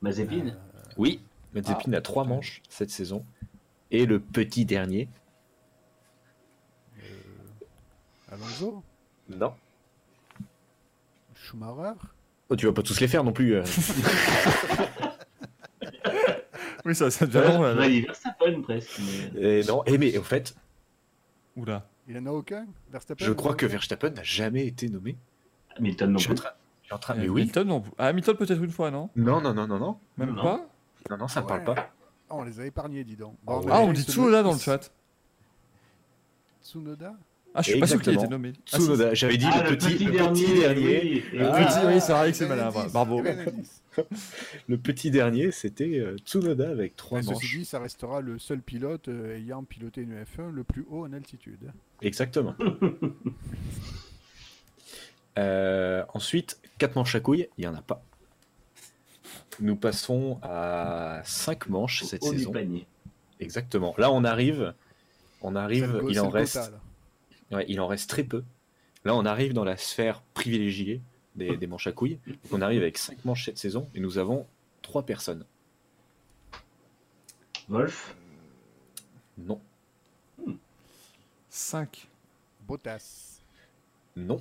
[0.02, 0.48] Mazepin?
[0.48, 0.52] Euh,
[0.98, 1.20] Oui,
[1.54, 3.24] Mazepin a trois manches cette saison.
[3.90, 5.08] Et le petit dernier?
[8.30, 8.82] Alonso?
[9.28, 9.54] Non.
[11.52, 11.92] Schumacher
[12.48, 13.54] Oh, tu vas pas tous les faire non plus.
[13.56, 13.64] euh.
[16.84, 17.74] Oui, ça, ça devient long là.
[17.76, 19.00] Ouais, il Verstappen presque.
[19.34, 19.60] Mais...
[19.60, 20.52] Et non, et mais en fait,
[21.56, 21.86] Oula.
[22.08, 22.66] Il en a aucun?
[22.90, 25.16] Verstappen je crois que Verstappen n'a jamais été nommé.
[25.76, 26.40] Hamilton non Je suis en plus.
[26.42, 26.50] train.
[26.82, 27.42] je suis en train- mais oui.
[27.42, 27.84] Hamilton, non.
[27.98, 29.10] Ah, Hamilton peut-être une fois, non?
[29.14, 29.98] Non, non, non, non, non.
[30.16, 30.42] Même Non.
[30.42, 30.66] pas?
[31.08, 31.46] Non, non, ça Ouais.
[31.46, 31.74] parle pas.
[32.28, 33.36] Ah, on les a épargnés, dis donc.
[33.46, 34.90] Ah Ah, on dit Tsunoda note- dans le chat.
[36.64, 37.14] Tsunoda?
[37.54, 38.52] Ah, je suis pas sûr qu'il ait été nommé.
[38.72, 41.00] Ah, Tsunoda, j'avais dit Ah, le, petit, le petit dernier.
[41.02, 41.64] oui, Le oui.
[41.66, 42.70] petit, oui, c'est vrai que c'est malin.
[42.92, 43.22] Bravo.
[44.68, 47.56] Le petit dernier, c'était euh, Tsunoda avec trois Mais Ceci manches.
[47.58, 51.12] dit, ça restera le seul pilote euh, ayant piloté une F1 le plus haut en
[51.12, 51.70] altitude.
[52.00, 52.54] Exactement.
[55.38, 58.02] Euh, ensuite, 4 manches à couilles, il n'y en a pas.
[59.60, 62.52] Nous passons à 5 manches cette saison.
[62.52, 62.86] panier.
[63.40, 63.94] Exactement.
[63.98, 64.74] Là, on arrive.
[65.40, 66.72] On arrive, il en reste.
[67.52, 68.42] Ouais, il en reste très peu.
[69.04, 71.00] Là, on arrive dans la sphère privilégiée
[71.34, 72.18] des, des manches à couilles.
[72.26, 74.46] Donc, on arrive avec 5 manches cette saison et nous avons
[74.82, 75.44] 3 personnes.
[77.68, 78.14] Wolf
[79.38, 79.60] Non,
[81.48, 82.08] 5.
[82.66, 83.40] Bottas.
[84.16, 84.40] non.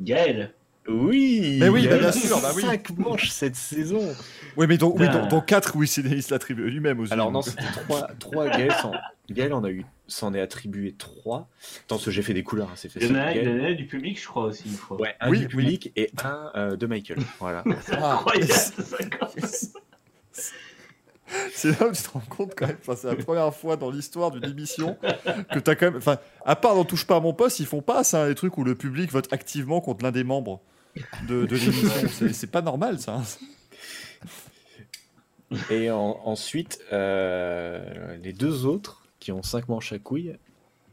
[0.00, 0.54] Gaël
[0.90, 2.62] Oui Mais oui, bah, bien sûr, bah oui.
[2.62, 4.14] 5 manches cette saison
[4.56, 5.20] Oui, mais donc, oui, Putain.
[5.20, 7.12] donc, donc 4, oui, se l'attribue lui-même aussi.
[7.12, 8.92] Alors non, c'était 3, 3 Gaël, s'en-
[9.30, 11.36] Gaël en a eu, s'en est attribué 3.
[11.36, 11.48] Attends,
[11.88, 13.16] parce que j'ai fait des couleurs, hein, c'est Il y facile.
[13.16, 15.00] en a un- il y en a du public, je crois aussi, une fois.
[15.00, 15.50] Ouais, un Oui, du oui.
[15.64, 17.18] public et un euh, de Michael.
[17.38, 17.62] Voilà.
[17.86, 18.14] C'est Ah.
[18.14, 18.52] incroyable,
[19.00, 19.10] même.
[21.52, 23.88] C'est là où tu te rends compte quand même, enfin, c'est la première fois dans
[23.88, 24.96] l'histoire d'une émission
[25.52, 27.82] que t'as quand même, enfin, à part dans Touche pas à mon poste, ils font
[27.82, 30.60] pas ça, les trucs où le public vote activement contre l'un des membres
[31.28, 32.08] de, de l'émission.
[32.32, 33.22] C'est- pas normal ça.
[35.70, 40.36] Et en- ensuite, euh, les deux autres qui ont 5 manches à couilles,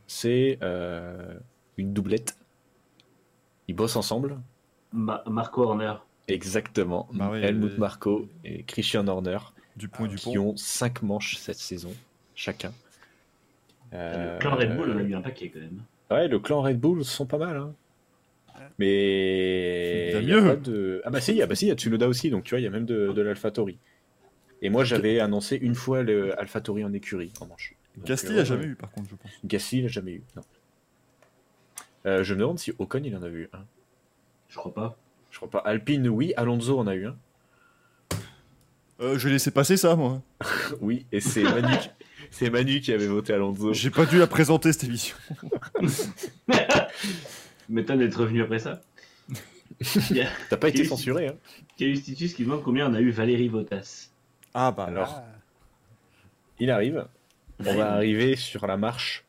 [0.08, 1.38] c'est euh,
[1.78, 2.38] une doublette.
[3.68, 4.40] Ils bossent ensemble.
[4.92, 5.94] Ma- Marco Horner.
[6.28, 7.08] Exactement.
[7.14, 9.38] Bah Helmut euh, Marko et Christian Horner
[9.76, 10.50] Du point du qui pont.
[10.52, 11.94] ont 5 manches cette saison,
[12.36, 12.72] chacun.
[13.94, 15.84] Le clan Red Bull, on a eu un paquet quand même.
[16.12, 17.56] Ouais, le clan Red Bull sont pas mal.
[17.58, 17.74] hein.
[18.80, 20.12] Mais.
[20.22, 20.48] Il y a mieux.
[20.48, 21.02] pas de...
[21.06, 22.52] Ah bah si, il y a- bah si, il y a Tsunoda aussi, donc tu
[22.52, 23.78] vois, il y a même de, de l'AlphaTauri.
[24.62, 27.76] Et moi, j'avais annoncé une fois le AlphaTauri en écurie, en manche.
[28.04, 29.32] Gasly euh, a jamais eu par contre, je pense.
[29.46, 30.42] Gasly, il a jamais eu, non.
[32.06, 33.66] Euh, je me demande si Ocon, il en a eu un.
[34.50, 34.98] Je crois pas.
[35.32, 35.60] Je crois pas.
[35.60, 36.34] Alpine, oui.
[36.38, 37.18] Alonso en a eu un.
[39.00, 40.22] Euh, je laissé passer ça moi.
[40.82, 41.90] Oui, et c'est Manu, qui-
[42.32, 43.74] c'est Manu qui avait voté Alonso.
[43.74, 45.16] J'ai pas dû la présenter cette émission.
[47.70, 48.82] M'étonne d'être revenu après ça.
[50.50, 51.36] T'as pas été censuré, hein
[51.78, 54.10] Caius Titus qui demande combien on a eu Valérie Bottas.
[54.54, 55.26] Ah bah Alors, Ah,
[56.60, 57.06] il arrive.
[57.60, 59.26] On va arriver sur la marche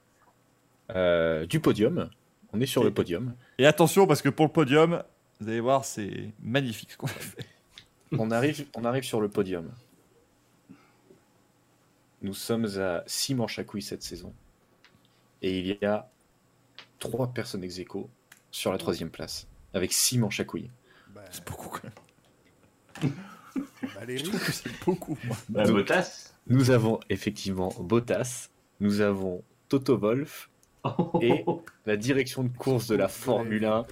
[0.94, 2.08] euh, du podium.
[2.52, 3.34] On est sur le podium.
[3.58, 5.02] Et attention parce que pour le podium,
[5.40, 7.46] vous allez voir, c'est magnifique ce qu'on a fait.
[8.18, 9.70] On arrive, on arrive sur le podium.
[12.22, 14.32] Nous sommes à 6 manches à couilles cette saison.
[15.42, 16.08] Et il y a
[17.00, 18.08] 3 personnes ex aequo
[18.50, 19.46] sur la troisième place.
[19.74, 20.70] Avec 6 manches à couilles.
[21.14, 23.12] bah, C'est beaucoup quand même.
[23.82, 25.18] Je Valérie, trouve que c'est beaucoup.
[25.48, 26.32] Bah, Donc- Bottas.
[26.46, 28.48] Nous avons effectivement Bottas.
[28.80, 30.48] Nous avons Toto Wolf.
[31.20, 31.44] Et-
[31.86, 33.84] La direction de course de la Formule 1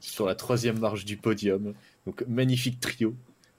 [0.00, 1.74] sur la troisième marche du podium.
[2.06, 3.14] Donc magnifique trio.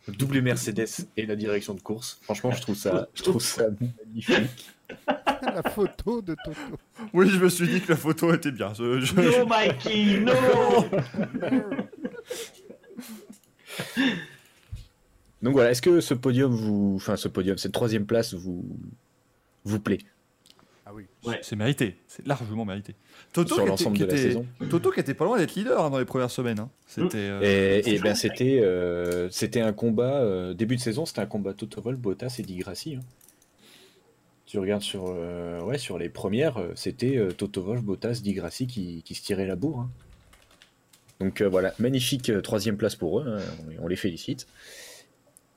[0.10, 0.88] Double Mercedes
[1.18, 2.20] et la direction de course.
[2.22, 3.66] Franchement, je trouve ça, je trouve ça
[4.06, 4.70] magnifique.
[5.42, 6.60] la photo de Toto.
[7.14, 8.74] Oui, je me suis dit que la photo était bien.
[8.74, 10.34] Je- je- No, Mikey, no
[15.42, 18.66] Donc voilà, est-ce que ce podium vous, enfin ce podium, cette troisième place vous
[19.64, 20.00] vous plaît?
[21.00, 21.30] Oui.
[21.32, 21.40] Ouais.
[21.42, 22.96] C'est mérité, c'est largement mérité.
[23.34, 25.38] Toto sur qui l'ensemble était- de la qui était- saison Toto qui était pas loin
[25.38, 26.60] d'être leader hein, dans les premières semaines.
[26.60, 26.70] hein.
[26.88, 27.18] C'était.
[27.18, 31.26] euh, Et, et ben c'était euh, c'était un combat euh, début de saison, c'était un
[31.26, 32.96] combat Toto Wolff, Bottas et Di Grassi.
[32.96, 33.02] hein.
[34.46, 38.66] Tu regardes sur euh, ouais sur les premières, c'était euh, Toto Wolff, Bottas, Di Grassi
[38.68, 39.82] qui, qui se tiraient la bourre.
[39.82, 39.90] hein.
[41.20, 43.42] Donc euh, voilà, magnifique euh, troisième place pour eux, hein,
[43.80, 44.48] on, on les félicite.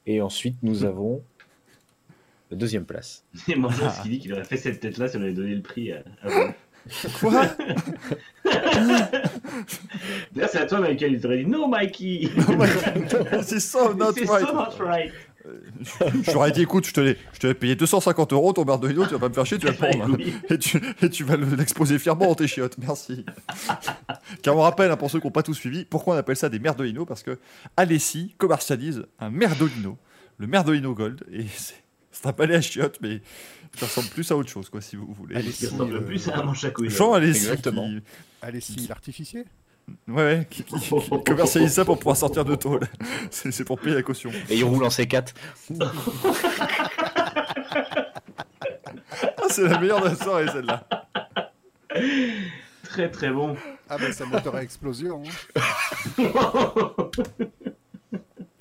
[0.07, 1.23] Et ensuite nous avons
[2.53, 3.25] la deuxième place.
[3.49, 5.91] Et Morjas qui dit qu'il aurait fait cette tête-là si on avait donné le prix
[5.93, 6.55] à, à Wolf.
[7.21, 7.45] Quoi
[10.35, 11.13] D'ailleurs, c'est à toi, Michael.
[11.15, 12.29] Il t'aurait dit No, Mikey
[13.43, 14.47] C'est ça, not C'est right.
[14.47, 15.13] so not right.
[16.47, 19.13] Ai dit, écoute, je te l'ai, je te l'ai payé 250 euros ton Berdolino, tu
[19.13, 20.15] vas pas me faire chier, tu vas le prendre.
[20.15, 20.17] hein.
[20.51, 22.77] Et tu, et tu vas le- l'exposer fièrement dans tes chiottes.
[22.79, 23.25] Merci.
[24.43, 26.49] Car on rappelle, hein, pour ceux qui n'ont pas tout suivi, pourquoi on appelle ça
[26.49, 27.39] des merdolinos Parce que
[27.77, 29.99] Alessi commercialise un merdolino,
[30.39, 31.25] le merdolino gold.
[31.33, 31.82] Et c'est,
[32.13, 33.21] c'est un palais à chiottes, mais
[33.77, 35.35] qui ressemble plus à autre chose, quoi, si vous voulez.
[35.37, 36.91] Allez, Il ressemble euh, plus à un manche à couilles.
[36.91, 37.47] Jean Alessi.
[37.47, 37.89] Exactement.
[37.89, 38.03] qui-
[38.43, 39.45] Allez, si l'artificier
[40.07, 40.91] Ouais, ouais, qui, qui- qui
[41.27, 42.81] commercialise ça pour pouvoir sortir de tôle.
[43.31, 44.31] C'est, c'est pour payer la caution.
[44.49, 45.33] Et il roule en C4.
[49.37, 50.87] Ah, c'est la meilleure de la soirée, celle-là.
[52.85, 53.57] Très très bon.
[53.89, 55.23] Ah ben ça moteur à explosion.
[56.19, 56.31] hein.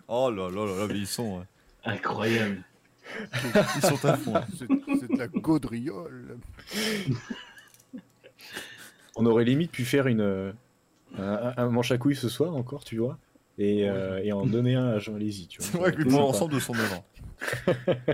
[0.07, 1.43] Oh là là là là, mais ils sont, euh,
[1.85, 2.63] Incroyable.
[3.75, 4.35] Ils sont à fond.
[4.35, 4.45] hein.
[4.57, 4.67] C'est
[4.99, 6.38] c'est de la gaudriole.
[9.15, 10.51] On aurait limite pu faire une, euh,
[11.17, 13.17] un, un manche à couilles ce soir encore, tu vois,
[13.57, 15.47] et, euh, et en donner un à Jean Lézy.
[15.47, 15.69] Tu vois.
[15.71, 16.45] C'est vrai que Ça le aurait été prend sympa.
[16.45, 17.03] l'ensemble de son œuvre.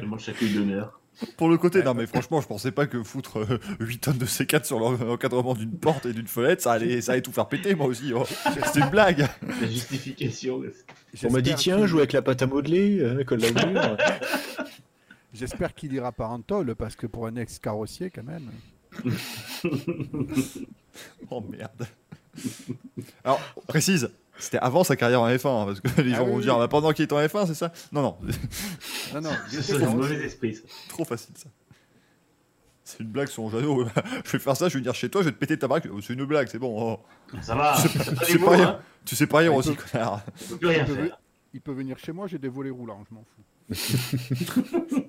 [0.02, 1.00] Le manche à couilles d'honneur.
[1.36, 4.26] Pour le côté, non mais franchement, je pensais pas que foutre euh, 8 tonnes de
[4.28, 7.74] C4 sur l'encadrement d'une porte et d'une fenêtre, ça allait, ça allait tout faire péter
[7.74, 8.12] moi aussi.
[8.16, 8.24] oh.
[8.66, 9.28] C'était une blague.
[9.62, 10.62] La justification.
[11.28, 13.98] On m'a dit, tiens, joue avec la pâte à modeler, euh, colle la mur.
[15.38, 18.50] J'espère qu'il ira pas en tôle parce que pour un ex-carrossier quand même.
[21.30, 21.86] Oh merde.
[23.24, 24.10] Alors, précise,
[24.40, 26.44] c'était avant sa carrière en F1, hein, parce que les Ah gens oui, vont oui.
[26.44, 27.72] dire, bah, pendant qu'il est en F1, c'est ça?
[27.92, 28.18] Non, non,
[29.14, 30.56] Non, non, il C'est un dans- mauvais esprit.
[30.56, 30.62] ça.
[30.90, 31.50] trop facile ça.
[32.84, 33.86] C'est une blague sur mon jano.
[34.26, 35.88] je vais faire ça, je vais venir chez toi, je vais te péter ta baraque.
[35.92, 36.76] Oh, C'est une blague, c'est bon.
[36.80, 37.00] oh.
[37.42, 37.76] Ça va.
[37.80, 38.68] Tu sais pas tu sais mots, pas rien.
[38.70, 38.80] hein.
[39.06, 40.22] Tu sais pas rien Ouais, aussi, il peut- connard.
[40.52, 41.20] On peut rien il, peut, faire.
[41.54, 43.44] il peut venir chez moi, j'ai des volets roulants, je m'en fous.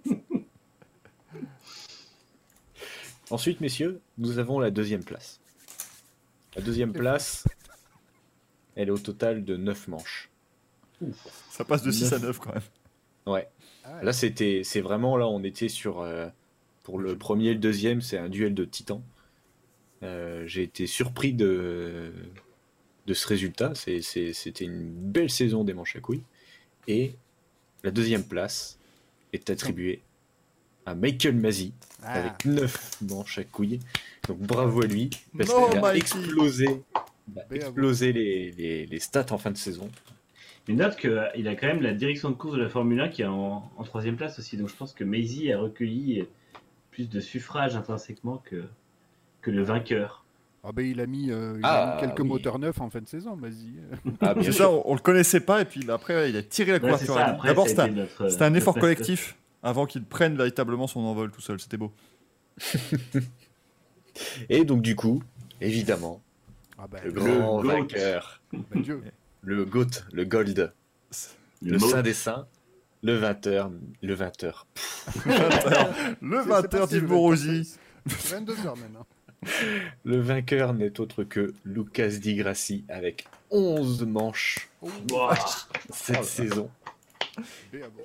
[3.31, 5.41] Ensuite, messieurs, nous avons la deuxième place.
[6.57, 7.45] La deuxième place,
[8.75, 10.31] elle est au total de 9 manches.
[11.51, 12.63] Ça passe de 6 à 9 quand même.
[13.27, 13.49] Ouais.
[13.85, 16.29] Ah, Là, c'était, c'est vraiment là, on était sur euh,
[16.83, 19.03] pour le premier et le deuxième, c'est un duel de titans.
[20.03, 22.13] Euh, j'ai été surpris de
[23.07, 23.75] de ce résultat.
[23.75, 26.23] C'est, c'est- c'était une belle saison des manches à couilles.
[26.89, 27.15] Et
[27.83, 28.79] la deuxième place
[29.33, 30.03] est attribuée
[30.85, 31.73] à Michael Masi
[32.05, 33.81] ah, avec 9 manches à couilles.
[34.29, 35.97] Donc bravo à lui parce qu'il a Mikey.
[35.99, 37.55] explosé, il a Bravo.
[37.55, 39.89] explosé les, les- les stats en fin de saison.
[40.69, 43.23] Mais note qu'il a quand même la direction de course de la Formule 1 qui
[43.23, 44.57] est en, en troisième place aussi.
[44.59, 46.27] Donc je pense que Maisie a recueilli
[46.91, 48.65] plus de suffrages intrinsèquement que,
[49.41, 50.25] que le vainqueur.
[50.65, 52.29] ah ben, il a mis, euh, il Ah, a mis quelques oui.
[52.29, 53.73] moteurs neufs en fin de saison, vas-y.
[54.21, 54.65] Ah, bien C'est sûr.
[54.65, 57.15] ça, on, on le connaissait pas, et puis bah, après, il a tiré la couverture.
[57.45, 61.59] D'abord, c'était un, effort notre- collectif avant qu'il prenne véritablement son envol tout seul.
[61.61, 61.93] C'était beau.
[64.49, 65.23] Et donc du coup,
[65.61, 66.21] évidemment,
[66.79, 67.69] Ah ben, le le, grand GOAT.
[67.69, 69.03] vainqueur, ben, Dieu.
[69.43, 70.73] le GOAT, le Gold,
[71.63, 72.47] Le le saint des saints,
[73.03, 73.71] le 20h,
[74.03, 74.65] le 20h.
[75.25, 75.33] le
[76.43, 77.77] C'est- 20h c'est parti, d'Yves le Morosi.
[78.09, 79.07] 22h maintenant.
[80.05, 84.89] Le vainqueur n'est autre que Lucas Di Grassi avec 11 manches Oh,
[85.93, 86.69] cette saison.
[87.73, 88.03] bravo.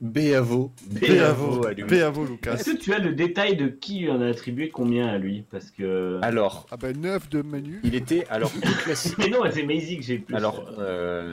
[0.00, 1.60] Béavo, Béavo.
[1.86, 2.54] Béavo, Lucas.
[2.54, 5.44] Est-ce que tu as le détail de qui lui en a attribué combien à lui
[5.50, 6.18] Parce que.
[6.22, 7.80] Alors, Ah ben 9 de Manu.
[7.84, 10.34] il était alors toute la, Mais non, c'est Maisie que j'ai plus.
[10.34, 10.80] alors euh,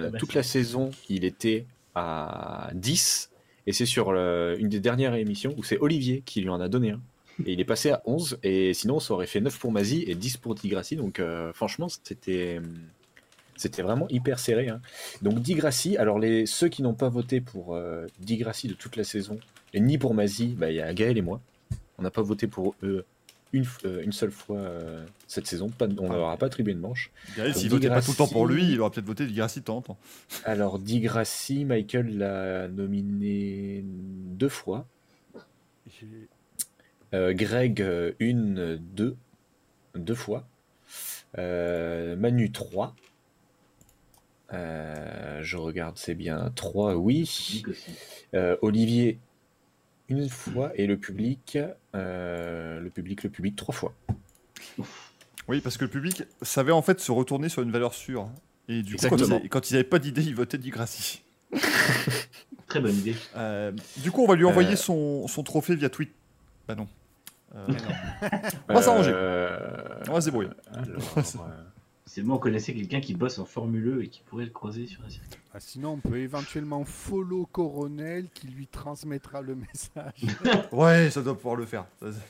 [0.06, 1.66] euh, bah, toute la saison, il était
[1.96, 3.30] à 10
[3.68, 6.68] et c'est sur le- une des dernières émissions où c'est Olivier qui lui en a
[6.68, 7.00] donné un.
[7.46, 10.16] Et il est passé à 11 et sinon ça aurait fait 9 pour Mazi et
[10.16, 12.60] 10 pour Di Grassi donc euh, franchement c'était
[13.58, 14.70] c'était vraiment hyper serré.
[14.70, 14.82] hein.
[15.22, 18.74] Donc Di Grassi, alors les, ceux qui n'ont pas voté pour euh, Di Grassi de
[18.74, 19.40] toute la saison
[19.74, 21.42] et ni pour Mazi, bah, il y a Gaël et moi.
[21.98, 23.06] On n'a pas voté pour eux
[23.54, 26.80] une, euh, une seule fois euh, cette saison, pas, on leur a pas attribué de
[26.80, 27.12] manche.
[27.36, 29.60] Gaël, s'il votait pas tout le temps pour lui, il aurait peut-être voté Di Grassi
[29.62, 29.98] de temps en temps.
[30.44, 34.86] Alors, Di Grassi, Michael l'a nominé deux fois.
[37.14, 37.86] Euh, Greg,
[38.20, 39.16] une, deux,
[39.96, 40.46] deux fois.
[41.38, 42.96] Manu, trois.
[44.54, 46.52] Euh, je regarde, c'est bien.
[46.56, 47.30] Trois, oui.
[47.54, 47.92] Nick aussi.
[48.34, 49.20] Euh, Olivier,
[50.10, 50.72] une fois.
[50.76, 51.58] Et le public,
[51.96, 53.94] euh, le public, le public, trois fois.
[55.48, 58.30] Oui, parce que le public savait en fait se retourner sur une valeur sûre.
[58.70, 59.38] Et du coup, quand Exactement.
[59.38, 61.24] ils, avaient- quand ils n'avaient pas d'idée, ils votaient Di Grassi.
[62.68, 63.16] Très bonne idée.
[63.38, 64.76] Euh, du coup, on va lui envoyer Euh.
[64.76, 66.12] son, son trophée via tweet.
[66.68, 66.88] Bah non.
[67.56, 67.66] Euh,
[68.68, 69.12] On va s'arranger.
[69.14, 69.58] Euh,
[70.10, 70.50] on va se débrouiller.
[70.74, 70.86] alors,
[72.08, 74.88] Si moi on connaissait quelqu'un qui bosse en Formule E et qui pourrait le croiser
[74.88, 75.40] sur un circuit.
[75.54, 80.26] Ah, sinon, on peut éventuellement follow Coronel qui lui transmettra le message.
[80.72, 81.86] Ouais, ça doit pouvoir le faire.
[82.00, 82.24] Ça, c'est- Bah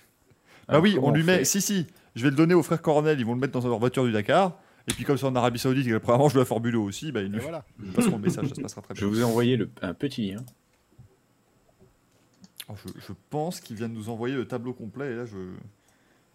[0.70, 1.46] alors, oui, on lui met.
[1.46, 1.86] Si, si,
[2.16, 4.12] je vais le donner aux frères Coronel, ils vont le mettre dans leur voiture du
[4.12, 4.58] Dakar.
[4.90, 6.46] Et puis, comme c'est en Arabie Saoudite, il y a le premier manche de la
[6.46, 7.64] Formule 1 aussi, bah, ils Et lui voilà.
[7.94, 9.10] passeront le message, ça se passera très Je bien.
[9.10, 10.44] vous ai envoyé le- un petit lien.
[12.70, 15.38] Oh, je, je pense qu'il vient de nous envoyer le tableau complet, et là, je.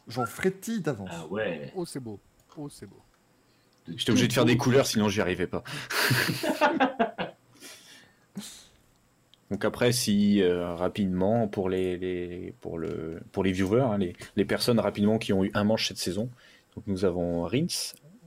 [0.09, 1.09] J'en frétille d'avance?
[1.13, 1.73] Ah ouais.
[1.77, 2.19] Oh, c'est beau.
[2.57, 3.01] Oh, c'est beau.
[3.97, 5.63] J'étais obligé de faire des couleurs, sinon j'y arrivais pas.
[9.51, 14.15] Donc après, si euh, rapidement, pour les, les- pour le, pour les viewers, hein, les,
[14.37, 16.31] les personnes rapidement qui ont eu un manche cette saison,
[16.75, 17.67] donc nous avons Rins,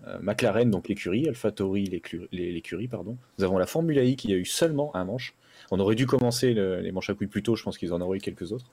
[0.07, 2.01] euh, McLaren, donc l'écurie, AlphaTauri,
[2.31, 3.17] l'écurie, pardon.
[3.39, 5.33] Nous avons la Formule I qui a eu seulement un manche.
[5.71, 8.01] On aurait dû commencer le- les manches à couilles plus tôt, je pense qu'ils en
[8.01, 8.65] auraient eu quelques autres.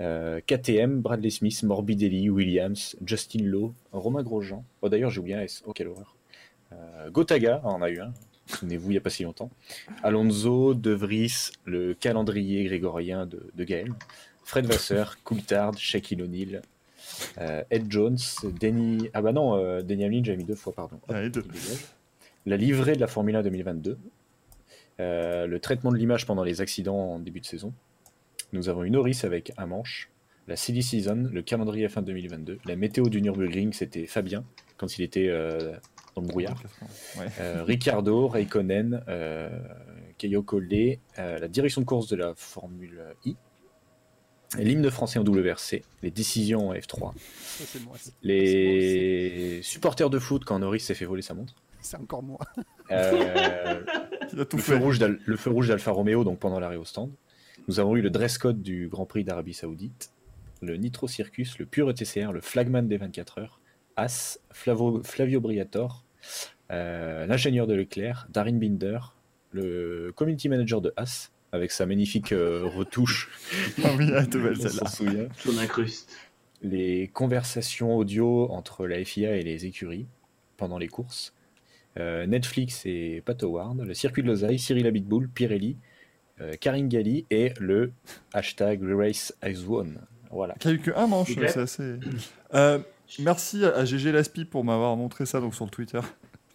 [0.00, 4.64] Euh, KTM, Bradley Smith, Morbidelli, Williams, Justin Lowe, Romain Grosjean.
[4.82, 5.62] Oh, D'ailleurs, j'ai oublié un S.
[5.66, 6.16] Oh, quelle horreur.
[6.72, 8.12] Euh, Gotaga, on en a eu un.
[8.46, 9.50] Souvenez-vous, il n'y a pas si longtemps.
[10.02, 13.92] Alonso, De Vries, le calendrier grégorien de, de Gaël.
[14.42, 16.60] Fred Vasseur, Coulthard, Shaquille O'Neal,
[17.38, 18.18] euh, Ed Jones,
[18.60, 19.08] Denny.
[19.14, 20.96] Ah bah non, euh, Denny Hamlin, j'ai mis deux fois, pardon.
[21.08, 21.44] Hop, Ah, deux.
[22.46, 23.96] La livrée de la Formule 1 2022.
[25.00, 27.72] Euh, le traitement de l'image pendant les accidents en début de saison.
[28.54, 30.10] Nous avons une Norris avec un manche.
[30.46, 32.60] La Silly Season, le calendrier F1 2022.
[32.66, 34.44] La météo du Nürburgring, c'était Fabien,
[34.76, 35.72] quand il était euh,
[36.14, 36.62] dans le brouillard.
[37.18, 37.26] Ouais.
[37.40, 39.48] Euh, Ricardo, Raikkonen, euh,
[40.18, 43.34] Keio Collet, euh, la direction de course de la Formule I.
[44.58, 47.96] l'hymne français en WRC, les décisions en F3, Ça, c'est moi.
[47.98, 48.12] ça.
[48.22, 52.38] les supporters de foot quand Norris s'est fait voler sa montre, C'est encore moi.
[52.92, 53.80] euh,
[54.32, 57.10] le, feu rouge le feu rouge d'Alfa Romeo donc pendant l'arrêt au stand.
[57.68, 60.10] Nous avons eu le dress code du Grand Prix d'Arabie Saoudite,
[60.60, 63.60] le Nitro Circus, le Pure TCR, le Flagman des 24 heures,
[63.96, 66.04] As, Flavo- Flavio Briatore,
[66.70, 68.98] euh, l'ingénieur de Leclerc, Darin Binder,
[69.52, 73.30] le community manager de As, avec sa magnifique euh, retouche,
[73.84, 74.88] Ah oui, celle-là.
[75.58, 76.10] incruste.
[76.62, 80.06] les conversations audio entre la FIA et les écuries
[80.56, 81.32] pendant les courses,
[81.98, 85.76] euh, Netflix et Pat Howard, le circuit de Losail, Cyril Abitboul, Pirelli,
[86.40, 87.92] euh, Karine Galli et le
[88.32, 89.94] hashtag Race Has Won.
[90.30, 90.54] Voilà.
[90.54, 91.94] Qui a eu que un manche, c'est assez.
[92.54, 92.78] Euh,
[93.20, 96.00] merci à GG Laspi pour m'avoir montré ça donc sur le Twitter.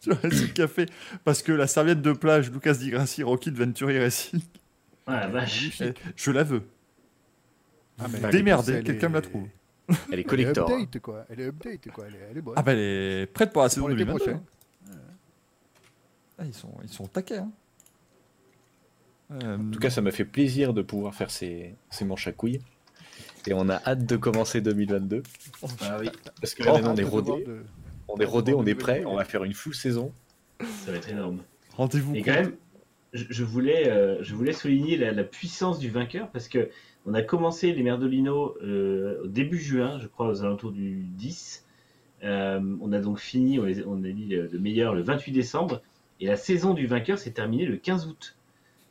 [0.01, 0.85] Sur Racing Café,
[1.25, 4.39] parce que la serviette de plage Lucas Di Grassi, Rocky de Venturi Racing,
[5.05, 5.77] Ah la vache.
[5.81, 6.01] Magnifique.
[6.15, 6.63] je la veux.
[7.99, 9.47] Ah, mais Bah, démerdez, quelqu'un est- me la trouve.
[9.89, 10.69] Elle est Elle est collector.
[10.71, 10.81] hein.
[10.83, 11.25] update, quoi.
[11.29, 12.05] Elle est update, quoi.
[12.07, 12.53] Elle est, elle est bonne.
[12.57, 14.31] Ah bah elle est prête pour la saison Pour l'été 2022.
[14.31, 14.43] prochain.
[16.37, 17.39] Ah, ils sont, ils sont taquets.
[17.39, 17.51] Hein.
[19.31, 22.31] Euh, En tout cas, ça m'a fait plaisir de pouvoir faire ces, ces manches à
[22.31, 22.59] couilles.
[23.47, 25.23] Et on a hâte de commencer 2022.
[25.81, 26.09] Ah oui,
[26.41, 27.63] Parce que là, maintenant, on est rodé, de-
[28.07, 30.11] on est rodé, on est prêt, on va faire une full saison.
[30.59, 31.39] ça va être énorme.
[31.75, 32.15] Rendez-vous.
[32.15, 32.53] Et quand même,
[33.13, 36.69] je, voulais, euh, je voulais souligner la, la puissance du vainqueur parce que
[37.05, 41.65] on a commencé les Merdolino euh, au début juin, je crois, aux alentours du 10.
[42.23, 45.31] Euh, on a donc fini, on, les- on a dit le, le meilleur le 28
[45.31, 45.81] décembre.
[46.19, 48.35] Et la saison du vainqueur s'est terminée le 15 août.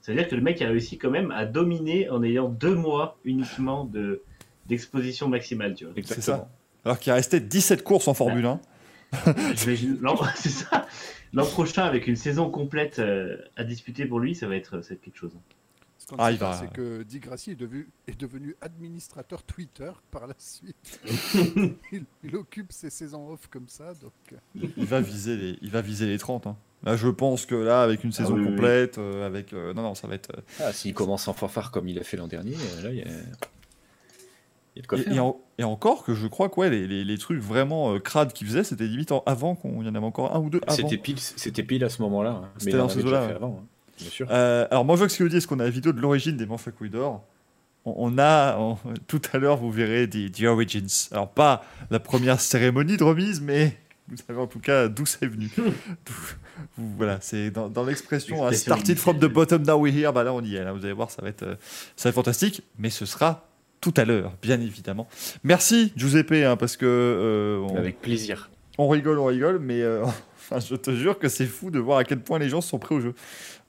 [0.08, 2.74] Ça veut dire que le mec a réussi quand même à dominer en ayant deux
[2.74, 4.22] mois uniquement de
[4.64, 5.92] d'exposition maximale, tu vois.
[5.98, 6.48] Exactement.
[6.86, 8.60] Alors qu'il restait 17 courses en Formule 1.
[9.54, 10.86] J'imagine, l'an- c'est ça.
[11.34, 14.88] L'an prochain, avec une saison complète euh, à disputer pour lui, ça va être, ça
[14.88, 15.32] va être quelque chose.
[15.98, 20.26] Ce qu'on Ah, va- C'est que Di Grassi est devenu, est devenu administrateur Twitter par
[20.26, 21.00] la suite.
[21.92, 24.12] il, il occupe ses saisons off comme ça, donc.
[24.32, 26.46] euh, Il va viser les, il va viser les 30.
[26.46, 26.56] hein.
[26.84, 28.52] Là, je pense que là, avec une saison oui, oui, oui.
[28.54, 29.52] complète, euh, avec.
[29.52, 30.30] euh, non, non, ça va être.
[30.36, 32.52] euh, Ah, s'il commence en fanfare comme il a fait l'an dernier,
[32.82, 33.06] là, il y a,
[34.76, 35.12] y a de quoi Et, faire.
[35.12, 37.98] et en- et encore que je crois que ouais, les, les- les trucs vraiment euh,
[37.98, 40.60] crades qu'il faisait, c'était limite en- avant qu'on y en avait encore un ou deux.
[40.68, 42.30] C'était pile, c'était pile à ce moment-là.
[42.30, 42.48] hein.
[42.58, 43.66] C'était dans ces eaux-là, avant, hein.
[44.00, 44.30] Bien sûr.
[44.30, 46.00] Alors moi je vois que ce que vous dites, est-ce qu'on a la vidéo de
[46.00, 47.24] l'origine des manches à couilles d'or
[47.84, 48.76] on, a, on-
[49.08, 51.08] tout à l'heure vous verrez des The Origins.
[51.10, 53.76] Alors pas la première cérémonie de remise, mais
[54.10, 55.50] vous savez en tout cas d'où c'est venu.
[56.76, 60.32] Voilà, c'est dans, dans l'expression hein, started from the bottom now we're here, bah là
[60.32, 61.54] on y est, là, vous allez voir ça va être, euh,
[61.96, 63.48] ça va être fantastique, mais ce sera
[63.80, 65.08] tout à l'heure, bien évidemment.
[65.44, 68.50] Merci Giuseppe, hein, parce que euh, on- Avec plaisir.
[68.76, 70.04] on rigole, on rigole, mais euh,
[70.36, 72.78] enfin, je te jure que c'est fou de voir à quel point les gens sont
[72.80, 73.14] prêts au jeu.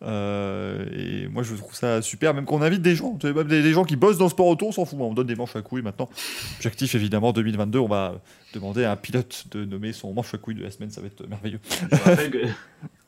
[0.02, 3.74] Euh, et moi, je trouve ça super, même qu'on invite des gens, même des, des
[3.74, 5.62] gens qui bossent dans le sport auto, on s'en fout, on donne des manches à
[5.62, 6.10] couilles maintenant.
[6.58, 8.22] Objectif, évidemment, 2022, on va
[8.54, 11.08] demander à un pilote de nommer son manche à couilles de la semaine, ça va
[11.08, 11.60] être merveilleux.
[11.92, 12.38] Je rappelle que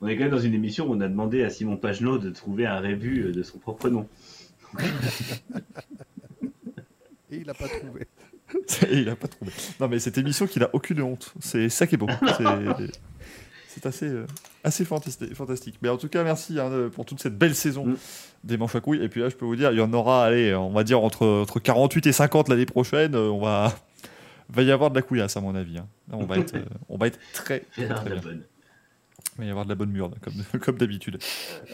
[0.01, 2.29] on est quand même dans une émission où on a demandé à Simon Pagenaud de
[2.29, 4.07] trouver un rébut de son propre nom.
[7.31, 8.07] Et il n'a pas trouvé.
[8.91, 9.51] Et il a pas trouvé.
[9.79, 12.07] Non, mais cette émission qu'il a aucune honte, c'est ça qui est beau.
[12.37, 13.01] C'est-
[13.73, 14.25] C'est assez, euh,
[14.63, 15.75] assez fantastique.
[15.81, 17.95] Mais en tout cas, merci hein, de- pour toute cette belle saison Mm.
[18.43, 19.01] des manches à couilles.
[19.03, 21.01] Et puis là, je peux vous dire, il y en aura, allez, on va dire
[21.01, 23.15] entre, entre 48 et 50 l'année prochaine.
[23.15, 23.73] euh, On va,
[24.49, 25.77] va y avoir de la couillasse, à mon avis.
[25.77, 25.87] hein.
[26.09, 28.21] Là, on, va être, euh, on va être très, très, bien.
[29.41, 31.17] Il va y avoir de la bonne murde, comme, comme d'habitude.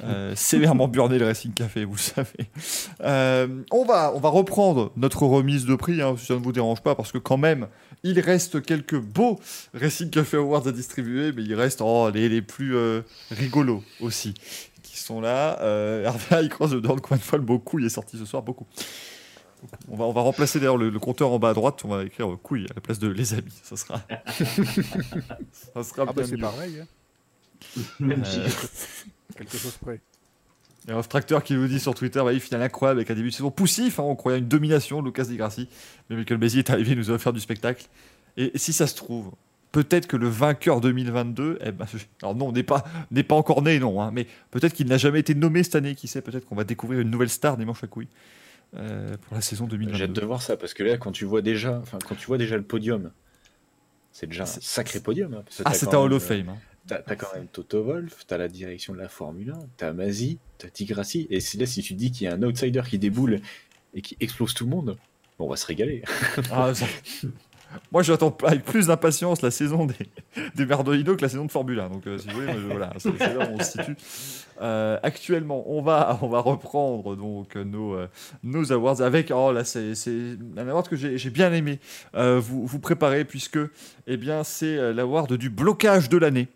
[0.03, 2.49] Euh, sévèrement burné le Racing Café, vous le savez.
[3.02, 6.53] Euh, on, va, on va reprendre notre remise de prix, hein, si ça ne vous
[6.53, 7.68] dérange pas, parce que quand même,
[8.03, 9.38] il reste quelques beaux
[9.73, 14.34] Racing Café Awards à distribuer, mais il reste oh, les, les plus euh, rigolos aussi,
[14.81, 15.60] qui sont là.
[16.06, 18.68] Hervé Icross me demande combien de fois le mot couille est sorti ce soir, beaucoup.
[19.89, 22.03] On va, on va remplacer d'ailleurs le, le compteur en bas à droite, on va
[22.03, 24.02] écrire couille à la place de les amis, ça sera.
[25.52, 26.88] ça sera Ah bah bien c'est pareil, hein.
[27.99, 28.67] Même Euh, chiffre.
[29.35, 29.99] quelque chose près.
[30.88, 33.29] Et un tracteur qui nous dit sur Twitter, bah, il finale incroyable avec un début
[33.29, 35.67] de saison poussif, hein, on croyait à une domination de Lucas Di Grassi.
[36.09, 37.85] Mais Michael Bézier est arrivé, il nous a offert du spectacle.
[38.38, 39.31] Et, si ça se trouve,
[39.73, 41.85] peut-être que le vainqueur 2022, eh ben,
[42.21, 45.19] alors non, n'est pas, n'est pas encore né, non, hein, mais peut-être qu'il n'a jamais
[45.19, 47.84] été nommé cette année, qui sait, peut-être qu'on va découvrir une nouvelle star des manches
[47.84, 48.07] à couilles
[48.77, 50.21] euh, pour la saison J'ai hâte 2022.
[50.21, 52.63] de voir ça parce que là, quand tu vois déjà, quand tu vois déjà le
[52.63, 53.11] podium,
[54.13, 55.34] c'est déjà un sacré podium.
[55.34, 56.49] hein, Ah, c'est un Hall même, of euh, Fame.
[56.49, 56.57] hein.
[56.88, 60.69] T'as quand même Toto Wolff, t'as la direction de la Formule 1, t'as Masi, t'as
[60.69, 63.39] Tigrassi, et si là, si tu dis qu'il y a un outsider qui déboule
[63.93, 64.97] et qui explose tout le monde,
[65.39, 66.03] on va se régaler.
[66.51, 66.85] Ah, ça-
[67.91, 69.95] Moi, j'attends avec plus d'impatience la saison des,
[70.55, 71.89] des Merdolino que la saison de Formule 1.
[71.89, 73.97] Donc, euh, si vous voulez, voilà, c'est c'est là où on se situe.
[74.61, 78.07] Euh, actuellement, on va, on va reprendre donc nos, euh,
[78.43, 79.31] nos awards avec.
[79.35, 81.80] Oh là, c'est c'est un award que j'ai bien aimé.
[82.15, 83.59] Vous vous préparez puisque,
[84.07, 86.47] eh bien, c'est l'award du blocage de l'année.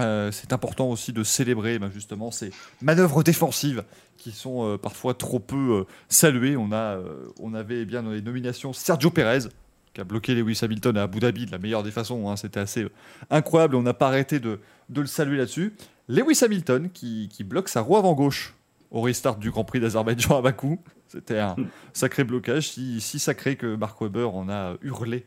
[0.00, 2.50] Euh, c'est important aussi de célébrer ben, justement ces
[2.82, 3.84] manœuvres défensives
[4.16, 6.56] qui sont euh, parfois trop peu euh, saluées.
[6.56, 6.98] On, a,
[7.40, 9.48] on avait eh bien dans les nominations Sergio Perez
[9.92, 12.28] qui a bloqué Lewis Hamilton à Abu Dhabi de la meilleure des façons.
[12.28, 12.36] hein.
[12.36, 12.86] C'était assez
[13.30, 13.76] incroyable.
[13.76, 14.58] On n'a pas arrêté de,
[14.94, 15.74] le saluer là-dessus.
[16.08, 18.54] Lewis Hamilton qui, bloque sa roue avant gauche
[18.90, 20.80] au restart du Grand Prix d'Azerbaïdjan à Bakou.
[21.06, 21.54] C'était un
[21.92, 25.24] sacré blocage, si, sacré que Mark Webber en a hurlé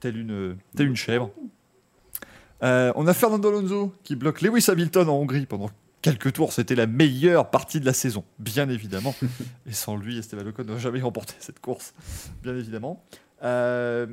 [0.00, 1.30] tel une, telle une chèvre.
[2.62, 5.70] Euh, on a Fernando Alonso qui bloque Lewis Hamilton en Hongrie pendant
[6.02, 6.52] quelques tours.
[6.52, 9.14] C'était la meilleure partie de la saison, bien évidemment.
[9.66, 11.94] Et sans lui, Esteban Ocon n'aurait jamais remporté cette course,
[12.42, 13.02] bien évidemment.
[13.42, 14.06] Euh,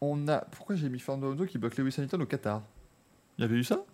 [0.00, 0.38] on a.
[0.38, 2.62] Pourquoi j'ai mis Fernando Alonso qui bloque Lewis Hamilton au Qatar?
[3.38, 3.84] Il y avait eu ça?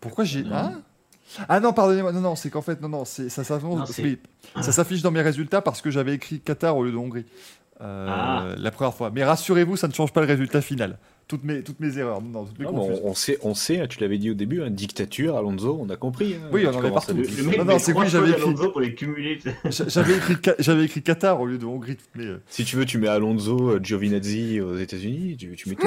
[0.00, 0.44] Pourquoi j'ai.
[0.50, 0.72] Ah
[1.48, 3.58] ah non, pardonnez-moi, non, non, c'est qu'en fait, non, non, c'est, ça,
[3.98, 4.18] oui,
[4.60, 7.24] ça s'affiche dans mes résultats parce que j'avais écrit Qatar au lieu de Hongrie
[7.82, 8.46] euh, Ah.
[8.56, 9.10] la première fois.
[9.14, 10.98] Mais rassurez-vous, ça ne change pas le résultat final.
[11.28, 14.00] Toutes mes, toutes mes erreurs, non, toutes mes on, on sait, on sait, hein, tu
[14.00, 16.34] l'avais dit au début, hein, dictature, Alonso, on a compris.
[16.34, 16.48] hein.
[16.52, 17.14] Oui, on en est partout.
[17.14, 18.42] Le, le- Non, non, c'est oui, j'avais écrit.
[18.42, 19.38] Alonso pour les cumuler.
[19.38, 19.56] tu sais.
[19.70, 21.96] J'a- J'avais écrit, Ca- j'avais écrit Qatar au lieu de Hongrie.
[22.16, 25.76] Mais euh, Si tu veux, tu mets Alonso, euh, Giovinazzi aux États-Unis, tu, tu mets
[25.76, 25.86] tout.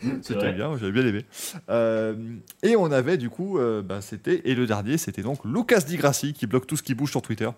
[0.00, 1.24] C'est c'était bien, j'avais bien aimé.
[1.70, 2.14] Euh,
[2.62, 5.96] et on avait du coup, euh, bah, c'était et le dernier, c'était donc Lucas Di
[5.96, 7.48] Grassi qui bloque tout ce qui bouge sur Twitter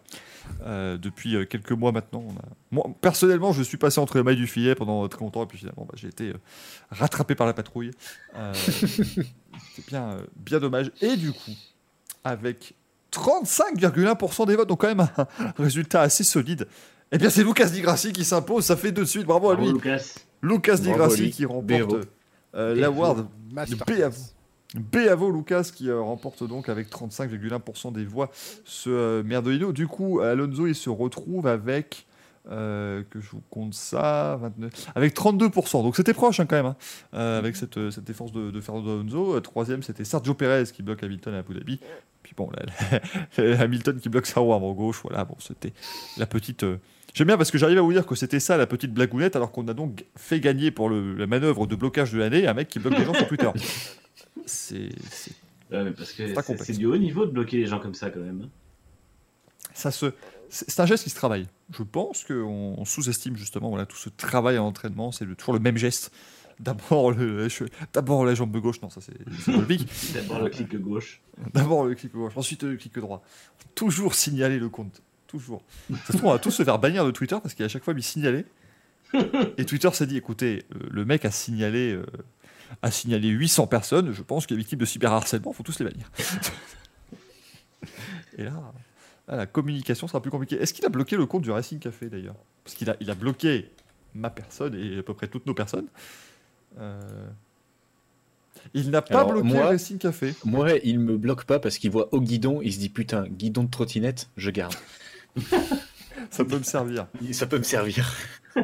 [0.65, 2.25] Euh, depuis euh, quelques mois maintenant.
[2.27, 5.45] on a- Moi, personnellement, je suis passé entre les mailles du filet pendant très longtemps
[5.45, 6.35] et puis finalement, bah, j'ai été euh,
[6.91, 7.93] rattrapé par la patrouille.
[8.35, 10.91] Euh, c'est bien, bien dommage.
[11.01, 11.53] Et du coup,
[12.25, 12.75] avec
[13.13, 15.27] 35,1% des votes, donc quand même un
[15.59, 16.67] résultat assez solide.
[17.13, 18.65] Eh bien, c'est Lucas Di Grassi qui s'impose.
[18.65, 19.27] Ça fait de suite.
[19.27, 19.75] Bravo à Bravo, lui.
[19.79, 20.03] Lucas.
[20.43, 22.09] Lucas Di Grassi qui remporte
[22.55, 23.29] euh, l'award.
[23.87, 24.17] Béavo.
[24.75, 28.31] Béavo Lucas qui euh, remporte donc avec 35,1% des voix
[28.65, 29.73] ce euh, Merdolino.
[29.73, 32.07] Du coup, Alonso il se retrouve avec
[32.51, 35.83] euh, que je vous compte ça 29, avec 32%.
[35.83, 36.75] Donc c'était proche hein, quand même hein,
[37.13, 39.41] avec cette, cette défense de, Fernando Alonso.
[39.41, 41.81] Troisième c'était Sergio Perez qui bloque Hamilton à Abu Dhabi.
[42.23, 42.51] Puis bon,
[43.39, 45.01] Hamilton qui bloque sa roue avant gauche.
[45.05, 45.73] Voilà, bon c'était
[46.17, 46.65] la petite.
[47.15, 49.51] J'aime bien parce que j'arrive à vous dire que c'était ça la petite blagounette alors
[49.51, 52.79] qu'on a donc fait gagner pour la manœuvre de blocage de l'année un mec qui
[52.79, 53.51] bloque des gens sur Twitter.
[54.45, 54.91] C'est,
[55.71, 56.33] Ouais, parce que
[56.65, 58.43] c'est- du haut niveau de bloquer les gens comme ça quand même.
[58.45, 58.49] hein.
[59.75, 60.13] ça se,
[60.49, 61.49] c'est un geste qui se travaille.
[61.73, 65.11] Je pense qu'on sous-estime justement voilà, tout ce travail en entraînement.
[65.13, 66.13] C'est toujours le même geste.
[66.61, 67.49] D'abord le,
[67.93, 69.13] d'abord la jambe gauche, non ça c'est.
[70.15, 71.21] D'abord le clic gauche.
[71.55, 73.23] D'abord le clic gauche, ensuite le clic droit.
[73.75, 75.03] Toujours signaler le compte.
[75.27, 75.63] Toujours.
[76.07, 77.93] Ça se trouve, on va tous se faire bannir de Twitter parce qu'à chaque fois
[77.97, 78.45] il signalait.
[79.59, 82.07] Et Twitter s'est dit écoutez, euh, le mec a signalé, euh,
[82.83, 84.13] a signalé 800 personnes.
[84.13, 85.53] Je pense qu'il est victime de cyberharcèlement.
[85.53, 86.11] faut tous les bannir.
[88.39, 88.53] Et là,
[89.29, 90.57] là, la communication sera plus compliquée.
[90.61, 92.37] Est-ce qu'il a bloqué le compte du Racing Café d'ailleurs?
[92.65, 93.71] Parce qu'il a, il a bloqué
[94.15, 95.87] ma personne et à peu près toutes nos personnes.
[96.79, 97.01] Euh,
[98.75, 100.35] Il n'a pas Alors, bloqué moi- le Racing Café.
[100.45, 103.65] Moi, il me bloque pas parce qu'il voit au guidon, il se dit putain, guidon
[103.65, 104.75] de trottinette, je garde.
[106.31, 107.07] Ça peut me servir.
[107.33, 108.13] Ça peut me servir.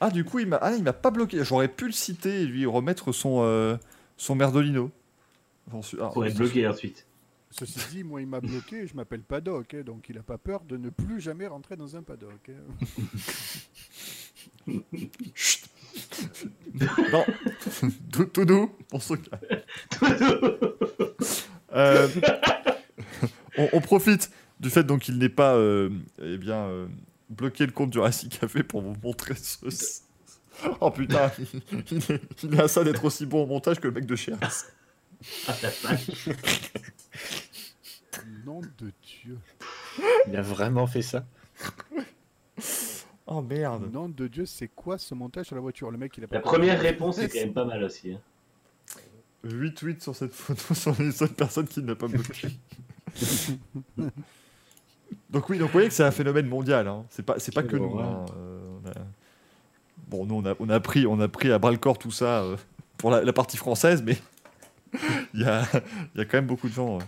[0.00, 1.44] Ah, du coup, il m'a ah, il m'a pas bloqué.
[1.44, 3.76] J'aurais pu le citer et lui remettre son, euh,
[4.16, 4.90] son merdolino.
[5.82, 7.06] Suis- ah, Pour être bloqué ensuite.
[7.50, 10.36] Ceci dit, moi, il m'a bloqué et je m'appelle Paddock, hein, donc il n'a pas
[10.36, 12.50] peur de ne plus jamais rentrer dans un paddock.
[12.50, 12.54] hein.
[15.34, 15.64] Chut.
[17.12, 17.24] non.
[18.12, 19.62] Tout- Tout doux, on se calme.
[21.72, 22.08] Euh,
[23.58, 25.90] on, on profite du fait donc qu'il n'ait pas euh,
[26.22, 26.86] eh bien, euh,
[27.28, 29.58] bloqué le compte du Racing Café pour vous montrer ce...
[30.80, 31.30] Oh putain,
[32.40, 34.38] il est, à ça d'être aussi bon au montage que le mec de Cher.
[35.48, 36.28] Ah, la vache.
[38.44, 39.38] Nom de Dieu.
[40.28, 41.26] Il a vraiment fait ça.
[43.26, 43.92] Oh merde.
[43.92, 45.90] Nom de Dieu, c'est quoi ce montage sur la voiture?
[45.90, 48.12] Le mec, il a pas La première réponse est quand même pas mal aussi.
[48.12, 48.20] hein.
[49.44, 52.48] 8 tweets sur cette photo sont les seules personnes qui ne l'a pas bloqué.
[55.30, 56.86] donc oui, donc vous voyez que c'est un phénomène mondial.
[56.88, 57.04] Hein.
[57.10, 57.98] C'est pas, c'est pas que nous.
[57.98, 58.24] hein.
[58.36, 58.92] Euh, on a-
[60.08, 62.12] Bon, nous on a, on a pris, on a pris à bras le corps tout
[62.12, 62.56] ça euh,
[62.96, 64.16] pour la, la partie française, mais
[65.34, 65.64] il y a,
[66.14, 67.02] il y a quand même beaucoup de gens euh,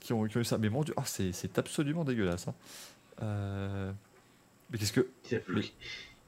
[0.00, 0.58] qui, ont, qui ont eu ça.
[0.58, 2.46] Mais mon Dieu, oh, c'est, c'est absolument dégueulasse.
[2.48, 2.54] hein.
[4.70, 5.72] Mais qu'est-ce que Il a bloqué,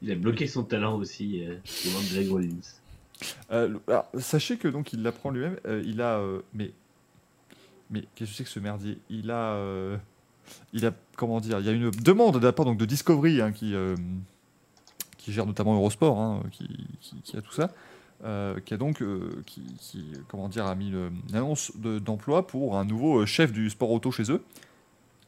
[0.03, 2.61] il a bloqué son talent aussi, euh, devant Greg Rollins.
[3.51, 5.57] Euh, le- alors, sachez que donc il l'apprend lui-même.
[5.85, 6.23] il a,
[6.53, 6.71] mais,
[7.91, 8.99] mais qu'est-ce que c'est que ce merdier?
[9.11, 9.57] Il a,
[10.73, 13.41] il a, comment dire Il y a une demande de la part donc de Discovery
[13.41, 13.95] hein, qui, euh,
[15.19, 16.69] qui gère notamment Eurosport, hein, qui,
[17.01, 17.71] qui- qui a tout ça,
[18.25, 21.99] euh, qui a donc, euh, qui, qui, comment dire, a mis le- une annonce de-
[21.99, 24.43] d'emploi pour un nouveau chef du sport auto chez eux.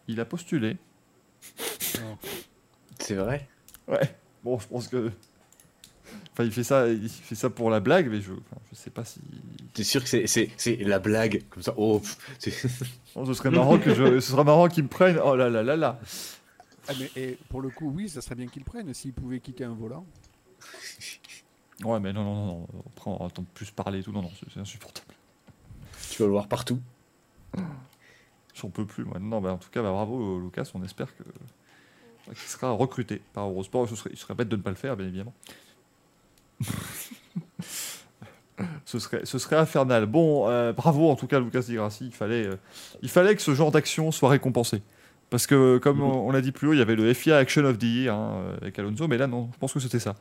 [0.09, 0.77] Il a postulé.
[2.99, 3.49] C'est vrai?
[3.89, 4.17] Ouais.
[4.45, 5.11] Bon, je pense que.
[6.37, 8.91] Enfin, il fait ça, il fait ça pour la blague, mais je, enfin, je sais
[8.91, 9.21] pas si.
[9.73, 12.03] T'es sûr que c'est- c'est c'est la blague Comme ça, oh,
[13.15, 15.19] Oh, ce serait marrant que je, ce serait marrant qu'ils me prennent.
[15.25, 15.99] Oh là là là là.
[16.89, 19.41] Ah, mais, et pour le coup, oui, ça serait bien qu'ils le prennent s'ils pouvaient
[19.41, 20.05] quitter un volant.
[21.85, 22.67] Ouais, mais non, non, non, non.
[22.95, 24.13] Après, on va entendre plus parler et tout.
[24.13, 25.15] Non, non, c'est insupportable.
[26.11, 26.81] tu vas le voir partout.
[28.55, 29.19] J'en peux plus, moi.
[29.19, 30.71] Non, bah, en tout cas, bah, bravo, Lucas.
[30.75, 31.23] On espère que
[32.27, 33.89] qu'il sera recruté par Eurosport.
[33.89, 35.35] Ce serait, il serait bête de ne pas le faire, bien évidemment.
[38.85, 40.07] Ce, serait, ce serait infernal.
[40.07, 42.07] Bon, euh, bravo en tout cas, Lucas Di Grassi.
[42.07, 42.57] Il fallait, euh,
[43.03, 44.83] il fallait que ce genre d'action soit récompensé.
[45.31, 47.65] Parce que, comme on, on l'a dit plus haut, il y avait le FIA Action
[47.65, 50.15] of the Year hein, euh, avec Alonso, mais là, non, je pense que c'était ça.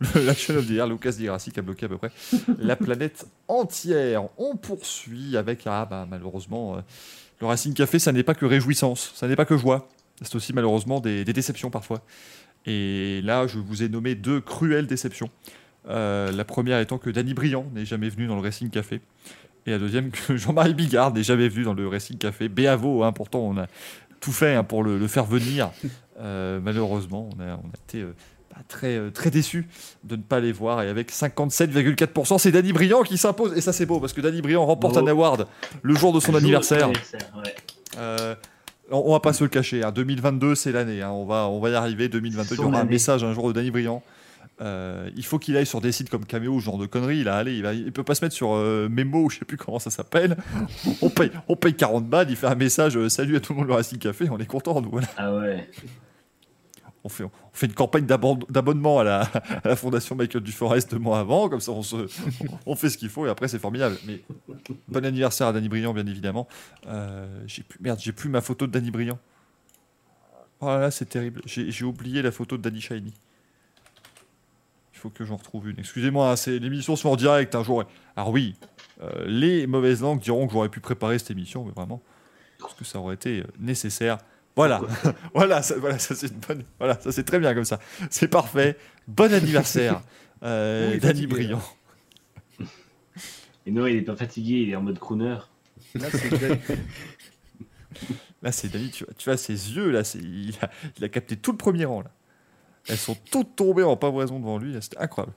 [0.14, 2.10] L'Action of the Year, Lucas Di Grassi qui a bloqué à peu près
[2.58, 4.24] la planète entière.
[4.38, 6.80] On poursuit avec, ah bah malheureusement, euh,
[7.40, 9.88] le Racing Café, ça n'est pas que réjouissance, ça n'est pas que joie.
[10.22, 12.02] C'est aussi malheureusement des, des déceptions parfois.
[12.66, 15.30] Et là, je vous ai nommé deux cruelles déceptions.
[15.88, 19.00] Euh, la première étant que Danny Briand n'est jamais venu dans le Racing Café.
[19.66, 22.48] Et la deuxième, que Jean-Marie Bigard n'est jamais venu dans le Racing Café.
[22.48, 23.66] Béavo, hein, pourtant on a
[24.20, 25.70] tout fait hein, pour le, le faire venir.
[26.20, 28.12] Euh, malheureusement, on a, on a été euh,
[28.50, 29.66] bah, très, très déçus
[30.04, 30.82] de ne pas les voir.
[30.82, 33.56] Et avec 57,4%, c'est Danny Briand qui s'impose.
[33.56, 35.08] Et ça, c'est beau parce que Danny Briand remporte Bravo.
[35.08, 35.46] un award
[35.82, 36.88] le jour de son anniversaire.
[36.88, 38.34] ouais.
[38.92, 39.84] On, on va pas se le cacher.
[39.84, 39.92] hein.
[39.92, 41.00] 2022, c'est l'année.
[41.00, 41.10] hein.
[41.10, 42.08] On, va, on va y arriver.
[42.08, 44.02] 2022, il y aura un message un jour de Danny Briand.
[44.60, 47.24] Euh, il faut qu'il aille sur des sites comme Cameo, ce genre de conneries.
[47.24, 49.44] Là, allez, il, va, il peut pas se mettre sur euh, Memo, ou je sais
[49.46, 50.36] plus comment ça s'appelle.
[51.02, 53.60] on, paye, on paye 40 balles, il fait un message euh, Salut à tout le
[53.60, 54.28] monde, le Racing Café.
[54.30, 54.90] On est content, nous.
[54.90, 55.08] Voilà.
[55.16, 55.68] Ah ouais.
[57.02, 60.90] On fait, on fait une campagne d'abon- d'abonnement à la, à la fondation Michael Duforest
[60.90, 61.96] deux mois avant, comme ça on, se,
[62.66, 63.96] on fait ce qu'il faut et après c'est formidable.
[64.06, 64.20] Mais
[64.86, 66.46] bon anniversaire à Danny Briand, bien évidemment.
[66.88, 69.18] Euh, j'ai plus, merde, j'ai plus ma photo de Danny Briand.
[70.60, 71.40] Oh là là, c'est terrible.
[71.46, 73.14] J'ai j'ai oublié la photo de Danny Shiny.
[75.00, 75.78] Il faut que j'en retrouve une.
[75.78, 77.84] Excusez-moi, hein, c'est l'émission se fait en direct un jour.
[78.16, 78.54] Alors oui,
[79.02, 82.02] euh, les mauvaises langues diront que j'aurais pu préparer cette émission, mais vraiment,
[82.58, 84.18] parce que ça aurait été euh, nécessaire.
[84.56, 84.82] Voilà,
[85.34, 87.78] voilà, ça, voilà, ça c'est une bonne, voilà, ça c'est très bien comme ça.
[88.10, 88.76] C'est parfait.
[89.08, 90.02] Bon anniversaire,
[90.42, 91.62] euh, Oui, Danny Briand.
[93.64, 95.38] Et non, il est pas fatigué, il est en mode crooner.
[95.94, 96.58] Là, c'est Dan-
[98.42, 101.08] Là, c'est Danny, tu, vois- tu vois ses yeux, là, c'est, il, a, il a
[101.08, 102.02] capté tout le premier rang.
[102.02, 102.10] Là.
[102.90, 105.32] Elles sont toutes tombées en pavoison devant lui, c'était incroyable.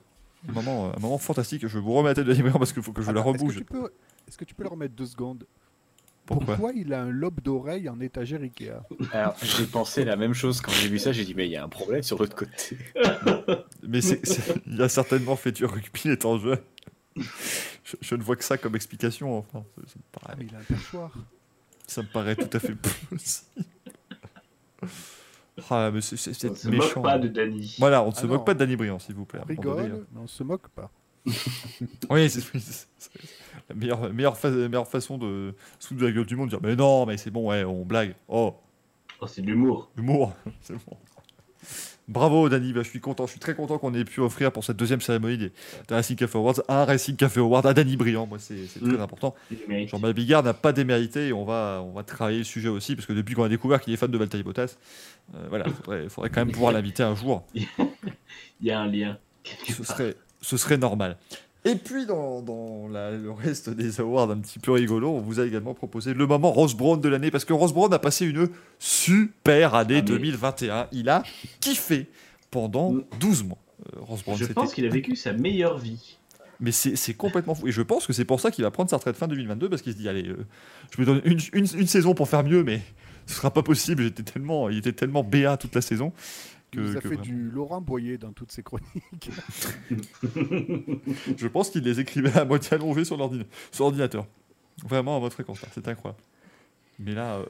[0.50, 1.66] Un moment, un moment fantastique.
[1.68, 3.44] Je vous remets la tête de parce qu'il faut que je la Attends, est-ce que
[3.44, 3.58] rebouge.
[3.58, 3.94] tu peux-
[4.28, 5.46] Est-ce que tu peux le remettre deux secondes?
[6.26, 6.56] Pourquoi?
[6.56, 8.72] Pourquoi il a un lobe d'oreille en étagère Ikea?
[9.12, 11.12] Alors, j'ai pensé la même chose quand j'ai vu ça.
[11.12, 12.78] J'ai dit, mais il y a un problème sur l'autre côté.
[13.88, 16.60] Mais il a certainement fait du rugby étant jeune.
[17.18, 19.66] Je, je ne vois que ça comme explication, enfin.
[19.78, 21.12] Ça, ça me Ah, paraît, mais il a un perchoir.
[21.86, 23.66] ça me paraît tout à fait possible.
[25.70, 26.96] Ah, mais c'est, c'est- c'est On se méchant.
[26.96, 27.76] moque pas de Danny.
[27.80, 28.34] Voilà, on ne Ah se non.
[28.34, 29.40] moque pas de Danny Briand, s'il vous plaît.
[29.42, 30.90] On donné, rigole, mais on se moque pas.
[32.10, 33.12] Oui, c'est c'est- c'est
[33.70, 36.60] la meilleure, meilleure, fa- meilleure façon de se foutre de la gueule du monde, dire
[36.62, 38.16] Mais non, mais c'est bon, ouais, on blague.
[38.28, 38.56] Oh,
[39.22, 39.90] Oh, c'est de l'humour.
[39.96, 40.98] humour, c'est bon.
[42.10, 44.64] Bravo, Dani, bah, je suis content, je suis très content qu'on ait pu offrir pour
[44.66, 45.52] cette deuxième cérémonie des,
[45.88, 48.28] des Racing Café Awards un Racing Café Award à Dani Briand.
[48.28, 49.02] Moi, c'est très Mm.
[49.02, 49.36] important.
[49.88, 53.06] Jean-Marie Bigard n'a pas démérité et on va, on va travailler le sujet aussi, parce
[53.06, 54.76] que depuis qu'on a découvert qu'il est fan de Valtteri Bottas,
[55.36, 57.46] euh, voilà, il faudrait, faudrait quand même pouvoir l'inviter un jour.
[57.56, 57.68] Il
[58.62, 59.18] y a un lien.
[59.68, 61.18] ce serait, ce serait normal.
[61.66, 65.40] Et puis, dans, dans la- le reste des awards un petit peu rigolo, on vous
[65.40, 68.26] a également proposé le moment Rose Brown de l'année, parce que Rose Brown a passé
[68.26, 68.50] une
[68.80, 70.88] super année Ah, mais- 2021.
[70.92, 71.24] Il a
[71.62, 72.08] kiffé
[72.52, 73.04] pendant Mm.
[73.20, 73.58] 12 mois.
[73.96, 76.18] Euh, Brown, Je pense qu'il a vécu sa meilleure vie.
[76.60, 77.68] Mais c'est complètement fou.
[77.68, 79.82] Et je pense que c'est pour ça qu'il va prendre sa retraite fin 2022, parce
[79.82, 80.46] qu'il se dit, allez, euh,
[80.96, 82.82] je me donne une, une- une saison pour faire mieux, mais
[83.26, 84.04] ce sera pas possible.
[84.04, 86.14] J'étais tellement, il était tellement béat toute la saison.
[86.74, 89.30] Il nous Que, a que fait vraiment- du Laurent Boyer dans toutes ses chroniques.
[91.38, 94.26] Je pense qu'il les écrivait à moitié allongés sur l'ordina- sur l'ordinateur.
[94.88, 95.68] Vraiment à votre fréquence, là.
[95.74, 96.22] c'est incroyable.
[97.00, 97.36] Mais là.
[97.38, 97.46] euh,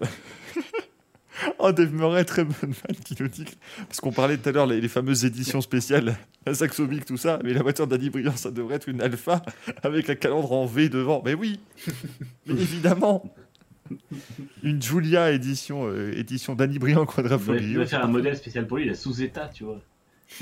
[1.60, 3.46] oh, Dave Murray, très bonne fan qui nous dit.
[3.46, 3.52] que-
[3.88, 7.40] Parce qu'on parlait tout à l'heure, les, les fameuses éditions spéciales, la Saxomic, tout ça,
[7.44, 9.42] mais la voiture d'Annie Briand, ça devrait être une alpha
[9.84, 11.22] avec un calandre en V devant.
[11.24, 11.60] Mais oui
[12.46, 13.24] Mais évidemment
[14.64, 17.54] Une Julia édition, euh, édition d'Annie Briand Quadrifoglio.
[17.54, 19.82] devrait devrait faire un modèle spécial pour lui, la sous-état, tu vois.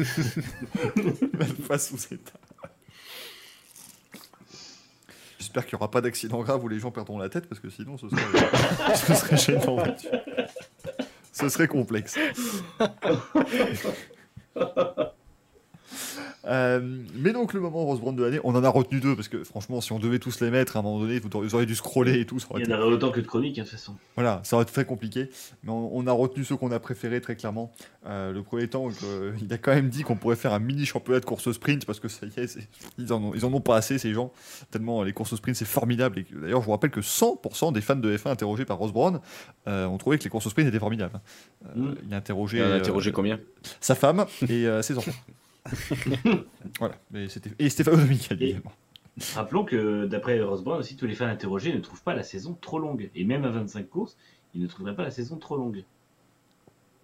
[1.39, 2.39] Alpha sous état.
[5.39, 7.69] J'espère qu'il n'y aura pas d'accident grave où les gens perdront la tête parce que
[7.69, 9.83] sinon ce serait, ce serait gênant.
[11.33, 12.17] Ce serait complexe.
[16.45, 16.79] Euh,
[17.15, 19.43] mais donc, le moment Rose Brown de l'année, on en a retenu deux parce que
[19.43, 21.67] franchement, si on devait tous les mettre, à un moment donné, vous auriez- vous auriez
[21.67, 22.39] dû scroller et tout.
[22.39, 23.95] Ça aurait Il y en aurait autant que de chroniques, hein, de toute façon.
[24.15, 25.29] Voilà, ça aurait été très compliqué.
[25.63, 27.71] Mais on, on a retenu ceux qu'on a préférés très clairement.
[28.07, 30.85] Euh, le premier temps, euh, il a quand même dit qu'on pourrait faire un mini
[30.85, 32.57] championnat de course sprint parce que ça y est,
[32.97, 34.31] ils, en ont, ils en ont pas assez ces gens.
[34.71, 36.19] Tellement les courses sprint c'est formidable.
[36.19, 39.19] Et d'ailleurs, je vous rappelle que 100% des fans de F1 interrogés par Ross Brown
[39.67, 41.19] euh, ont trouvé que les courses sprint étaient formidables.
[41.67, 41.95] Euh, Mm.
[42.07, 43.39] Il a interrogé, Il a euh, interrogé combien?
[43.79, 45.11] sa femme et euh, ses enfants.
[46.79, 48.71] voilà, mais c'était et Stéphane Et- également.
[49.35, 52.57] Rappelons que d'après Ross Brown aussi, tous les fans interrogés ne trouvent pas la saison
[52.59, 53.09] trop longue.
[53.13, 54.17] Et même à 25 courses,
[54.55, 55.83] ils ne trouveraient pas la saison trop longue.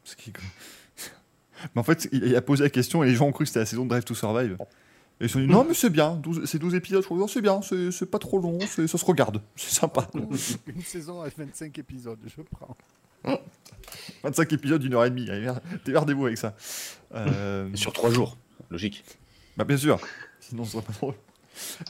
[0.03, 0.31] Ce qui.
[1.75, 3.59] Mais en fait, il a posé la question et les gens ont cru que c'était
[3.59, 4.57] la saison de Drive to Survive.
[5.19, 7.17] Et ils se sont dit non, mais c'est bien, 12 c'est 12 épisodes, je crois,
[7.17, 10.07] Non, c'est bien, c'est pas trop long, ça se regarde, c'est sympa.
[10.67, 12.77] Une saison à 25 épisodes, je prends.
[14.23, 15.27] 25 épisodes d'une heure et demie,
[15.85, 16.55] démerdez-vous avec ça.
[17.15, 18.37] Euh, Sur trois jours,
[18.71, 19.03] logique.
[19.57, 19.99] bah, bien sûr,
[20.39, 21.13] sinon ce serait pas drôle.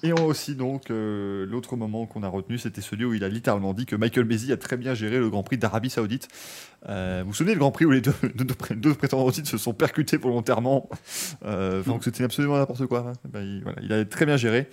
[0.02, 3.26] Et on a aussi donc euh, l'autre moment qu'on a retenu, c'était celui où il
[3.26, 6.30] a littéralement dit que Michael Mesi a très bien géré le Grand Prix d'Arabie Saoudite.
[6.88, 9.32] Euh, vous vous souvenez le Grand Prix où les deux, deux, deux- deux prétendants au
[9.34, 10.90] titre se sont percutés volontairement?
[11.44, 13.00] Euh, Donc c'était absolument n'importe quoi.
[13.10, 13.14] hein.
[13.30, 14.70] Bah, il, voilà, il a très bien géré.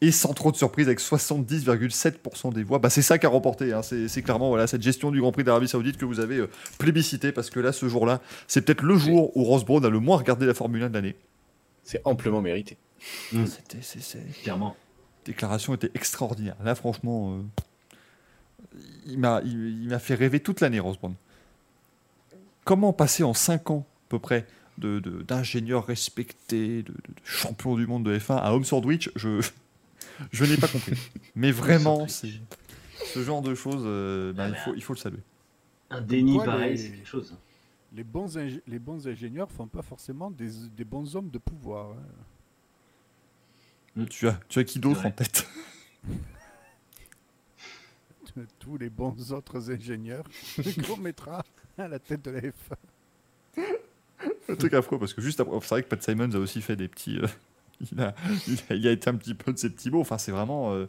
[0.00, 3.72] Et sans trop de surprise, avec 70,7% des voix, bah, c'est ça qui a remporté.
[3.72, 3.82] hein.
[3.82, 6.48] C'est c'est clairement voilà, cette gestion du Grand Prix d'Arabie Saoudite que vous avez euh,
[6.78, 9.98] plébiscité, parce que là, ce jour-là, c'est peut-être le jour où Ross Brown a le
[9.98, 11.16] moins regardé la Formule 1 de l'année.
[11.86, 12.76] C'est amplement mérité.
[13.32, 13.46] Mm.
[13.46, 14.76] C'était, c'est- c'est- Clairement.
[15.24, 16.56] déclaration était extraordinaire.
[16.64, 21.14] Là, franchement, euh, il m'a il, il m'a fait rêver toute l'année, Brown.
[22.64, 24.46] Comment passer en 5 ans, à peu près,
[24.78, 29.10] de, de- d'ingénieur respecté, de, de- de champion du monde de F1 à Home Sandwich,
[29.14, 29.40] je,
[30.32, 30.96] je n'ai pas compris.
[31.36, 32.30] Mais vraiment, c'est,
[33.14, 35.20] ce genre de choses, euh, ben, il, faut, il faut le saluer.
[35.90, 37.36] Un déni Pourquoi pareil, les- c'est quelque chose.
[37.96, 41.92] Les bons, ingé- les bons ingénieurs font pas forcément des, des bons hommes de pouvoir.
[43.96, 44.04] hein.
[44.10, 45.06] Tu as, tu as qui d'autre Ouais.
[45.06, 45.48] en tête?
[48.58, 50.24] Tous les bons autres ingénieurs
[50.86, 51.42] qu'on mettra
[51.78, 52.52] à la tête de la F1.
[54.50, 56.76] Un truc affreux, parce que juste après, c'est vrai que Pat Simons a aussi fait
[56.76, 57.18] des petits.
[57.18, 57.26] euh,
[57.92, 58.14] il, a,
[58.46, 60.00] il, a, il a été un petit peu de ses petits mots.
[60.00, 60.72] Enfin, c'est vraiment.
[60.74, 60.86] euh,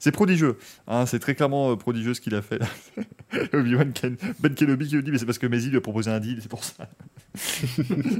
[0.00, 0.58] c'est prodigieux.
[0.88, 2.60] hein, c'est très clairement euh, prodigieux ce qu'il a fait.
[3.52, 6.10] Obi-Wan Ken- Ben Kenobi qui lui dit Mais c'est parce que Maisie lui a proposé
[6.10, 6.88] un deal, c'est pour ça.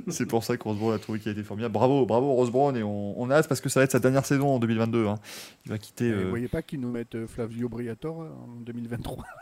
[0.09, 1.73] c'est pour ça que Rose Brown a trouvé qu'il a été formidable.
[1.73, 2.77] Bravo, bravo Rose Brown.
[2.77, 5.07] Et on, on a hâte parce que ça va être sa dernière saison en 2022.
[5.07, 5.19] hein.
[5.65, 6.11] Il va quitter.
[6.11, 9.25] Euh, Vous voyez pas qu'ils nous mettent euh, Flavio Briatore en 2023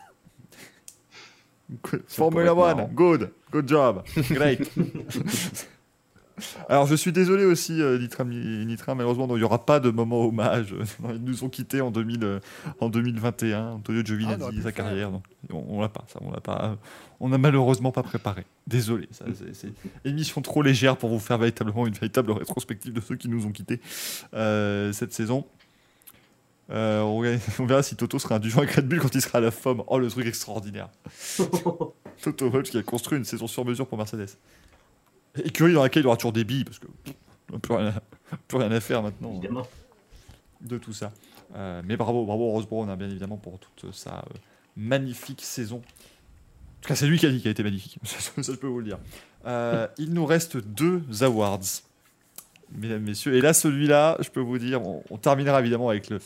[2.07, 4.71] Formula One, good, good job, great.
[6.69, 10.21] Alors je suis désolé aussi, euh, Nitra, Nitra, malheureusement, il n'y aura pas de moment
[10.27, 10.75] hommage.
[11.09, 12.41] Ils nous ont quittés en, 2000, euh,
[12.81, 15.11] en 2021, Antonio Ah, on Giovinazzi, pu sa carrière.
[15.11, 16.77] donc on on l'a pas, ça, on l'a pas.
[17.21, 18.45] On n'a malheureusement pas préparé.
[18.67, 19.73] Désolé, ça, c'est-
[20.05, 23.53] émission trop légère pour vous faire véritablement une véritable rétrospective de ceux qui nous ont
[23.53, 23.81] quittés
[24.35, 25.47] euh, cette saison.
[26.71, 29.39] Euh, on, verra- on verra si Toto sera indulgent avec Red Bull quand il sera
[29.39, 29.85] à la FOM.
[29.87, 30.89] Oh, le truc extraordinaire.
[32.23, 34.31] Toto Wolff qui a construit une saison sur mesure pour Mercedes.
[35.45, 36.87] Écurie dans laquelle il y aura toujours des billes, parce que
[37.63, 39.67] plus rien, à- plus rien à faire maintenant hein, Évidemment.
[40.63, 41.13] de tout ça.
[41.55, 44.23] Euh, mais bravo, bravo Rose Brown, hein, bien évidemment, pour toute sa euh,
[44.77, 45.77] magnifique saison.
[45.79, 47.99] En tout cas, c'est lui qui a dit qu'elle était magnifique.
[48.05, 48.99] ça, je peux vous le dire.
[49.47, 51.61] Euh, il nous reste deux awards,
[52.73, 53.35] mesdames, messieurs.
[53.35, 56.19] Et là, celui-là, je peux vous dire, on, on terminera évidemment avec le,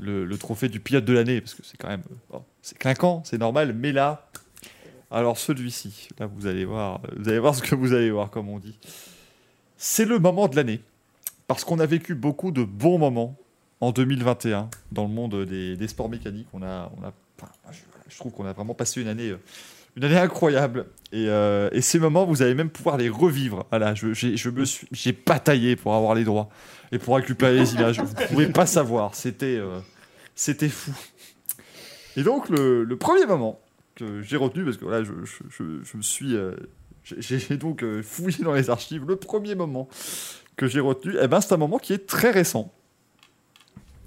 [0.00, 2.02] le, le trophée du pilote de l'année, parce que c'est quand même.
[2.30, 4.28] bon, c'est clinquant, c'est normal, mais là.
[5.10, 8.48] Alors, celui-ci, là, vous allez voir, vous allez voir ce que vous allez voir, comme
[8.48, 8.78] on dit.
[9.76, 10.80] C'est le moment de l'année.
[11.46, 13.36] Parce qu'on a vécu beaucoup de bons moments
[13.80, 16.48] en 2021 dans le monde des, sports mécaniques.
[16.54, 16.90] On a,
[18.08, 19.40] je, trouve qu'on a vraiment passé une année, euh,
[19.96, 20.86] une année incroyable.
[21.12, 23.66] Et, euh, et ces moments, vous allez même pouvoir les revivre.
[23.70, 26.48] Voilà, je, j'ai, je me suis, j'ai bataillé pour avoir les droits
[26.92, 28.00] et pour récupérer les images.
[28.00, 29.14] Vous pouvez pas savoir.
[29.14, 29.80] C'était, euh,
[30.34, 30.92] c'était fou.
[32.16, 33.60] Et donc le premier moment
[33.94, 36.54] que j'ai retenu, parce que là, je, je, je- me suis, euh,
[37.04, 39.04] j'ai, donc euh, fouillé dans les archives.
[39.06, 39.88] Le premier moment
[40.56, 42.72] que j'ai retenu, eh ben, c'est un moment qui est très récent.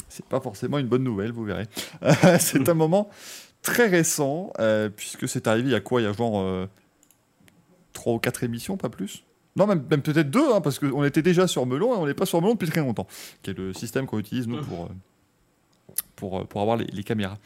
[0.09, 1.67] C'est pas forcément une bonne nouvelle, vous verrez.
[2.39, 3.09] C'est un moment
[3.61, 6.01] très récent, euh, puisque c'est arrivé il y a quoi?
[6.01, 6.65] Il y a genre euh,
[7.93, 9.23] 3 ou 4 émissions, pas plus?
[9.55, 12.13] Non, même, même peut-être 2, hein, parce qu'on était déjà sur Melon et on n'est
[12.13, 13.07] pas sur Melon depuis très longtemps,
[13.43, 14.89] qui est le système qu'on utilise nous pour, euh,
[16.15, 17.37] pour, euh, pour avoir les, les caméras.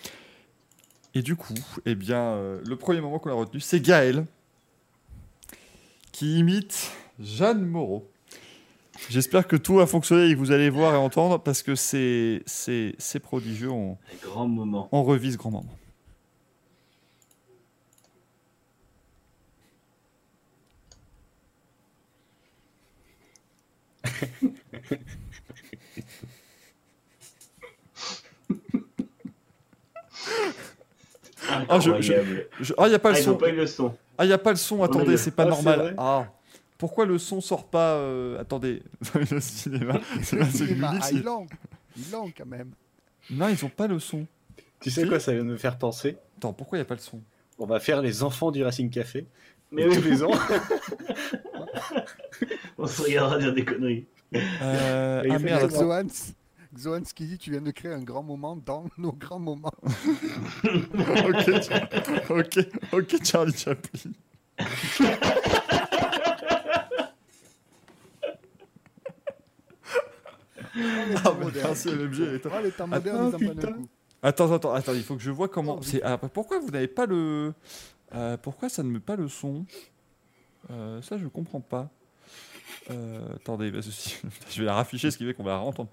[1.14, 1.54] Et du coup,
[1.86, 4.26] eh bien, euh, le premier moment qu'on a retenu, c'est Gaël,
[6.12, 8.10] qui imite Jeanne Moreau.
[9.10, 12.44] J'espère que tout a fonctionné et que vous allez voir et entendre parce que c'est
[12.46, 13.72] c'est c'est prodigieux.
[13.72, 14.90] On, Un grand moment.
[14.92, 15.76] on revise grand moment.
[31.70, 31.92] Ah, je-.
[32.62, 33.36] Je- Ah, il n'y a pas Ah, le n'ont son.
[33.38, 33.94] pas eu le son.
[34.18, 34.80] Ah, il n'y a pas le son.
[34.80, 35.96] On a Attendez, c'est pas Ah, normal.
[35.98, 36.28] Ah.
[36.78, 38.82] Pourquoi le son sort pas euh, Attendez,
[39.32, 40.00] le cinéma.
[40.24, 40.46] C'est pas-
[41.02, 41.10] ah.
[41.12, 41.24] Ils
[42.12, 42.72] l'ont quand même.
[43.30, 44.26] Non, ils ont pas le son.
[44.80, 46.96] Tu sais quoi, ça vient de me faire penser Attends, pourquoi il n'y a pas
[46.96, 47.22] le son
[47.60, 49.26] On va faire les enfants du Racing Café.
[49.72, 50.32] Mais tous oui, les ans.
[52.78, 54.06] on se regardera dire des conneries.
[54.36, 55.72] euh, Ah il merde,
[57.14, 59.74] qui dit tu viens de créer un grand moment dans nos grands moments.
[60.64, 61.50] ok,
[62.30, 62.60] ok,
[62.94, 64.12] ok, Charlie Chaplin.
[70.74, 72.20] Ah, mais merci, MMG.
[72.22, 72.54] elle est top.
[72.56, 73.88] Oh, les temps modernes, ils en prennent un coup.
[74.24, 75.78] Attends, attends, attends, il faut que je vois comment.
[75.80, 76.02] Oh, c'est...
[76.04, 77.54] ah, pourquoi vous n'avez pas le.
[78.14, 79.66] euh, pourquoi ça ne met pas le son?
[80.70, 81.90] Euh, Ça, je comprends pas.
[82.90, 83.72] Euh, attendez,
[84.50, 85.90] je vais la rafficher, ce qui fait qu'on va la entendre.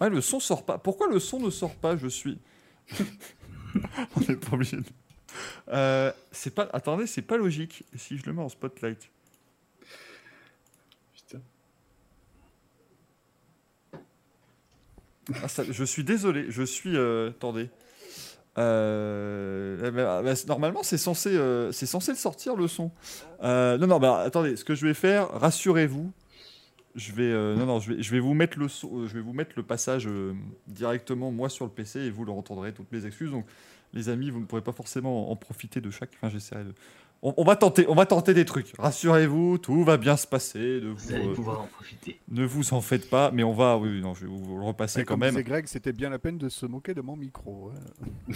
[0.00, 0.78] Ouais, le son sort pas.
[0.78, 2.38] Pourquoi le son ne sort pas Je suis.
[4.16, 4.84] On n'est pas obligé de.
[5.68, 6.68] Euh, c'est pas.
[6.72, 7.84] Attendez, c'est pas logique.
[7.96, 9.10] Si je le mets en spotlight.
[11.14, 11.40] Putain.
[15.42, 16.96] Ah, ça- je suis désolé, je suis.
[16.96, 17.68] euh, attendez.
[18.58, 22.90] Euh, bah, bah, c'est- normalement, c'est censé, euh, c'est censé le sortir le son.
[23.42, 24.56] Euh, non, non, bah attendez.
[24.56, 26.10] Ce que je vais faire, rassurez-vous.
[26.96, 29.14] Je vais, euh, non, non, je vais, je vais vous mettre le, son- euh, je
[29.14, 30.32] vais vous mettre le passage euh,
[30.66, 32.72] directement moi sur le PC et vous le entendrez.
[32.72, 33.30] Toutes mes excuses.
[33.30, 33.44] Donc,
[33.92, 36.10] les amis, vous ne pourrez pas forcément en profiter de chaque.
[36.16, 36.72] Enfin, j'essaierai de.
[37.22, 38.72] On, on va tenter, on va tenter des trucs.
[38.78, 40.80] Rassurez-vous, tout va bien se passer.
[40.82, 42.20] Ne Vous vous, allez euh, pouvoir en profiter.
[42.30, 43.78] ne vous en faites pas, mais on va.
[43.78, 45.42] Oui, oui, non, je vais vous le repasser Et quand comme même.
[45.42, 47.70] Greg, c'était bien la peine de se moquer de mon micro.
[48.28, 48.32] hein.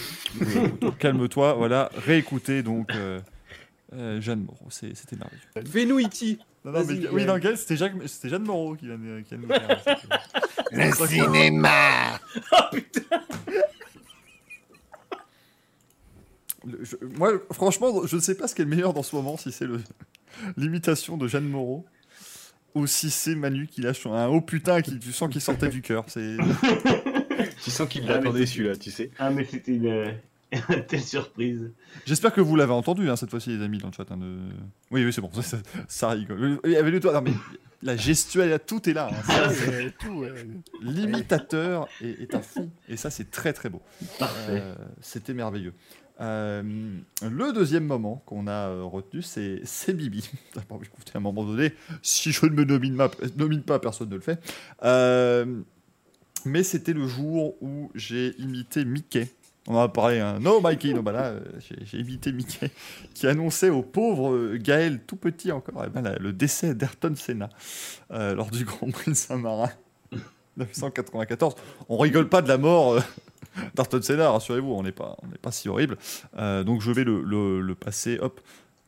[0.99, 1.91] Calme-toi, voilà.
[1.95, 2.91] Réécoutez donc
[3.93, 5.71] euh, Jeanne Moreau, c'était merveilleux.
[5.71, 9.39] Fais-nous Iti Non, non, mais, oui, Gaël, c'était Jeanne Moreau qui vient de, qui vient
[9.39, 9.81] de nous faire.
[9.85, 12.21] c'était- Le cinéma
[16.67, 19.17] Le- je- moi, franchement, je ne sais pas ce qui est le meilleur dans ce
[19.17, 19.81] moment, si c'est le-
[20.59, 21.87] l'imitation de Jeanne Moreau
[22.75, 25.81] ou si c'est Manu qui lâche un haut putain qui tu sens qu'il sortait du
[25.83, 26.05] cœur.
[27.65, 29.11] Tu sens qu'il Ah, l'attendait c'est- celui-là, tu sais.
[29.19, 30.15] Ah, mais c'était une, euh, une
[30.89, 31.71] telle surprise.
[32.07, 34.11] J'espère que vous l'avez entendu hein, cette fois-ci, les amis, dans le chat.
[34.11, 34.39] hein, de-
[34.91, 35.59] Oui, oui, c'est bon, ça, ça,
[35.89, 36.59] ça rigole.
[36.65, 37.13] Il y avait le toit.
[37.13, 37.33] Non, mais
[37.83, 39.09] la gestuelle, tout est là.
[39.13, 39.23] hein.
[39.25, 40.33] Ça, c'est- Euh, tout, ouais.
[40.83, 43.81] L'imitateur est, est à fond, et ça, c'est très très beau.
[44.19, 44.61] Parfait.
[44.63, 45.73] Euh, C'était merveilleux.
[46.21, 46.63] Euh,
[47.23, 50.29] le deuxième moment qu'on a euh, retenu, c'est c'est Bibi.
[50.69, 51.73] Bon, écoutez, à un moment donné,
[52.03, 53.09] si je ne me nomine, ma-
[53.39, 54.39] nomine pas, personne ne le fait.
[54.85, 55.47] Euh,
[56.45, 59.29] mais c'était le jour où j'ai imité Mickey.
[59.67, 60.39] On en a parlé, hein.
[60.63, 61.41] Mikey, no, bah là, euh,
[61.85, 62.71] j'ai- imité Mickey,
[63.15, 67.49] qui annonçait au pauvre euh, Gaël, tout petit encore, eh ben, le décès d'Ayrton Senna
[68.11, 69.71] euh, lors du Grand Prix de Saint-Marin
[70.57, 71.55] 1994.
[71.89, 73.01] On rigole pas de la mort euh,
[73.75, 75.99] d'Ayrton Senna, rassurez-vous, on n'est pas, pas si horrible.
[76.65, 78.41] Donc je vais le, le- passer, hop,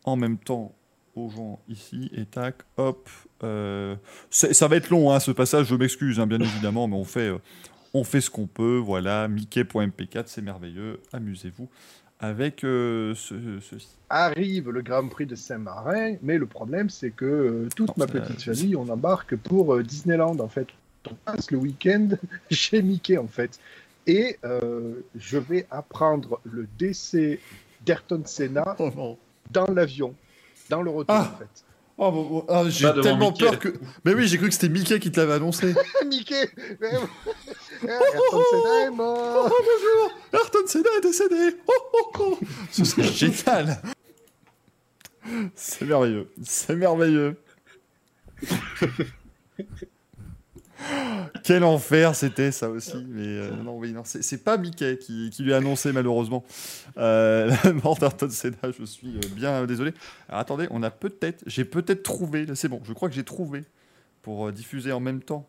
[0.05, 0.73] en même temps
[1.15, 3.09] aux gens ici, et tac, hop.
[4.31, 7.31] ça va être long, hein, ce passage, je m'excuse, hein, bien évidemment, mais on fait,
[7.95, 11.69] on fait ce qu'on peut, voilà, Mickey.mp4, c'est merveilleux, amusez-vous
[12.21, 13.89] avec euh, ce, ceci.
[14.09, 18.07] arrive le Grand Prix de Saint-Marin, mais le problème c'est que euh, toute Non, ma
[18.07, 20.69] petite famille, on embarque pour euh, Disneyland en fait.
[21.11, 22.11] On passe le week-end
[22.53, 23.59] chez Mickey en fait.
[24.07, 27.41] Et euh, je vais apprendre le décès
[27.85, 29.19] d'Ayrton Senna Oh
[29.51, 30.15] dans l'avion,
[30.71, 31.33] dans le retour Ah.
[31.35, 31.65] en fait.
[31.99, 33.45] Oh, bon, bon, ah, j'ai tellement Mickey.
[33.45, 33.69] peur que.
[34.05, 35.75] Mais oui, j'ai cru que c'était Mickey qui te l'avait annoncé.
[36.09, 36.49] Mickey
[37.89, 41.57] Ayrton Senna est mort Oh bonjour, Ayrton Senna est décédé.
[41.67, 42.39] Oh, oh, oh.
[42.71, 43.81] Ce serait génial.
[45.55, 47.37] C'est merveilleux, c'est merveilleux.
[51.45, 53.05] Quel enfer c'était ça aussi.
[53.09, 56.45] Mais euh, non, oui, non, c'est pas Mickey qui, qui lui a annoncé malheureusement
[56.99, 58.57] euh, la mort d'Ayrton Senna.
[58.77, 59.93] Je suis euh, bien désolé.
[60.29, 62.47] Alors, attendez, on a peut-être, j'ai peut-être trouvé.
[62.55, 63.65] C'est bon, je crois que j'ai trouvé
[64.23, 65.49] pour diffuser en même temps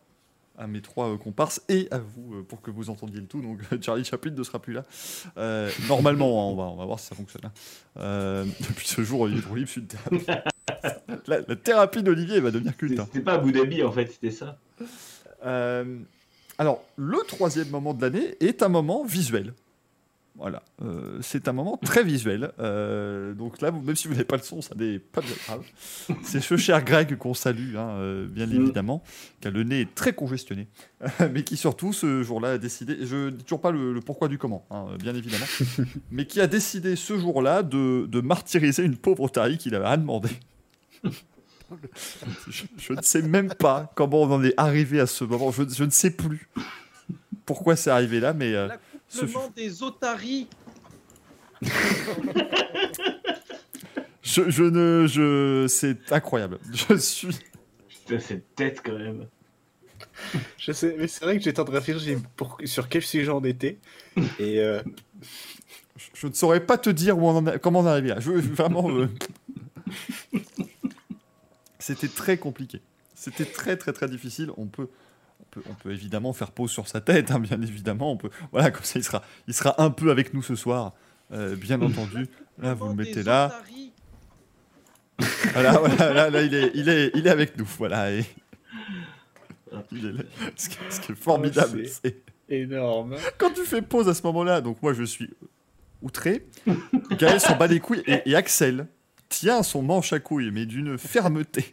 [0.56, 3.40] à mes trois euh, comparses et à vous euh, pour que vous entendiez le tout.
[3.40, 4.84] Donc Charlie Chaplin ne sera plus là.
[5.36, 7.42] Euh, normalement, hein, on, va, on va voir si ça fonctionne.
[7.46, 7.52] hein.
[7.98, 10.24] Euh, depuis ce jour, je suis une thérapie.
[11.26, 12.98] la, la thérapie d'Olivier va devenir culte.
[13.00, 13.06] hein.
[13.06, 14.58] C'était pas Abu Dhabi en fait, c'était ça.
[15.44, 15.98] Euh,
[16.58, 19.54] alors, le troisième moment de l'année est un moment visuel.
[20.36, 22.50] Voilà, Euh, c'est un moment très visuel.
[22.58, 25.62] Euh, donc là, même si vous n'avez pas le son, ça n'est pas bien grave.
[26.24, 28.52] C'est ce cher Greg qu'on salue, hein, euh, bien Mm.
[28.62, 29.04] évidemment,
[29.40, 30.66] qui a le nez très congestionné,
[31.32, 34.26] mais qui surtout ce jour-là a décidé, je ne dis toujours pas le, le pourquoi
[34.26, 35.46] du comment, hein, bien évidemment,
[36.10, 39.98] mais qui a décidé ce jour-là de, de martyriser une pauvre taille qu'il avait rien
[39.98, 40.30] demandé.
[42.48, 45.50] Je, je ne sais même pas comment on en est arrivé à ce moment.
[45.50, 46.48] Je, je ne sais plus
[47.46, 48.54] pourquoi c'est arrivé là, mais
[49.22, 50.48] euh, ce des otaries.
[54.22, 56.58] je, je ne, je, c'est incroyable.
[56.72, 57.28] Je suis.
[57.88, 59.26] Putain, cette tête quand même.
[60.58, 63.30] Je sais, mais c'est vrai que j'étais en train de réfléchir pour- sur quel sujet
[63.30, 63.78] on était.
[64.38, 64.82] Et euh,
[65.96, 68.08] Je, je ne saurais pas te dire où on en a- comment on est arrivé
[68.08, 68.20] là.
[68.20, 68.90] Je, vraiment.
[68.90, 69.08] euh,
[71.78, 72.80] C'était très compliqué.
[73.14, 74.50] C'était très très très difficile.
[74.56, 74.88] On peut,
[75.54, 78.12] peut, on peut évidemment faire pause sur sa tête, hein, bien évidemment.
[78.12, 80.92] On peut, voilà, comme ça il sera, il sera un peu avec nous ce soir,
[81.32, 82.26] euh, bien entendu.
[82.58, 83.62] Là, vous le mettez là.
[85.52, 87.68] Voilà, voilà, là, là, il est, il est, il est avec nous.
[87.78, 88.12] Voilà.
[88.12, 88.24] Et...
[89.92, 90.22] Il est là.
[90.56, 93.16] Ce, qui, ce qui est formidable, c'est énorme.
[93.38, 94.60] quand tu fais pause à ce moment-là.
[94.60, 95.30] Donc moi, je suis
[96.02, 96.46] outré.
[97.18, 98.86] Gaël s'en bat les couilles et, et Axel
[99.28, 101.72] tient son manche à couilles, mais d'une fermeté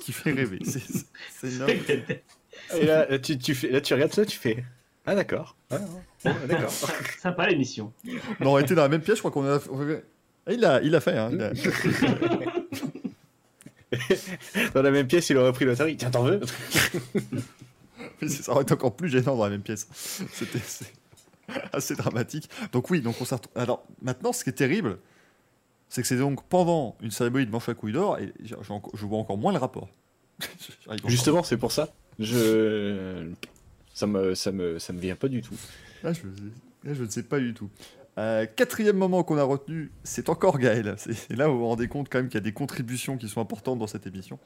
[0.00, 0.60] qui fait rêver.
[0.64, 1.72] C'est énorme.
[2.78, 4.64] Et là, là, tu, tu fais, là, tu regardes ça, tu fais.
[5.04, 5.56] Ah, d'accord.
[5.70, 5.78] Ah,
[6.24, 6.70] ah, d'accord.
[7.20, 7.92] Sympa l'émission.
[8.40, 9.16] Non, on était dans la même pièce.
[9.16, 9.58] Je crois qu'on a.
[10.46, 11.16] Ah, Il a, il a fait.
[11.16, 11.52] Hein, il a-
[14.74, 15.96] Dans la même pièce, il aurait pris l'Atari.
[15.96, 16.40] Tiens, t'en veux
[18.28, 19.86] ça aurait été encore plus gênant dans la même pièce.
[20.32, 20.60] C'était
[21.72, 22.48] assez dramatique.
[22.72, 24.98] Donc oui, donc on s'est Alors maintenant, ce qui est terrible,
[25.88, 29.18] c'est que c'est donc pendant une cérémonie de manche à couilles d'or et je vois
[29.18, 29.88] encore moins le rapport.
[31.06, 31.88] Justement, c'est pour ça.
[32.18, 33.30] Je.
[33.94, 35.54] Ça me, ça, me, ça me vient pas du tout.
[36.02, 37.70] Là, je, ne sais pas du tout.
[38.18, 40.94] Euh, quatrième moment qu'on a retenu, c'est encore Gaël.
[40.98, 43.40] C'est là vous vous rendez compte quand même qu'il y a des contributions qui sont
[43.40, 44.38] importantes dans cette émission.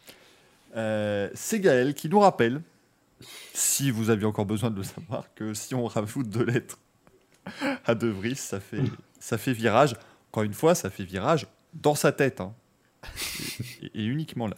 [0.77, 2.63] Euh, c'est Gaël qui nous rappelle,
[3.53, 6.79] si vous aviez encore besoin de le savoir, que si on rajoute deux lettres
[7.85, 8.83] à De Vries, ça fait,
[9.19, 9.97] ça fait virage.
[10.31, 12.41] Encore une fois, ça fait virage dans sa tête.
[12.41, 12.55] hein.
[13.95, 14.57] Et uniquement là.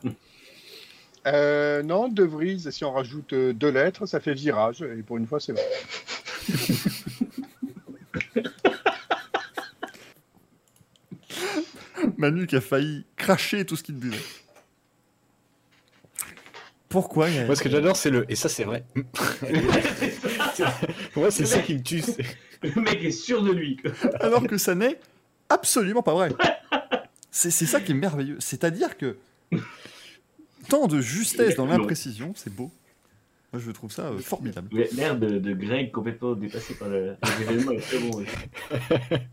[1.26, 4.82] Euh, non, De Vries, si on rajoute euh, deux lettres, ça fait virage.
[4.82, 5.62] Et pour une fois, c'est vrai.
[12.16, 14.16] Manu qui a failli cracher tout ce qu'il buvait.
[16.88, 18.30] Pourquoi Gaël Moi, ce que j'adore, c'est le.
[18.30, 18.84] Et ça, c'est vrai.
[21.16, 22.00] Moi, c'est ça qui me tue.
[22.02, 22.18] c'est-
[22.62, 23.78] Le mec est sûr de lui.
[24.20, 24.98] alors que ça n'est
[25.48, 26.30] absolument pas vrai.
[27.30, 28.36] C'est ça qui est merveilleux.
[28.40, 29.16] C'est-à-dire que
[30.68, 32.70] tant de justesse dans l'imprécision, c'est beau.
[33.52, 34.68] Moi, je trouve ça euh, formidable.
[34.92, 38.16] L'air de, de Greg complètement dépassé par le- l'événement est très bon.
[38.18, 38.26] ouais.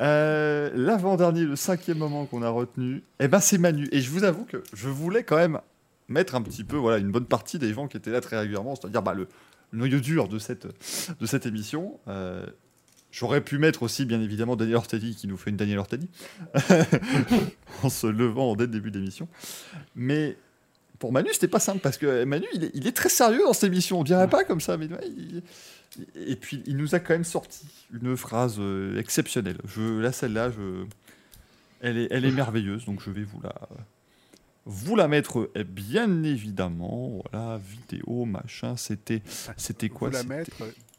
[0.00, 3.88] Euh, L'avant-dernier, le cinquième moment qu'on a retenu, eh ben, c'est Manu.
[3.92, 5.60] Et je vous avoue que je voulais quand même
[6.08, 8.74] mettre un petit peu, voilà, une bonne partie des gens qui étaient là très régulièrement,
[8.74, 9.28] c'est-à-dire bah, le,
[9.70, 10.66] le noyau dur de cette,
[11.20, 12.00] de cette émission.
[12.08, 12.44] Euh,
[13.16, 16.08] J'aurais pu mettre aussi, bien évidemment, Daniel Ortelli qui nous fait une Daniel Ortelli
[17.84, 19.28] en se levant dès le début de l'émission.
[19.94, 20.36] Mais
[20.98, 23.52] pour Manu, c'était pas simple parce que Manu, il est, il est très sérieux dans
[23.52, 24.00] cette émission.
[24.00, 25.42] On dirait pas comme ça, mais ouais, il-
[26.16, 29.58] et puis il nous a quand même sorti une phrase euh, exceptionnelle.
[29.64, 30.84] Je, là, celle-là, je,
[31.80, 33.54] elle est, elle est merveilleuse, donc je vais vous la,
[34.66, 35.50] vous la mettre.
[35.54, 38.76] eh bien évidemment, voilà, vidéo, machin.
[38.76, 39.22] C'était,
[39.56, 40.08] c'était quoi?
[40.08, 40.50] Vous la mettre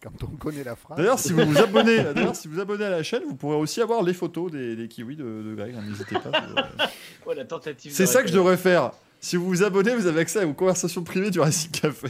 [0.05, 0.97] quand on connaît la phrase.
[0.97, 3.81] D'ailleurs, si vous vous abonnez, d'ailleurs, si vous abonnez à la chaîne, vous pourrez aussi
[3.81, 5.75] avoir les photos des, des kiwis de, de Greg.
[5.75, 6.31] hein, N'hésitez pas.
[6.79, 6.85] euh.
[7.27, 7.91] Ouais, la tentative.
[7.91, 8.91] C'est ça que je devrais faire.
[9.19, 12.09] Si vous vous abonnez, vous avez accès aux conversations privées du Racing Café.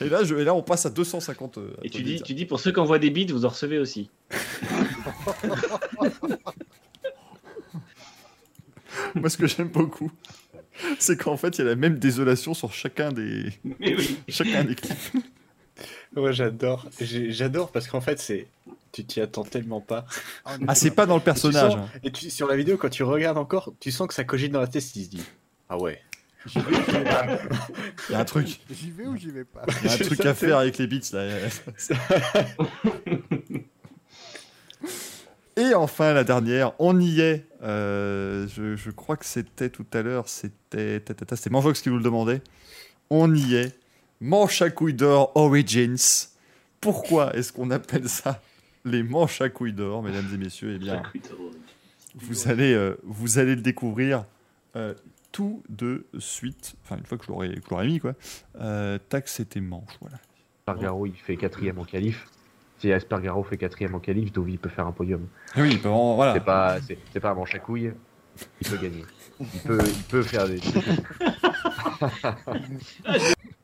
[0.00, 1.58] Et là, je, et là, on passe à 250.
[1.58, 3.78] euh, Et tu dis, tu dis pour ceux qui envoient des bits, vous en recevez
[3.78, 4.10] aussi.
[9.14, 10.10] Moi, ce que j'aime beaucoup,
[10.98, 14.18] c'est qu'en fait, il y a la même désolation sur chacun des, oui.
[14.28, 15.24] chacun des clips.
[16.16, 16.86] Moi, j'adore.
[17.00, 18.46] J'adore parce qu'en fait, c'est.
[18.92, 20.06] Tu t'y attends tellement pas.
[20.44, 21.72] Ah, Ah, c'est pas dans le personnage.
[21.72, 21.98] Tu sens- hein.
[22.04, 24.60] Et tu, sur la vidéo, quand tu regardes encore, tu sens que ça cogite dans
[24.60, 24.84] la tête.
[24.96, 25.24] Il se dit
[25.68, 26.00] Ah ouais.
[26.46, 27.38] J'y vais, ou j'y vais pas?
[28.08, 29.64] Il y a un truc, J'y vais ou j'y vais pas?
[29.82, 31.26] Il y a un truc à faire avec les beats là.
[35.56, 37.46] Et enfin, la dernière, on y est.
[37.62, 41.80] Euh, je, je crois que c'était tout à l'heure, c'était ta, ta, ta, c'était Manjox
[41.80, 42.42] qui nous le demandait.
[43.08, 43.72] On y est.
[44.24, 45.98] Manche à couilles d'or Origins.
[46.80, 48.40] Pourquoi est-ce qu'on appelle ça
[48.86, 50.72] les manches à couilles d'or, mesdames et messieurs?
[50.76, 51.02] Eh bien,
[52.14, 54.24] vous allez, euh, vous allez le découvrir
[54.76, 54.94] euh,
[55.30, 56.74] tout de suite.
[56.82, 58.14] Enfin, une fois que je l'aurai que je l'aurai mis, quoi.
[58.62, 60.16] Euh, tac, c'était manche, voilà.
[60.60, 62.24] Espargaro, il fait quatrième en qualif.
[62.78, 65.28] Si Espargaro fait quatrième en qualif, Dovi peut faire un podium.
[65.58, 66.32] Oui, il peut en- voilà.
[66.32, 67.92] C'est pas, c'est, c'est pas un manche à couilles.
[68.62, 69.04] Il peut gagner.
[69.38, 70.60] Il peut, il peut faire des.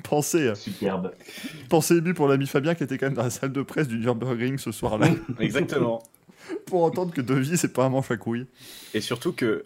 [0.00, 1.12] Pensée, euh, Superbe.
[1.60, 3.88] une pensée émue pour l'ami Fabien qui était quand même dans la salle de presse
[3.88, 5.08] du Nürburgring ce soir-là.
[5.40, 6.02] Exactement.
[6.66, 8.46] pour entendre que Dovi, c'est pas un manche à couilles.
[8.92, 9.64] Et surtout que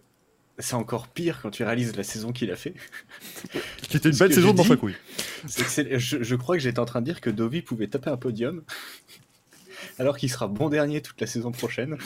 [0.59, 2.75] c'est encore pire quand tu réalises la saison qu'il a fait.
[3.83, 4.97] Qui était une belle saison de manche à couilles.
[5.47, 8.63] Je crois que j'étais en train de dire que Dovi pouvait taper un podium,
[9.99, 11.97] alors qu'il sera bon dernier toute la saison prochaine.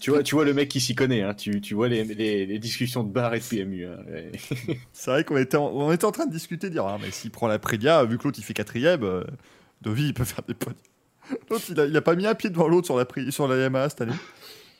[0.00, 1.34] Tu, vois, tu vois le mec qui s'y connaît, hein.
[1.34, 3.86] tu, tu vois les, les- les discussions de bar et de PMU.
[3.86, 3.96] hein.
[4.92, 7.10] C'est vrai qu'on était, en, on était en train de discuter, de dire, ah, mais
[7.10, 9.24] s'il prend la Prédia, vu que l'autre il fait quatrième, euh,
[9.82, 10.76] Dovi il peut faire des potes.
[11.50, 13.56] L'autre il a, il a pas mis un pied devant l'autre sur la, sur la
[13.56, 14.12] Yamaha cette année.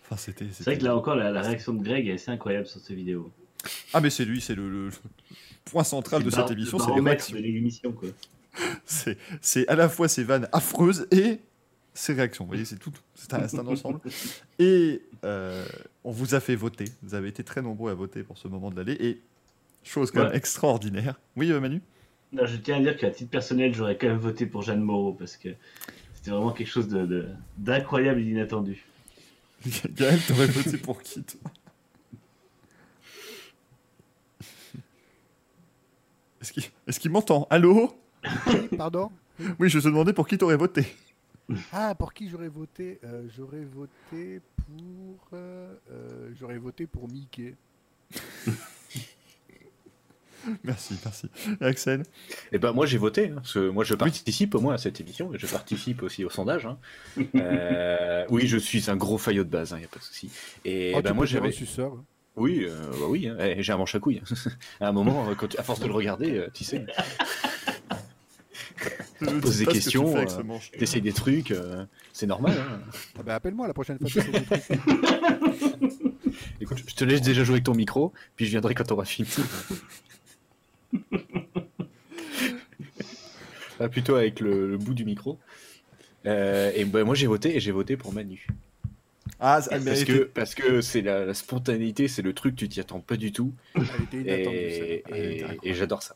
[0.04, 0.46] Enfin, c'était.
[0.52, 2.96] C'est vrai que là encore, la, la réaction de Greg est assez incroyable sur cette
[2.96, 3.30] vidéo.
[3.94, 4.88] Ah, mais c'est lui, c'est le, le
[5.64, 7.36] point central de le cette émission, le c'est baromètre réactions.
[7.36, 8.08] de l'émission, quoi.
[8.84, 11.38] C'est, c'est à la fois ses vannes affreuses et
[11.94, 12.44] ses réactions.
[12.44, 12.92] Vous voyez, c'est tout.
[13.14, 14.00] C'est un, ensemble.
[14.58, 15.64] Et euh,
[16.04, 16.86] on vous a fait voter.
[17.02, 18.96] Vous avez été très nombreux à voter pour ce moment de l'année.
[19.04, 19.20] Et
[19.84, 21.18] chose quand même extraordinaire.
[21.36, 21.82] Oui, euh, Manu?
[22.32, 25.12] Non, je tiens à dire qu'à titre personnel, j'aurais quand même voté pour Jeanne Moreau
[25.12, 25.50] parce que
[26.14, 27.28] c'était vraiment quelque chose de- de-
[27.58, 28.84] d'incroyable et d'inattendu.
[29.90, 31.50] Gaël, t'aurais voté pour qui toi?
[36.40, 37.46] Est-ce qu'il est-ce qu'il m'entend?
[37.50, 37.94] Allô?
[38.76, 39.10] Pardon
[39.58, 40.86] Oui, je te demandais pour qui t'aurais voté.
[41.72, 45.28] Ah, pour qui j'aurais voté Euh, J'aurais voté pour.
[45.32, 47.54] euh, euh, j'aurais voté pour Mickey.
[50.64, 51.28] Merci, merci.
[51.60, 52.02] Axel
[52.50, 55.00] Et ben moi j'ai voté, hein, parce que moi je participe au moins à cette
[55.00, 56.66] émission, et je participe aussi au sondage.
[56.66, 56.78] hein.
[57.36, 60.30] Euh, oui, je suis un gros faillot de base, il n'y a pas de souci.
[60.64, 61.50] Et Oh, ben tu moi j'avais...
[61.78, 62.04] hein.
[62.34, 63.36] Oui, euh, bah oui, hein.
[63.38, 64.20] Eh, j'ai un manche à couilles.
[64.80, 66.84] à un moment, quand tu- à force de le regarder, euh, tu sais,
[69.24, 72.54] Je ne Pose sais des que tu questions, avec euh, des trucs, euh, c'est normal.
[72.58, 72.80] hein.
[73.18, 74.08] Ah bah, appelle-moi la prochaine fois.
[74.08, 74.20] que.
[76.60, 79.28] Écoute, je te laisse déjà jouer avec ton micro, puis je viendrai quand t'auras fini.
[83.80, 85.38] Ah, plutôt avec le, le bout du micro.
[86.26, 88.46] Euh, et ben, moi j'ai voté et j'ai voté pour Manu.
[89.40, 92.78] Ah, ça- Parce que parce que c'est la, la spontanéité, c'est le truc tu t'y
[92.78, 95.58] attends pas du tout Elle était inattendue.
[95.64, 96.14] et, j'adore ça.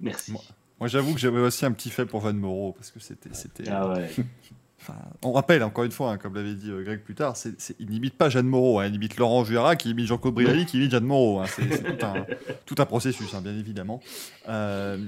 [0.00, 0.30] Merci.
[0.32, 0.42] Moi-
[0.80, 3.30] Moi, j'avoue que j'avais aussi un petit fait pour Van Moreau parce que c'était.
[3.32, 4.08] c'était Ah ouais.
[4.80, 7.60] enfin, on rappelle, encore une fois, hein, comme l'avait dit euh, Greg plus tard, c'est,
[7.60, 10.66] c'est- il n'imite pas Jeanne Moreau, hein, il imite Laurent Juara, qui imite Jean-Claude Brialy,
[10.66, 11.40] qui imite Jeanne Moreau.
[11.40, 12.26] hein, c'est, c'est tout, un,
[12.66, 14.00] tout un processus, bien évidemment.
[14.48, 14.98] Euh,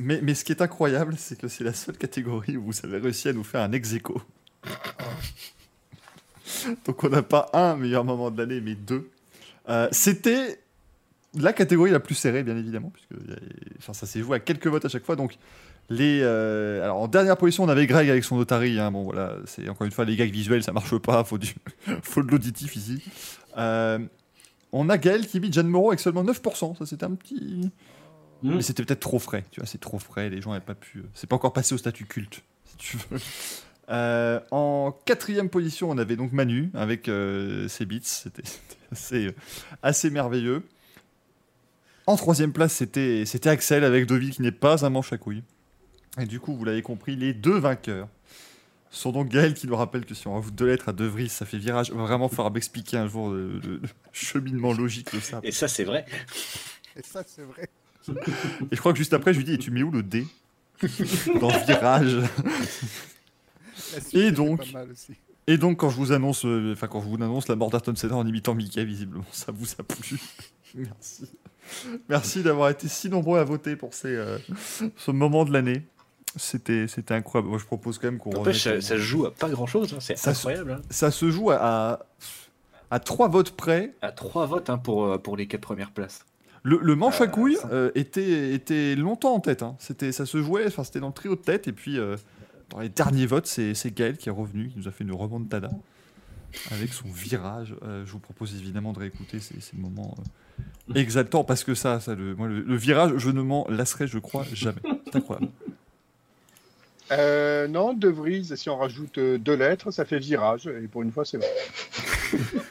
[0.00, 2.98] mais, mais ce qui est incroyable, c'est que c'est la seule catégorie où vous avez
[2.98, 4.20] réussi à nous faire un ex aequo.
[6.86, 9.10] Donc on n'a pas un meilleur moment de l'année, mais deux.
[9.68, 10.60] Euh, c'était
[11.42, 13.38] la catégorie la plus serrée, bien évidemment, puisque il y a-
[13.78, 15.16] enfin, ça s'est joué à quelques votes à chaque fois.
[15.16, 15.36] Donc,
[15.90, 18.78] les, euh, alors en dernière position, on avait Greg avec son Otari.
[18.78, 18.90] hein.
[18.90, 21.24] Bon, voilà, c'est encore une fois les gags visuels, ça marche pas.
[21.24, 21.54] Faut du,
[22.02, 23.02] faut de l'auditif ici.
[23.56, 23.98] Euh,
[24.72, 26.76] on a Gaël qui imite Jeanne Moreau avec seulement 9%.
[26.76, 27.70] Ça, c'était un petit.
[28.42, 28.56] Hmm.
[28.56, 29.44] Mais c'était peut-être trop frais.
[29.50, 30.28] Tu vois, c'est trop frais.
[30.30, 31.02] Les gens n'avaient pas pu.
[31.14, 33.18] C'est pas encore passé au statut culte, si tu veux.
[33.90, 38.00] Euh, en quatrième position, on avait donc Manu avec euh, ses beats.
[38.02, 38.42] C'était
[38.92, 39.34] assez, euh,
[39.82, 40.62] assez merveilleux.
[42.08, 45.42] En troisième place, c'était c'était Axel avec Deauville qui n'est pas un manche à couilles.
[46.18, 48.08] Et du coup, vous l'avez compris, les deux vainqueurs
[48.90, 51.28] sont donc Gaël qui nous rappelle que si on rajoute deux lettres à De Vries,
[51.28, 51.92] ça fait virage.
[51.92, 55.40] Va vraiment falloir m'expliquer un jour le, le- le cheminement logique de ça.
[55.42, 56.06] Et ça c'est vrai.
[56.96, 57.68] Et ça, c'est vrai.
[58.72, 60.26] Et je crois que juste après, je lui dis Et tu mets où le D
[61.40, 62.16] Dans virage?
[64.14, 64.66] Et donc-.
[65.46, 67.94] Et donc, quand je vous annonce, euh, enfin, quand je vous annonce la mort d'Ayrton
[67.96, 70.18] Senna en imitant Mickey, visiblement, ça vous a plu.
[70.74, 71.24] Merci.
[72.08, 74.38] Merci d'avoir été si nombreux à voter pour ces, euh,
[74.96, 75.82] ce moment de l'année.
[76.36, 77.48] C'était, c'était incroyable.
[77.48, 80.16] Moi, je propose quand même qu'on remette- ça se joue à pas grand chose, c'est
[80.16, 80.72] Ça se- incroyable.
[80.72, 80.82] hein.
[80.90, 82.06] Ça se joue à,
[82.90, 83.94] à, trois votes près.
[84.02, 86.24] À trois votes hein, pour, euh, pour les quatre premières places.
[86.64, 89.62] Le, le manche à Euh, couilles euh, était, était longtemps en tête.
[89.62, 89.76] hein.
[89.78, 91.66] C'était, ça se jouait, enfin, c'était dans le trio de tête.
[91.66, 91.98] Et puis,
[92.68, 95.12] dans les derniers votes, c'est, c'est Gaël qui est revenu, qui nous a fait une
[95.12, 95.70] remontada
[96.70, 97.74] avec son virage.
[98.04, 100.14] Je vous propose évidemment de réécouter ces, ces moments
[100.94, 104.18] exaltants parce que ça, ça le, moi, le, le virage, je ne m'en lasserai, je
[104.18, 104.80] crois, jamais.
[105.06, 105.50] C'est incroyable.
[107.10, 110.66] Euh, non, De Vries, si on rajoute euh, deux lettres, ça fait virage.
[110.66, 111.48] Et pour une fois, c'est vrai.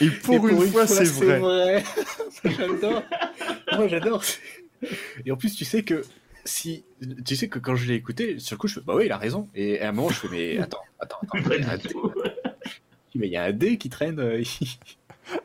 [0.00, 1.84] Et pour, une, fois, c'est vrai.
[2.44, 3.02] j'adore.
[3.74, 4.22] Moi, j'adore.
[5.26, 6.02] Et en plus, tu sais que
[6.44, 6.84] si,
[7.26, 9.12] tu sais que quand je l'ai écouté, sur le coup, je fais bah oui, il
[9.12, 9.48] a raison.
[9.54, 11.42] Et à un moment, je fais mais attends, attends, attends.
[11.42, 12.12] Pas il y a un du D- tout.
[13.18, 14.18] Mais il y a un dé qui traîne.
[14.20, 14.78] euh, Il y,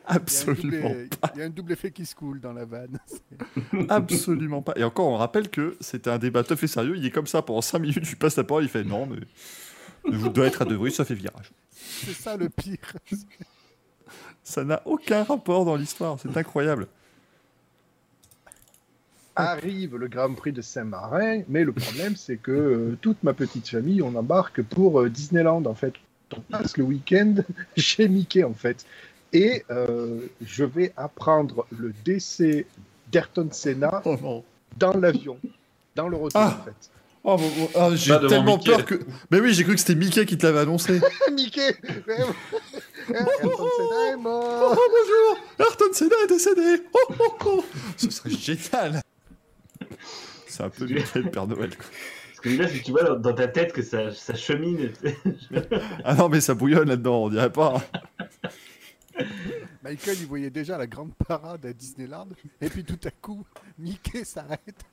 [0.06, 0.96] Absolument,
[1.34, 2.98] il y a un double effet qui se coule dans la vanne.
[3.88, 4.72] absolument pas.
[4.76, 6.96] Et encore, on rappelle que c'était un débat tough et sérieux.
[6.96, 9.06] Il est comme ça pendant 5 minutes, je lui passe la parole, il fait non,
[9.06, 9.18] mais
[10.10, 11.52] vous doit être à De Vries, ça fait virage.
[11.70, 12.78] C'est ça le pire.
[14.42, 16.86] Ça n'a aucun rapport dans l'histoire, c'est incroyable.
[19.34, 23.68] arrive le Grand Prix de Saint-Marin, mais le problème c'est que euh, toute ma petite
[23.68, 25.94] famille, on embarque pour euh, Disneyland en fait.
[26.34, 27.34] On passe le week-end
[27.76, 28.84] chez Mickey en fait.
[29.32, 32.66] Et euh, je vais apprendre le décès
[33.12, 34.44] d'Ayrton Senna Oh
[34.76, 35.38] dans l'avion,
[35.94, 36.58] dans le retour Ah.
[36.60, 36.90] en fait.
[37.28, 37.36] Oh,
[37.74, 38.70] ah, j'ai tellement Mickey.
[38.70, 39.00] peur que.
[39.32, 41.00] Mais oui, j'ai cru que c'était Mickey qui te l'avait annoncé.
[41.32, 41.74] Mickey
[43.08, 47.64] Ayrton Senna est Oh mort bonjour Ayrton Senna est décédé oh, oh, oh.
[47.96, 49.00] Ce serait génial
[50.46, 51.76] C'est un peu Mickey le Père Noël.
[51.76, 51.86] quoi.
[52.36, 54.92] Ce que que tu vois dans, ta tête que ça, ça chemine.
[56.04, 57.82] Ah non, mais ça bouillonne là-dedans, on dirait pas.
[59.82, 62.28] Michael, il voyait déjà la grande parade à Disneyland,
[62.60, 63.46] et puis tout à coup,
[63.78, 64.84] Mickey s'arrête.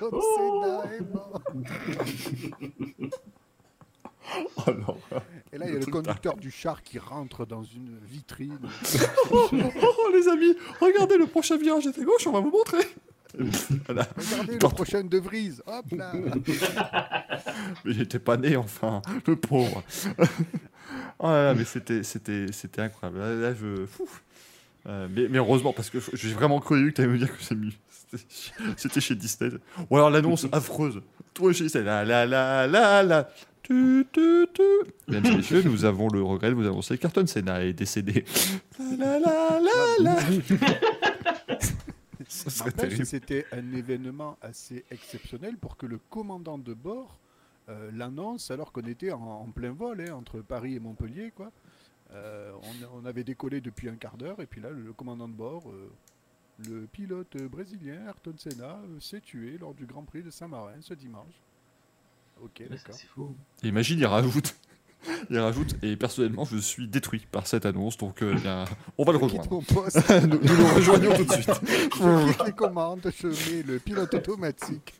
[0.00, 0.82] Oh.
[0.84, 1.42] Est mort.
[4.58, 4.96] Oh non.
[5.52, 8.58] Et là, il y a le conducteur du char qui rentre dans une vitrine.
[9.32, 12.50] Oh, oh, oh, les amis, regardez le prochain virage à ta gauche, on va vous
[12.50, 12.86] montrer.
[13.86, 14.06] Voilà.
[14.16, 15.58] Regardez le Quand- prochain De Vries.
[15.66, 16.12] Hop là.
[17.84, 19.82] Mais il était pas né, enfin, le pauvre.
[21.18, 23.18] oh là là, mais c'était, c'était, c'était incroyable.
[23.18, 23.86] Là, là, je.
[24.88, 27.42] Euh, mais, mais heureusement, parce que j'ai vraiment cru que tu allais me dire que
[27.42, 27.72] c'est mieux.
[28.76, 29.50] C'était- chez Disney.
[29.90, 31.00] Ou alors l'annonce affreuse.
[31.34, 33.28] Toi aussi, c'est la la la la la.
[33.62, 34.62] Tu, tu, tu.
[35.08, 38.24] Mesdames et messieurs, nous avons le regret de vous annoncer qu'Ayrton Senna est décédé.
[38.78, 39.60] La la la
[40.00, 41.56] la la.
[41.58, 41.64] Ça serait N'empêche,
[42.18, 42.25] terrible.
[43.04, 47.18] C'était un événement assez exceptionnel pour que le commandant de bord
[47.68, 51.32] euh, l'annonce alors qu'on était en, en plein vol hein, entre Paris et Montpellier.
[51.34, 51.50] Quoi.
[52.12, 55.34] Euh, on, on avait décollé depuis un quart d'heure et puis là, le, commandant de
[55.34, 55.90] bord, euh,
[56.68, 60.94] le pilote brésilien Ayrton Senna, euh, s'est tué lors du Grand Prix de Saint-Marin ce
[60.94, 61.42] dimanche.
[62.42, 63.32] Ok, d'accord.
[63.62, 64.56] imagine, il rajoute.
[65.30, 68.64] Il rajoute, et personnellement, je suis détruit par cette annonce, donc euh, bien,
[68.98, 69.48] on va le rejoindre.
[69.50, 71.50] nous, nous le rejoignons tout de suite.
[71.66, 74.94] je quitte les commandes, je mets le pilote automatique.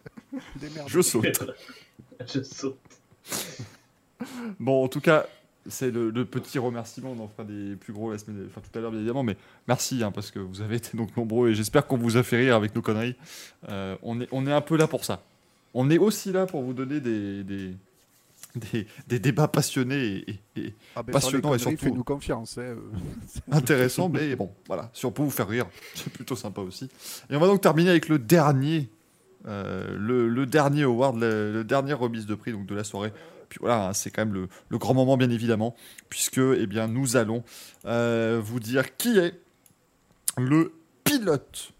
[0.87, 1.51] Je saute.
[2.27, 2.78] Je saute.
[4.59, 5.27] Bon, en tout cas,
[5.69, 7.15] c'est le, le petit remerciement.
[7.19, 9.23] On en fera des plus gros la semaine, enfin tout à l'heure, bien évidemment.
[9.23, 9.37] Mais
[9.69, 12.39] merci, hein, parce que vous avez été donc nombreux et j'espère qu'on vous a fait
[12.39, 13.16] rire avec nos conneries.
[13.69, 15.23] Euh, on, est, on est un peu là pour ça.
[15.74, 17.74] On est aussi là pour vous donner des, des,
[18.57, 22.05] des, des débats passionnés et, et- et Ah ben, passionnant sur les et surtout- Fais-nous
[22.05, 22.59] confiance.
[22.59, 22.77] hein, euh.
[23.53, 24.09] intéressants.
[24.09, 26.89] mais bon, voilà, si on peut vous faire rire, c'est plutôt sympa aussi.
[27.31, 28.89] Et on va donc terminer avec le dernier,
[29.47, 33.12] euh, le, le dernier award, le, le dernier remise de prix donc de la soirée.
[33.49, 35.77] Puis voilà, hein, c'est quand même le, le grand moment, bien évidemment,
[36.09, 37.45] puisque eh bien, nous allons
[37.85, 39.35] euh, vous dire qui est
[40.39, 40.73] le
[41.05, 41.73] pilote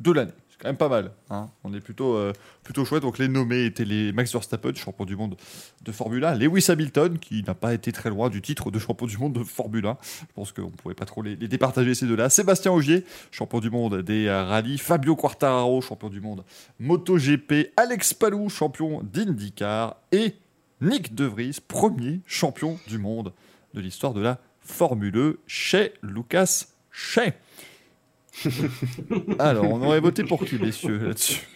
[0.00, 0.32] de l'année.
[0.58, 1.12] C'est quand même pas mal.
[1.30, 1.48] hein.
[1.62, 2.32] On est plutôt, euh,
[2.64, 3.02] plutôt chouette.
[3.02, 5.36] Donc les nommés étaient les Max Verstappen, champion du monde
[5.84, 9.06] de Formule 1, Lewis Hamilton, qui n'a pas été très loin du titre de champion
[9.06, 9.96] du monde de Formule 1.
[10.02, 12.28] Je pense qu'on ne pouvait pas trop les, les départager ces deux-là.
[12.28, 14.78] Sébastien Ogier, champion du monde des euh, rallyes.
[14.78, 16.42] Fabio Quartararo, champion du monde
[16.80, 17.72] MotoGP.
[17.76, 19.96] Alex Palou, champion d'IndyCar.
[20.10, 20.34] Et
[20.80, 23.32] Nick De Vries, premier champion du monde
[23.74, 27.34] de l'histoire de la Formule 1 chez Lucas Chez.
[29.38, 31.46] Alors, on aurait voté pour qui, messieurs, là-dessus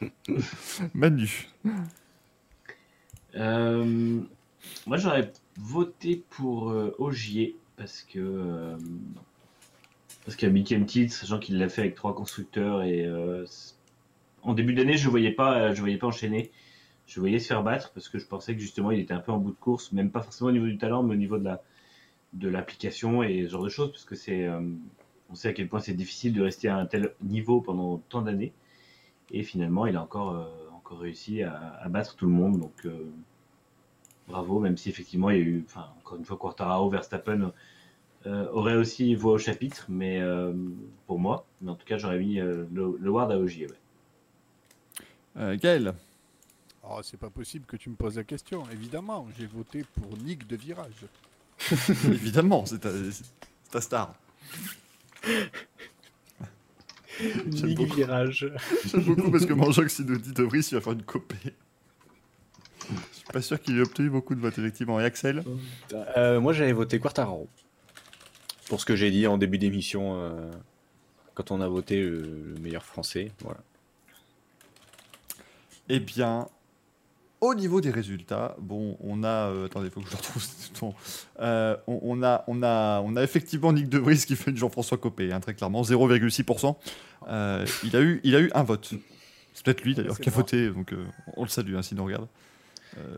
[0.94, 1.48] Manu.
[3.36, 4.20] Euh,
[4.86, 8.76] moi, j'aurais voté pour euh, Ogier parce que euh,
[10.24, 13.46] parce qu'il y a huitième titre, sachant qu'il l'a fait avec trois constructeurs et euh,
[14.42, 16.50] en début d'année, je voyais pas, euh, je voyais pas enchaîner.
[17.06, 19.32] Je voyais se faire battre parce que je pensais que justement, il était un peu
[19.32, 21.44] en bout de course, même pas forcément au niveau du talent, mais au niveau de
[21.44, 21.62] la
[22.32, 24.60] de l'application et ce genre de choses, parce que c'est, euh,
[25.30, 28.22] on sait à quel point c'est difficile de rester à un tel niveau pendant tant
[28.22, 28.52] d'années.
[29.32, 30.46] Et finalement, il a encore, euh,
[30.76, 32.58] encore réussi à, à battre tout le monde.
[32.58, 33.10] Donc, euh,
[34.28, 37.52] bravo, même si effectivement, il y a eu, enfin, encore une fois, Quartararo, Verstappen
[38.26, 40.52] euh, aurait aussi voix au chapitre, mais euh,
[41.06, 41.46] pour moi.
[41.60, 43.66] Mais en tout cas, j'aurais mis euh, le, le Ward à Ogier.
[43.66, 43.78] ouais.
[45.36, 45.94] Euh, Gaël.
[46.82, 48.64] Oh, c'est pas possible que tu me poses la question.
[48.72, 51.06] Évidemment, j'ai voté pour Nick de Virage.
[52.06, 52.90] Évidemment, c'est ta,
[53.70, 54.14] ta star.
[57.50, 57.94] J'aime beaucoup.
[57.94, 58.50] Virage.
[58.86, 61.36] J'aime beaucoup parce que Manjox, il nous dit De Vries, il va faire une copée.
[62.88, 64.98] Je suis pas sûr qu'il ait obtenu beaucoup de votes, effectivement.
[65.00, 65.44] Et Axel?
[66.16, 67.48] Euh, moi, j'avais voté Quartararo.
[68.68, 70.50] Pour ce que j'ai dit en début d'émission, euh,
[71.34, 72.20] quand on a voté le,
[72.54, 73.32] le meilleur français.
[73.40, 73.60] Voilà.
[75.88, 76.48] Eh bien,
[77.40, 79.48] au niveau des résultats, bon, on a.
[79.50, 80.92] euh, attendez, il faut que je le retrouve.
[81.40, 84.56] euh, on, on a, on, a, on a effectivement Nick De Vries qui fait une
[84.56, 86.76] Jean-François Copé, hein, très clairement, 0,6%.
[87.28, 88.92] Euh, il, a eu, il a eu un vote.
[89.54, 91.04] C'est peut-être lui d'ailleurs qui a voté, donc euh,
[91.36, 92.28] on le salue hein, s'il nous regarde.
[92.98, 93.16] Euh,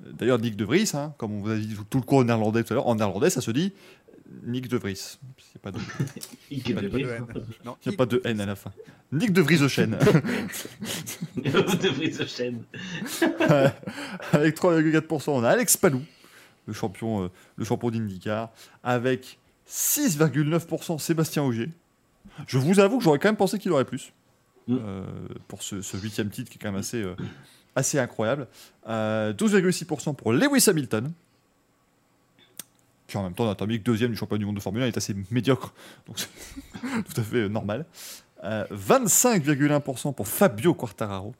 [0.00, 2.64] d'ailleurs, Nick De Vries, hein, comme on vous a dit tout le cours en néerlandais
[2.64, 3.72] tout à l'heure, en néerlandais ça se dit
[4.44, 5.18] Nick De Vries.
[5.22, 5.78] Il n'y a pas de,
[6.52, 7.20] Ike Pas de de Vries.
[7.64, 8.72] Non, il y a pas de N à la fin.
[9.12, 9.90] Nick De Vries Ocean.
[11.36, 12.62] de Vries au chêne.
[14.32, 16.02] avec 3,4%, on a Alex Palou,
[16.66, 18.50] le champion, euh, le champion d'IndyCar,
[18.84, 19.38] avec
[19.68, 21.70] 6,9% Sébastien Auger.
[22.46, 24.12] Je vous avoue que j'aurais quand même pensé qu'il aurait plus
[24.70, 24.78] Mm.
[24.84, 25.04] euh,
[25.48, 27.14] pour ce, ce huitième titre qui est quand même assez, euh,
[27.74, 28.46] assez incroyable.
[28.88, 31.12] Euh, 12,6% pour Lewis Hamilton,
[33.10, 34.86] qui en même temps n'a terminé que deuxième du championnat du monde de Formule 1,
[34.86, 35.74] est assez médiocre,
[36.06, 36.28] donc c'est
[37.04, 37.86] tout à fait euh, normal.
[38.44, 41.34] Euh, 25,1% pour Fabio Quartararo.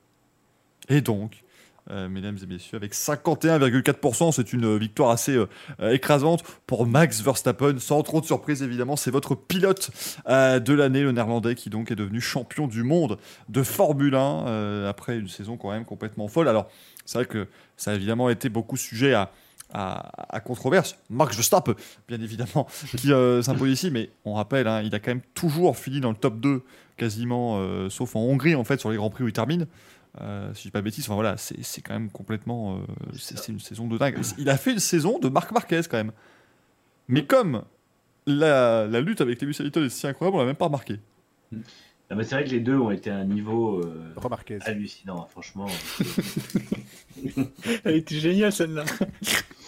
[0.89, 1.43] Et donc,
[1.89, 5.47] euh, mesdames et messieurs, avec 51,4%, c'est une victoire assez euh,
[5.79, 8.95] euh, écrasante pour Max Verstappen, sans trop de surprise évidemment.
[8.95, 9.89] C'est votre pilote
[10.27, 13.17] euh, de l'année, le néerlandais, qui donc est devenu champion du monde
[13.49, 16.47] de Formule 1 euh, après une saison quand même complètement folle.
[16.47, 16.69] Alors,
[17.05, 19.31] c'est vrai que ça a évidemment été beaucoup sujet à,
[19.73, 20.97] à, à controverse.
[21.09, 21.73] Max Verstappen,
[22.07, 22.67] bien évidemment,
[22.97, 26.09] qui euh, s'impose ici, mais on rappelle, hein, il a quand même toujours fini dans
[26.11, 26.63] le top 2,
[26.97, 29.67] quasiment, euh, sauf en Hongrie en fait, sur les grands prix où il termine.
[30.19, 32.75] Euh, si je dis pas de bêtises, enfin voilà, c'est c'est quand même complètement.
[32.75, 32.79] euh,
[33.17, 34.19] c'est une saison de dingue.
[34.37, 36.11] Il a fait une saison de Marc Marquez quand même.
[37.07, 37.63] Mais comme
[38.27, 40.99] la, la lutte avec Lewis Hamilton est si incroyable, on l'a même pas remarqué.
[41.51, 44.59] Bah, c'est vrai que les deux ont été à un niveau euh, Remarquez.
[44.65, 45.67] hallucinant, franchement.
[47.85, 48.83] Elle était géniale celle-là.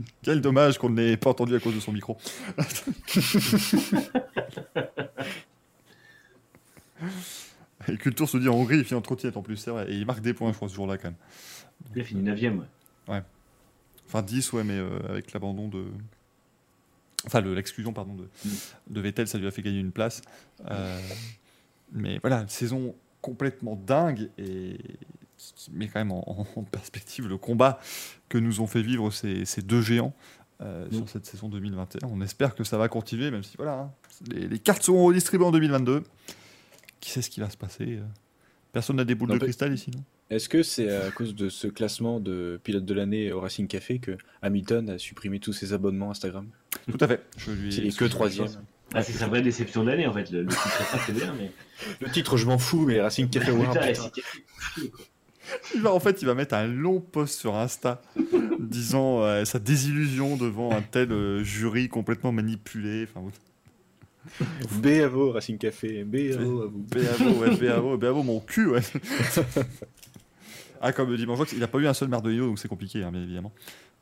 [0.22, 2.16] Quel dommage qu'on ne l'ait pas entendu à cause de son micro.
[7.88, 9.90] Et Culture se dit en Hongrie, il finit en trottinette en plus, c'est vrai.
[9.90, 11.16] Et il marque des points, je crois, ce jour-là quand même.
[11.94, 12.62] Il a fini 9ème.
[13.08, 13.22] Ouais.
[14.06, 15.86] Enfin 10, ouais, mais euh, avec l'abandon de.
[17.26, 18.48] Enfin, le- l'exclusion, pardon, de, Mm.
[18.88, 20.20] de Vettel, ça lui a fait gagner une place.
[20.70, 21.00] Euh,
[21.92, 24.78] mais voilà, une saison complètement dingue et
[25.36, 27.80] qui qui met quand même en, en perspective le combat
[28.30, 30.14] que nous ont fait vivre ces, ces deux géants
[30.62, 32.08] euh, sur cette saison 2021.
[32.08, 33.90] On espère que ça va continuer, même si voilà, hein,
[34.30, 36.02] les, les cartes seront redistribuées en 2022.
[37.00, 38.04] Qui sait ce qui va se passer euh
[38.72, 40.04] Personne n'a des boules Non, de cristal ici, non?
[40.30, 43.98] Est-ce que c'est à cause de ce classement de pilote de l'année au Racing Café
[43.98, 46.46] que Hamilton a supprimé tous ses abonnements Instagram?
[46.88, 47.24] Tout à fait.
[47.36, 48.46] Je lui Il est que troisième.
[48.94, 50.30] Ah, c'est sa vraie déception d'année en fait.
[50.30, 51.50] Le, le titre ça, c'est bien, mais.
[52.00, 53.76] Le titre, je m'en fous, mais Racing Café Award.
[55.74, 58.00] Il va, en fait, il va mettre un long post sur Insta
[58.58, 63.06] disant euh, sa désillusion devant un tel euh, jury complètement manipulé.
[63.08, 66.04] Enfin, vous- B à vous, Racing Café.
[66.04, 66.78] B à vous, à vous.
[66.78, 68.80] BAVO, ouais, BAVO, BAVO, mon cul, ouais.
[70.80, 73.22] ah, comme dimanche, il n'a pas eu un seul merdeilleux, donc c'est compliqué, hein, bien
[73.22, 73.52] évidemment.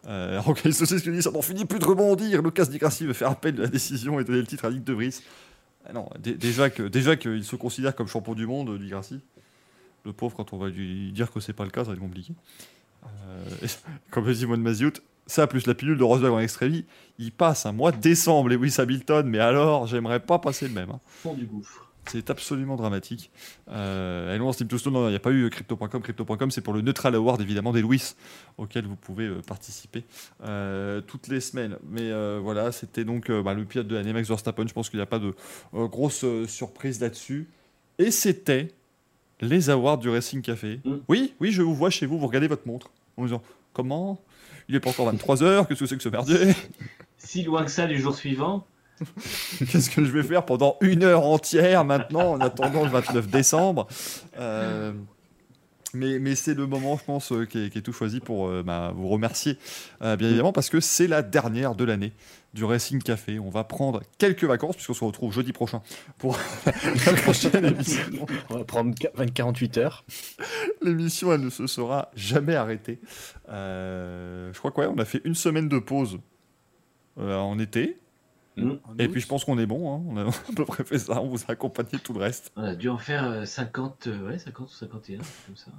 [0.07, 2.43] Euh, alors, il se sait ce qu'il dit, ça n'en finit plus de rebondir.
[2.43, 4.93] Lucas Di veut faire appel de la décision et donner le titre à Nick De
[4.93, 5.21] Vries.
[5.87, 9.21] Ah non, déjà qu'il se considère comme champion du monde, Di Grassi.
[10.05, 12.01] Le pauvre, quand on va lui dire que c'est pas le cas, ça va être
[12.01, 12.33] compliqué.
[13.05, 13.67] Euh,
[14.11, 14.93] comme le dit Moine Maziout,
[15.27, 16.85] ça plus la pilule de Rosberg en extrémie,
[17.19, 20.91] il passe un mois de décembre, Lewis Hamilton, mais alors, j'aimerais pas passer le même.
[20.91, 21.01] hein.
[21.23, 21.85] Fond du gouffre.
[22.11, 23.31] C'est absolument dramatique.
[23.71, 26.01] Euh, et non, Stone, non, il n'y a pas eu Crypto.com.
[26.01, 28.15] Crypto.com, c'est pour le Neutral Award, évidemment, des Louis,
[28.57, 30.05] auquel vous pouvez euh, participer
[30.43, 31.77] euh, toutes les semaines.
[31.87, 34.67] Mais euh, voilà, c'était donc euh, bah, le pilote de l'année, Max Verstappen.
[34.67, 35.35] Je pense qu'il n'y a pas de
[35.75, 37.51] euh, grosse euh, surprise là-dessus.
[37.99, 38.73] Et c'était
[39.41, 40.81] les awards du Racing Café.
[40.85, 40.97] Mm.
[41.09, 43.43] Oui, oui, je vous vois chez vous, vous regardez votre montre en disant
[43.73, 44.21] Comment?
[44.69, 46.55] Il est pas encore 23h, qu'est-ce que c'est que ce merdier?
[47.17, 48.67] Si loin que ça du jour suivant,
[49.59, 53.87] Qu'est-ce que je vais faire pendant une heure entière maintenant en attendant le 29 décembre?
[54.39, 54.93] Euh,
[55.95, 58.49] mais, mais c'est le moment, je pense, euh, qui, est, qui est tout choisi pour
[58.49, 59.59] euh, bah, vous remercier,
[60.03, 62.13] euh, bien évidemment, parce que c'est la dernière de l'année
[62.55, 63.39] du Racing Café.
[63.39, 65.83] On va prendre quelques vacances, puisqu'on se retrouve jeudi prochain
[66.19, 68.27] pour la prochaine émission.
[68.51, 70.05] On va prendre 20 48 heures.
[70.83, 73.01] L'émission, elle ne se sera jamais arrêtée.
[73.49, 76.19] Euh, je crois qu'on on a fait une semaine de pause
[77.19, 77.99] euh, en été.
[78.63, 79.13] En Et août.
[79.13, 80.03] puis je pense qu'on est bon, hein.
[80.09, 82.53] on a à peu près fait ça, on vous a accompagné tout le reste.
[82.57, 85.71] on a dû en faire euh, 50, euh, ouais, 50 ou 51, comme ça.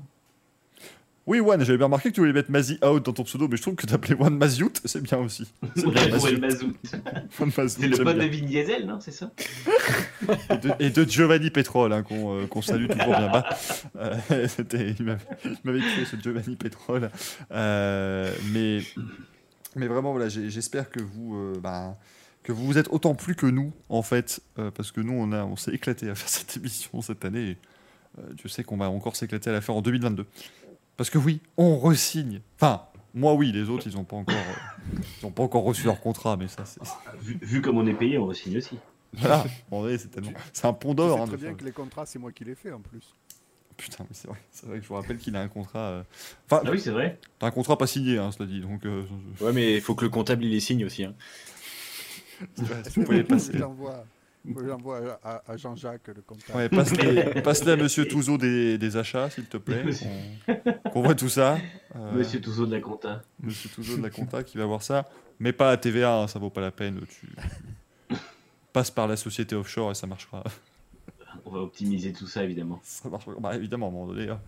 [1.28, 3.56] Oui, One, j'avais bien remarqué que tu voulais mettre Mazi out dans ton pseudo, mais
[3.56, 5.48] je trouve que t'appelais One Maziout, c'est bien aussi.
[5.76, 5.92] C'est le
[8.04, 8.22] pote de.
[8.22, 9.32] Vin Diesel, non C'est ça?
[10.50, 13.48] Et, de, et de Giovanni Petrol, hein, qu'on euh, qu'on salue toujours bien bas.
[13.98, 14.16] Euh,
[14.74, 15.06] il
[15.64, 17.12] m'avait tué ce Giovanni Petrol.
[17.52, 18.80] Euh, mais,
[19.76, 21.96] mais vraiment, voilà, j'espère que vous, euh, bah,
[22.50, 25.32] que vous vous êtes autant plus que nous, en fait, euh, parce que nous, on,
[25.34, 27.50] a- on s'est éclaté à faire cette émission cette année.
[27.52, 27.58] Et,
[28.20, 30.26] euh, Dieu sait qu'on va encore s'éclater à la faire en 2022.
[30.98, 32.42] Parce que oui, on resigne.
[32.56, 32.82] Enfin,
[33.14, 36.02] moi oui, les autres, ils n'ont pas encore, euh, ils ont pas encore reçu leur
[36.02, 36.82] contrat, mais ça, c'est
[37.22, 38.78] vu, vu comme on est payé, on re-signe aussi.
[39.14, 39.46] voilà.
[39.98, 41.18] C'est tellement, c'est un pont d'or.
[41.18, 43.14] sais hein, très bien que les contrats, c'est moi qui les fais en plus.
[43.78, 45.80] Putain, mais c'est vrai, c'est vrai que je vous rappelle qu'il a un contrat.
[45.80, 46.04] euh,
[46.48, 47.18] Enfin, Ah oui, c'est vrai.
[47.38, 48.60] t'as un contrat pas signé, hein, cela dit.
[48.60, 49.04] Donc, euh,
[49.40, 51.06] Ouais, mais il faut que le comptable il les signe aussi.
[51.06, 51.14] hein.
[52.96, 53.54] Vous pouvez passer.
[53.54, 56.58] Je l'envoie à, à Jean-Jacques, le comptable.
[56.58, 59.84] Ouais, passe-les passe-les à Monsieur Touzeau des, des achats, s'il te plaît.
[60.48, 61.58] On, qu'on voit tout ça.
[61.96, 63.22] Euh, Monsieur Touzeau de la compta.
[63.44, 65.10] Monsieur Touzeau de la compta qui va voir ça.
[65.40, 67.02] Mais pas à TVA, hein, ça vaut pas la peine.
[67.10, 67.28] Tu
[68.74, 70.44] passes par la société offshore et ça marchera.
[71.46, 72.80] On va optimiser tout ça, évidemment.
[72.84, 73.34] Ça marchera.
[73.40, 74.30] Bah, évidemment, à un moment donné.
[74.30, 74.40] hein.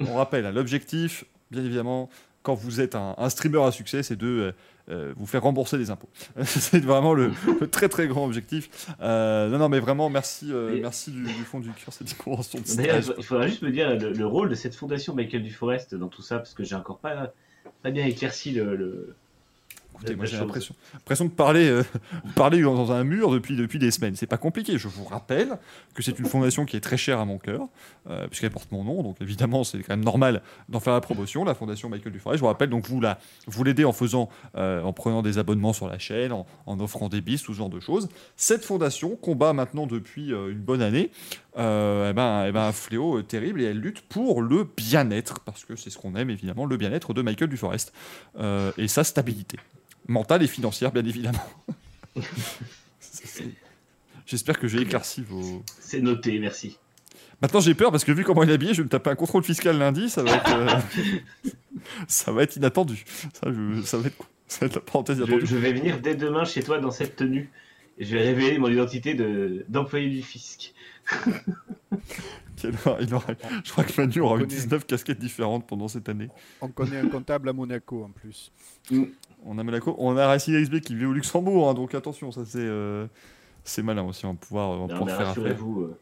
[0.00, 2.08] On rappelle, hein, l'objectif, bien évidemment,
[2.42, 4.54] quand vous êtes un, un streamer à succès, c'est de
[4.90, 6.08] euh, vous faire rembourser des impôts.
[6.44, 7.30] c'est vraiment le,
[7.60, 8.88] le très très grand objectif.
[9.00, 12.58] Euh, non, non, mais vraiment, merci, euh, merci du, du fond du cœur, cette convention
[12.58, 13.14] de D'ailleurs, stage.
[13.18, 16.22] il faudra juste me dire le, le rôle de cette fondation Michael Duforest dans tout
[16.22, 17.32] ça, parce que j'ai encore pas,
[17.82, 18.76] pas bien éclairci le.
[18.76, 19.14] le-
[20.00, 21.84] Écoutez, moi j'ai l'impression l'impression de parler, euh,
[22.34, 24.16] parler dans, un mur depuis, depuis des semaines.
[24.16, 24.78] C'est pas compliqué.
[24.78, 25.58] Je vous rappelle
[25.94, 27.68] que c'est une fondation qui est très chère à mon cœur,
[28.08, 29.02] euh, puisqu'elle porte mon nom.
[29.02, 31.44] Donc évidemment, c'est quand même normal d'en faire la promotion.
[31.44, 32.36] La fondation Michael Duforet.
[32.36, 35.74] Je vous rappelle, donc vous la, vous l'aidez en faisant, euh, en prenant des abonnements
[35.74, 38.08] sur la chaîne, en, en offrant des bis, tout ce genre de choses.
[38.36, 41.10] Cette fondation combat maintenant depuis une bonne année,
[41.58, 45.64] euh, eh ben, eh ben, un fléau terrible et elle lutte pour le bien-être, parce
[45.64, 47.92] que c'est ce qu'on aime évidemment, le bien-être de Michael Duforest
[48.38, 49.58] euh, et sa stabilité
[50.08, 51.38] mentale et financière, bien évidemment.
[54.26, 55.62] J'espère que j'ai éclairci vos.
[55.80, 56.78] C'est noté, merci.
[57.42, 59.14] Maintenant, j'ai peur parce que vu comment il est habillé, je vais me taper un
[59.16, 61.50] contrôle fiscal lundi, ça va être, euh,
[62.08, 63.04] ça va être inattendu.
[63.32, 64.16] Ça, je- ça va être,
[64.46, 65.46] ça va être la parenthèse Je, inattendue.
[65.46, 67.50] je vais venir dès demain chez toi dans cette tenue.
[67.98, 70.74] Et je vais révéler mon identité de- d'employé du fisc.
[72.56, 73.32] Quel- il aura-
[73.64, 74.54] je crois que Manu aura eu connaît.
[74.54, 76.28] 19 casquettes différentes pendant cette année.
[76.60, 78.52] On connaît un comptable à Monaco en plus.
[79.44, 82.44] On a Monaco, on a Racing XB qui vit au Luxembourg, hein, donc attention, ça
[82.44, 83.06] c'est, euh,
[83.64, 84.26] c'est malin aussi.
[84.26, 85.98] On va pouvoir, on va Non, pouvoir faire rassurez-vous, euh,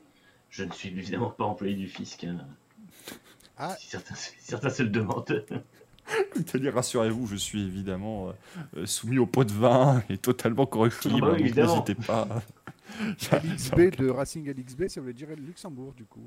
[0.51, 2.25] je ne suis évidemment pas employé du fisc.
[2.25, 2.39] hein.
[3.57, 3.75] Ah.
[3.79, 5.45] Si certains, si certains se le demandent.
[6.35, 8.33] C'est-à-dire, rassurez-vous, je suis évidemment euh,
[8.79, 11.17] euh, soumis au pot de vin et totalement correctible.
[11.23, 11.53] Ah bah oui.
[11.53, 12.27] N'hésitez pas.
[13.45, 16.27] LXB de Racing LXB, ça veut dire Luxembourg du coup.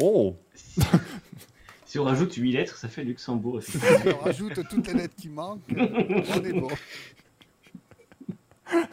[0.00, 0.36] Oh
[1.92, 4.16] Si, si on rajoute 8 lettres, ça fait Luxembourg, effectivement.
[4.18, 6.68] On rajoute toutes les lettres qui manquent, on est bon.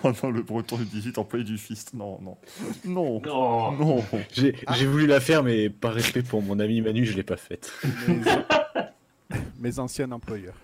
[0.03, 1.93] Oh non, le breton du 18 employé du fist.
[1.93, 2.35] Non, non.
[2.83, 3.21] Non.
[3.21, 4.05] Non Non.
[4.33, 7.37] J'ai j'ai voulu la faire, mais par respect pour mon ami Manu, je l'ai pas
[7.37, 7.71] faite.
[8.05, 10.57] Mes, mes anciens employeurs.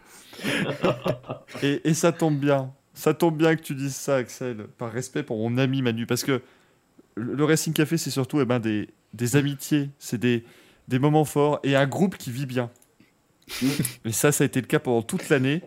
[1.63, 2.73] Et, et ça tombe bien.
[2.93, 6.05] Ça tombe bien que tu dises ça, Axel, par respect pour mon ami Manu.
[6.05, 6.41] Parce que
[7.15, 10.43] le le Racing Café, c'est surtout eh ben, des, des amitiés, c'est des,
[10.87, 12.69] des moments forts et un groupe qui vit bien.
[14.05, 15.61] et ça, ça a été le cas pendant toute l'année.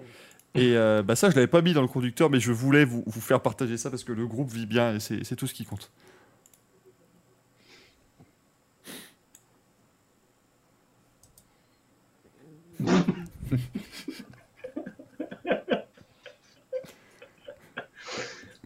[0.54, 3.04] Et euh, bah ça, je l'avais pas mis dans le conducteur, mais je voulais vous,
[3.06, 5.64] vous faire partager ça parce que le groupe vit bien et c'est tout ce qui
[5.64, 5.90] compte.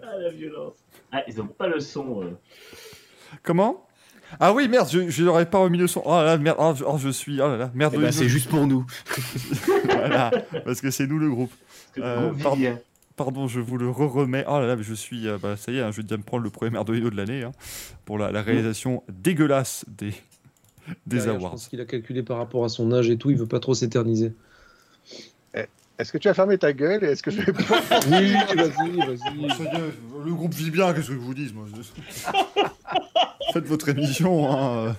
[0.02, 0.74] Ah, la violence.
[1.12, 2.22] Ah, ils ont pas le son.
[2.22, 2.38] euh.
[3.42, 3.86] Comment?
[4.40, 6.02] Ah oui, merde, je, je n'aurais pas remis le son.
[6.04, 7.40] Oh là là, merde, oh, je, oh, je suis.
[7.40, 7.94] Oh là là, merde.
[7.96, 8.84] Eh ben, c'est juste pour nous.
[9.84, 10.30] Voilà,
[10.64, 11.52] parce que c'est nous le groupe.
[11.98, 12.56] Euh, pardon.
[12.56, 12.78] bien.
[13.16, 14.44] Pardon, je vous le re-remets.
[14.48, 15.28] Oh là là, mais je suis.
[15.28, 17.16] euh, bah, ça y est, hein, je vais déjà me prendre le premier Merdolino de
[17.16, 17.52] l'année hein,
[18.04, 20.10] pour la, la réalisation dégueulasse des,
[21.06, 21.50] des Derrière, Je awards.
[21.52, 23.74] pense qu'il a calculé par rapport à son âge et tout, il veut pas trop
[23.74, 24.32] s'éterniser.
[26.02, 28.96] Est-ce que tu as fermé ta gueule et est-ce que je vais pouvoir Oui, vas-y,
[28.98, 29.36] vas-y.
[30.24, 31.66] Le groupe vit bien, qu'est-ce que je vous dise moi
[33.52, 34.50] Faites votre émission.
[34.52, 34.96] hein.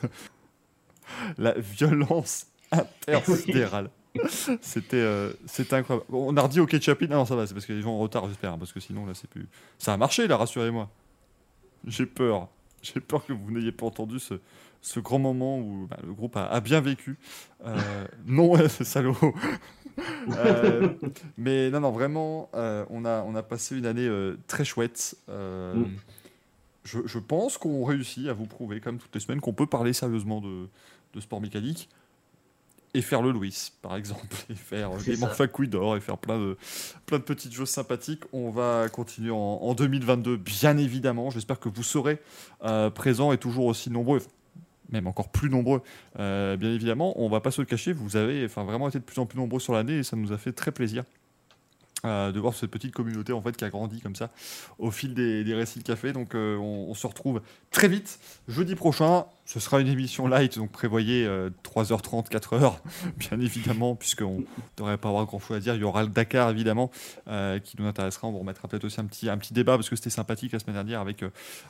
[1.38, 3.90] La violence intersidérale.
[4.62, 5.34] C'était euh,
[5.72, 6.06] incroyable.
[6.12, 7.02] On a redit au ketchup.
[7.02, 8.54] Non, ça va, c'est parce que les gens en retard, j'espère.
[8.54, 9.48] hein, parce que sinon, là, c'est plus.
[9.80, 10.90] Ça a marché, là, rassurez-moi.
[11.86, 12.48] J'ai peur.
[12.82, 14.36] J'ai peur que vous n'ayez pas entendu ce,
[14.82, 17.18] ce grand moment où bah, le groupe a, a bien vécu.
[17.66, 17.78] Euh,
[18.26, 19.18] non, salaud.
[20.38, 20.88] Euh,
[21.38, 25.16] mais non, non, vraiment, euh, on, a, on a passé une année euh, très chouette.
[25.28, 25.84] Mm.
[26.86, 29.92] je, je pense qu'on réussit à vous prouver, comme toutes les semaines, qu'on peut parler
[29.92, 30.68] sérieusement de,
[31.14, 31.90] de sport mécanique
[32.94, 35.28] et faire le Louis, par exemple, et faire euh, C'est les ça.
[35.28, 36.58] Manfacuidor et faire plein de,
[37.06, 38.24] plein de petites choses sympathiques.
[38.32, 41.32] On va continuer en, en 2022, bien évidemment.
[41.32, 42.22] J'espère que vous serez
[42.96, 44.22] présents et toujours aussi nombreux,
[44.90, 45.82] même encore plus nombreux,
[46.20, 47.14] euh, bien évidemment.
[47.22, 49.60] On va pas se le cacher, vous avez vraiment été de plus en plus nombreux
[49.60, 51.04] sur l'année et ça nous a fait très plaisir.
[52.04, 54.30] De voir cette petite communauté en fait qui a grandi comme ça
[54.78, 56.14] au fil des, récits de café.
[56.14, 59.26] Donc euh, on, se retrouve très vite jeudi prochain.
[59.46, 62.76] Ce sera une émission light donc prévoyez euh, 3h30 4h
[63.18, 64.46] bien évidemment puisqu'on ne
[64.78, 65.76] devrait pas avoir grand chose à dire.
[65.76, 66.92] Il y aura le Dakar évidemment
[67.28, 68.28] euh, qui nous intéressera.
[68.28, 70.60] On vous remettra peut-être aussi un petit, un petit débat parce que c'était sympathique la
[70.60, 71.24] semaine dernière avec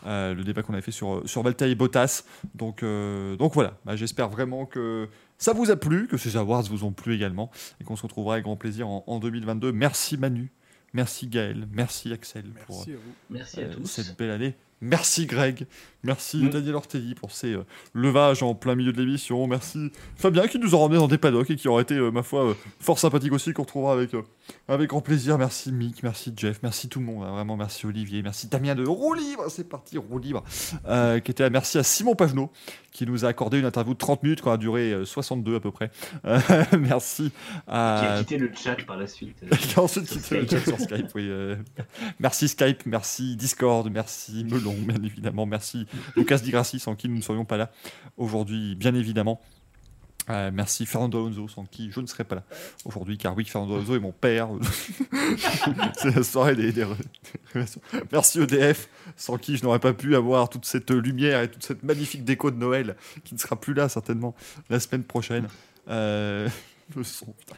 [0.05, 2.23] euh, le débat qu'on avait fait sur, sur Valtteri Bottas.
[2.55, 3.73] Donc, donc voilà.
[3.85, 5.07] Bah, j'espère vraiment que
[5.43, 7.51] ça vous a plu, que ces awards vous ont plu également
[7.81, 10.53] et qu'on se retrouvera avec grand plaisir en, en 2022 merci Manu
[10.93, 13.13] merci Gaël, merci Axel pour Merci à vous.
[13.29, 13.85] Merci à euh, tous.
[13.85, 14.55] cette belle année.
[14.79, 15.67] Merci Greg,
[16.03, 16.49] merci Mm.
[16.49, 17.63] Daniel Ortelli pour ses euh,
[17.93, 21.49] levages en plein milieu de l'émission, merci Fabien qui nous a ramené dans des paddocks
[21.49, 24.21] et qui aurait été, euh, ma foi, euh, fort sympathique aussi, qu'on retrouvera avec, euh,
[24.67, 25.37] avec grand plaisir.
[25.37, 28.85] Merci Mick, merci Jeff, merci tout le monde, hein, vraiment merci Olivier, merci Damien de
[28.85, 30.43] Roue Libre, c'est parti, Roue Libre,
[30.87, 31.49] euh, qui était.
[31.49, 32.51] Merci à Simon Pagenaud
[32.93, 35.59] qui nous a accordé une interview de 30 minutes, qui a duré euh, 62 à
[35.59, 35.89] peu près.
[36.25, 36.39] Euh,
[36.79, 39.37] merci Qui a à quitté le chat par la suite.
[39.59, 41.27] qui a ensuite quitté le chat sur Skype, oui.
[41.27, 41.55] euh.
[42.19, 47.17] Merci Skype, merci Discord, merci Melon, bien évidemment, merci Lucas Di Grassi, sans qui nous
[47.17, 47.71] ne serions pas là
[48.17, 49.41] aujourd'hui, bien évidemment.
[50.29, 52.43] Euh, merci Fernando Alonso, sans qui je ne serais pas là
[52.85, 54.47] aujourd'hui, car oui, Fernando Alonso est mon père.
[55.97, 56.85] C'est la soirée des, des-
[58.11, 58.87] Merci EDF,
[59.17, 62.51] sans qui je n'aurais pas pu avoir toute cette lumière et toute cette magnifique déco
[62.51, 62.95] de Noël,
[63.25, 64.33] qui ne sera plus là certainement
[64.69, 65.47] la semaine prochaine.
[65.89, 66.47] Euh.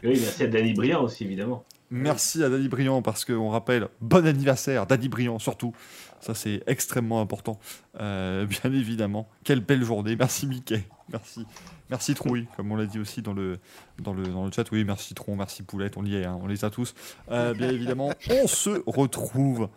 [0.02, 1.64] Oui, merci à Danny Briand aussi, évidemment.
[1.90, 5.72] Merci à Danny Briand parce qu'on rappelle, bon anniversaire, Danny Briand surtout.
[6.20, 7.60] Ça, c'est extrêmement important.
[8.00, 9.28] Euh, bien évidemment.
[9.44, 10.16] Quelle belle journée.
[10.16, 10.84] Merci Mickey.
[11.12, 11.46] Merci.
[11.88, 13.58] Merci Trouille, comme on l'a dit aussi dans le,
[14.00, 14.64] dans, le, dans le chat.
[14.72, 16.94] Oui, merci Tron, merci Poulette, on y est, hein, on les a tous.
[17.30, 19.68] Euh, bien évidemment, on se retrouve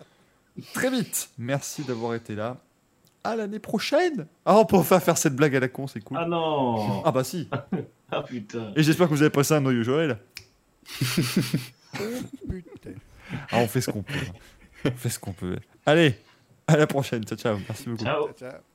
[0.74, 1.30] très vite.
[1.38, 2.58] Merci d'avoir été là.
[3.24, 4.26] À l'année prochaine.
[4.46, 6.18] Ah, on peut enfin faire cette blague à la con, c'est cool.
[6.20, 7.48] Ah non Ah bah si.
[8.12, 10.18] Ah putain Et j'espère que vous avez passé un noyau Joël.
[11.94, 12.94] Putain.
[13.52, 14.14] Ah, on fait ce qu'on peut.
[14.86, 15.58] On fait ce qu'on peut.
[15.86, 16.16] Allez,
[16.68, 17.24] à la prochaine.
[17.26, 17.58] Ciao, ciao.
[17.68, 18.04] Merci beaucoup.
[18.04, 18.69] Ciao Ciao, ciao.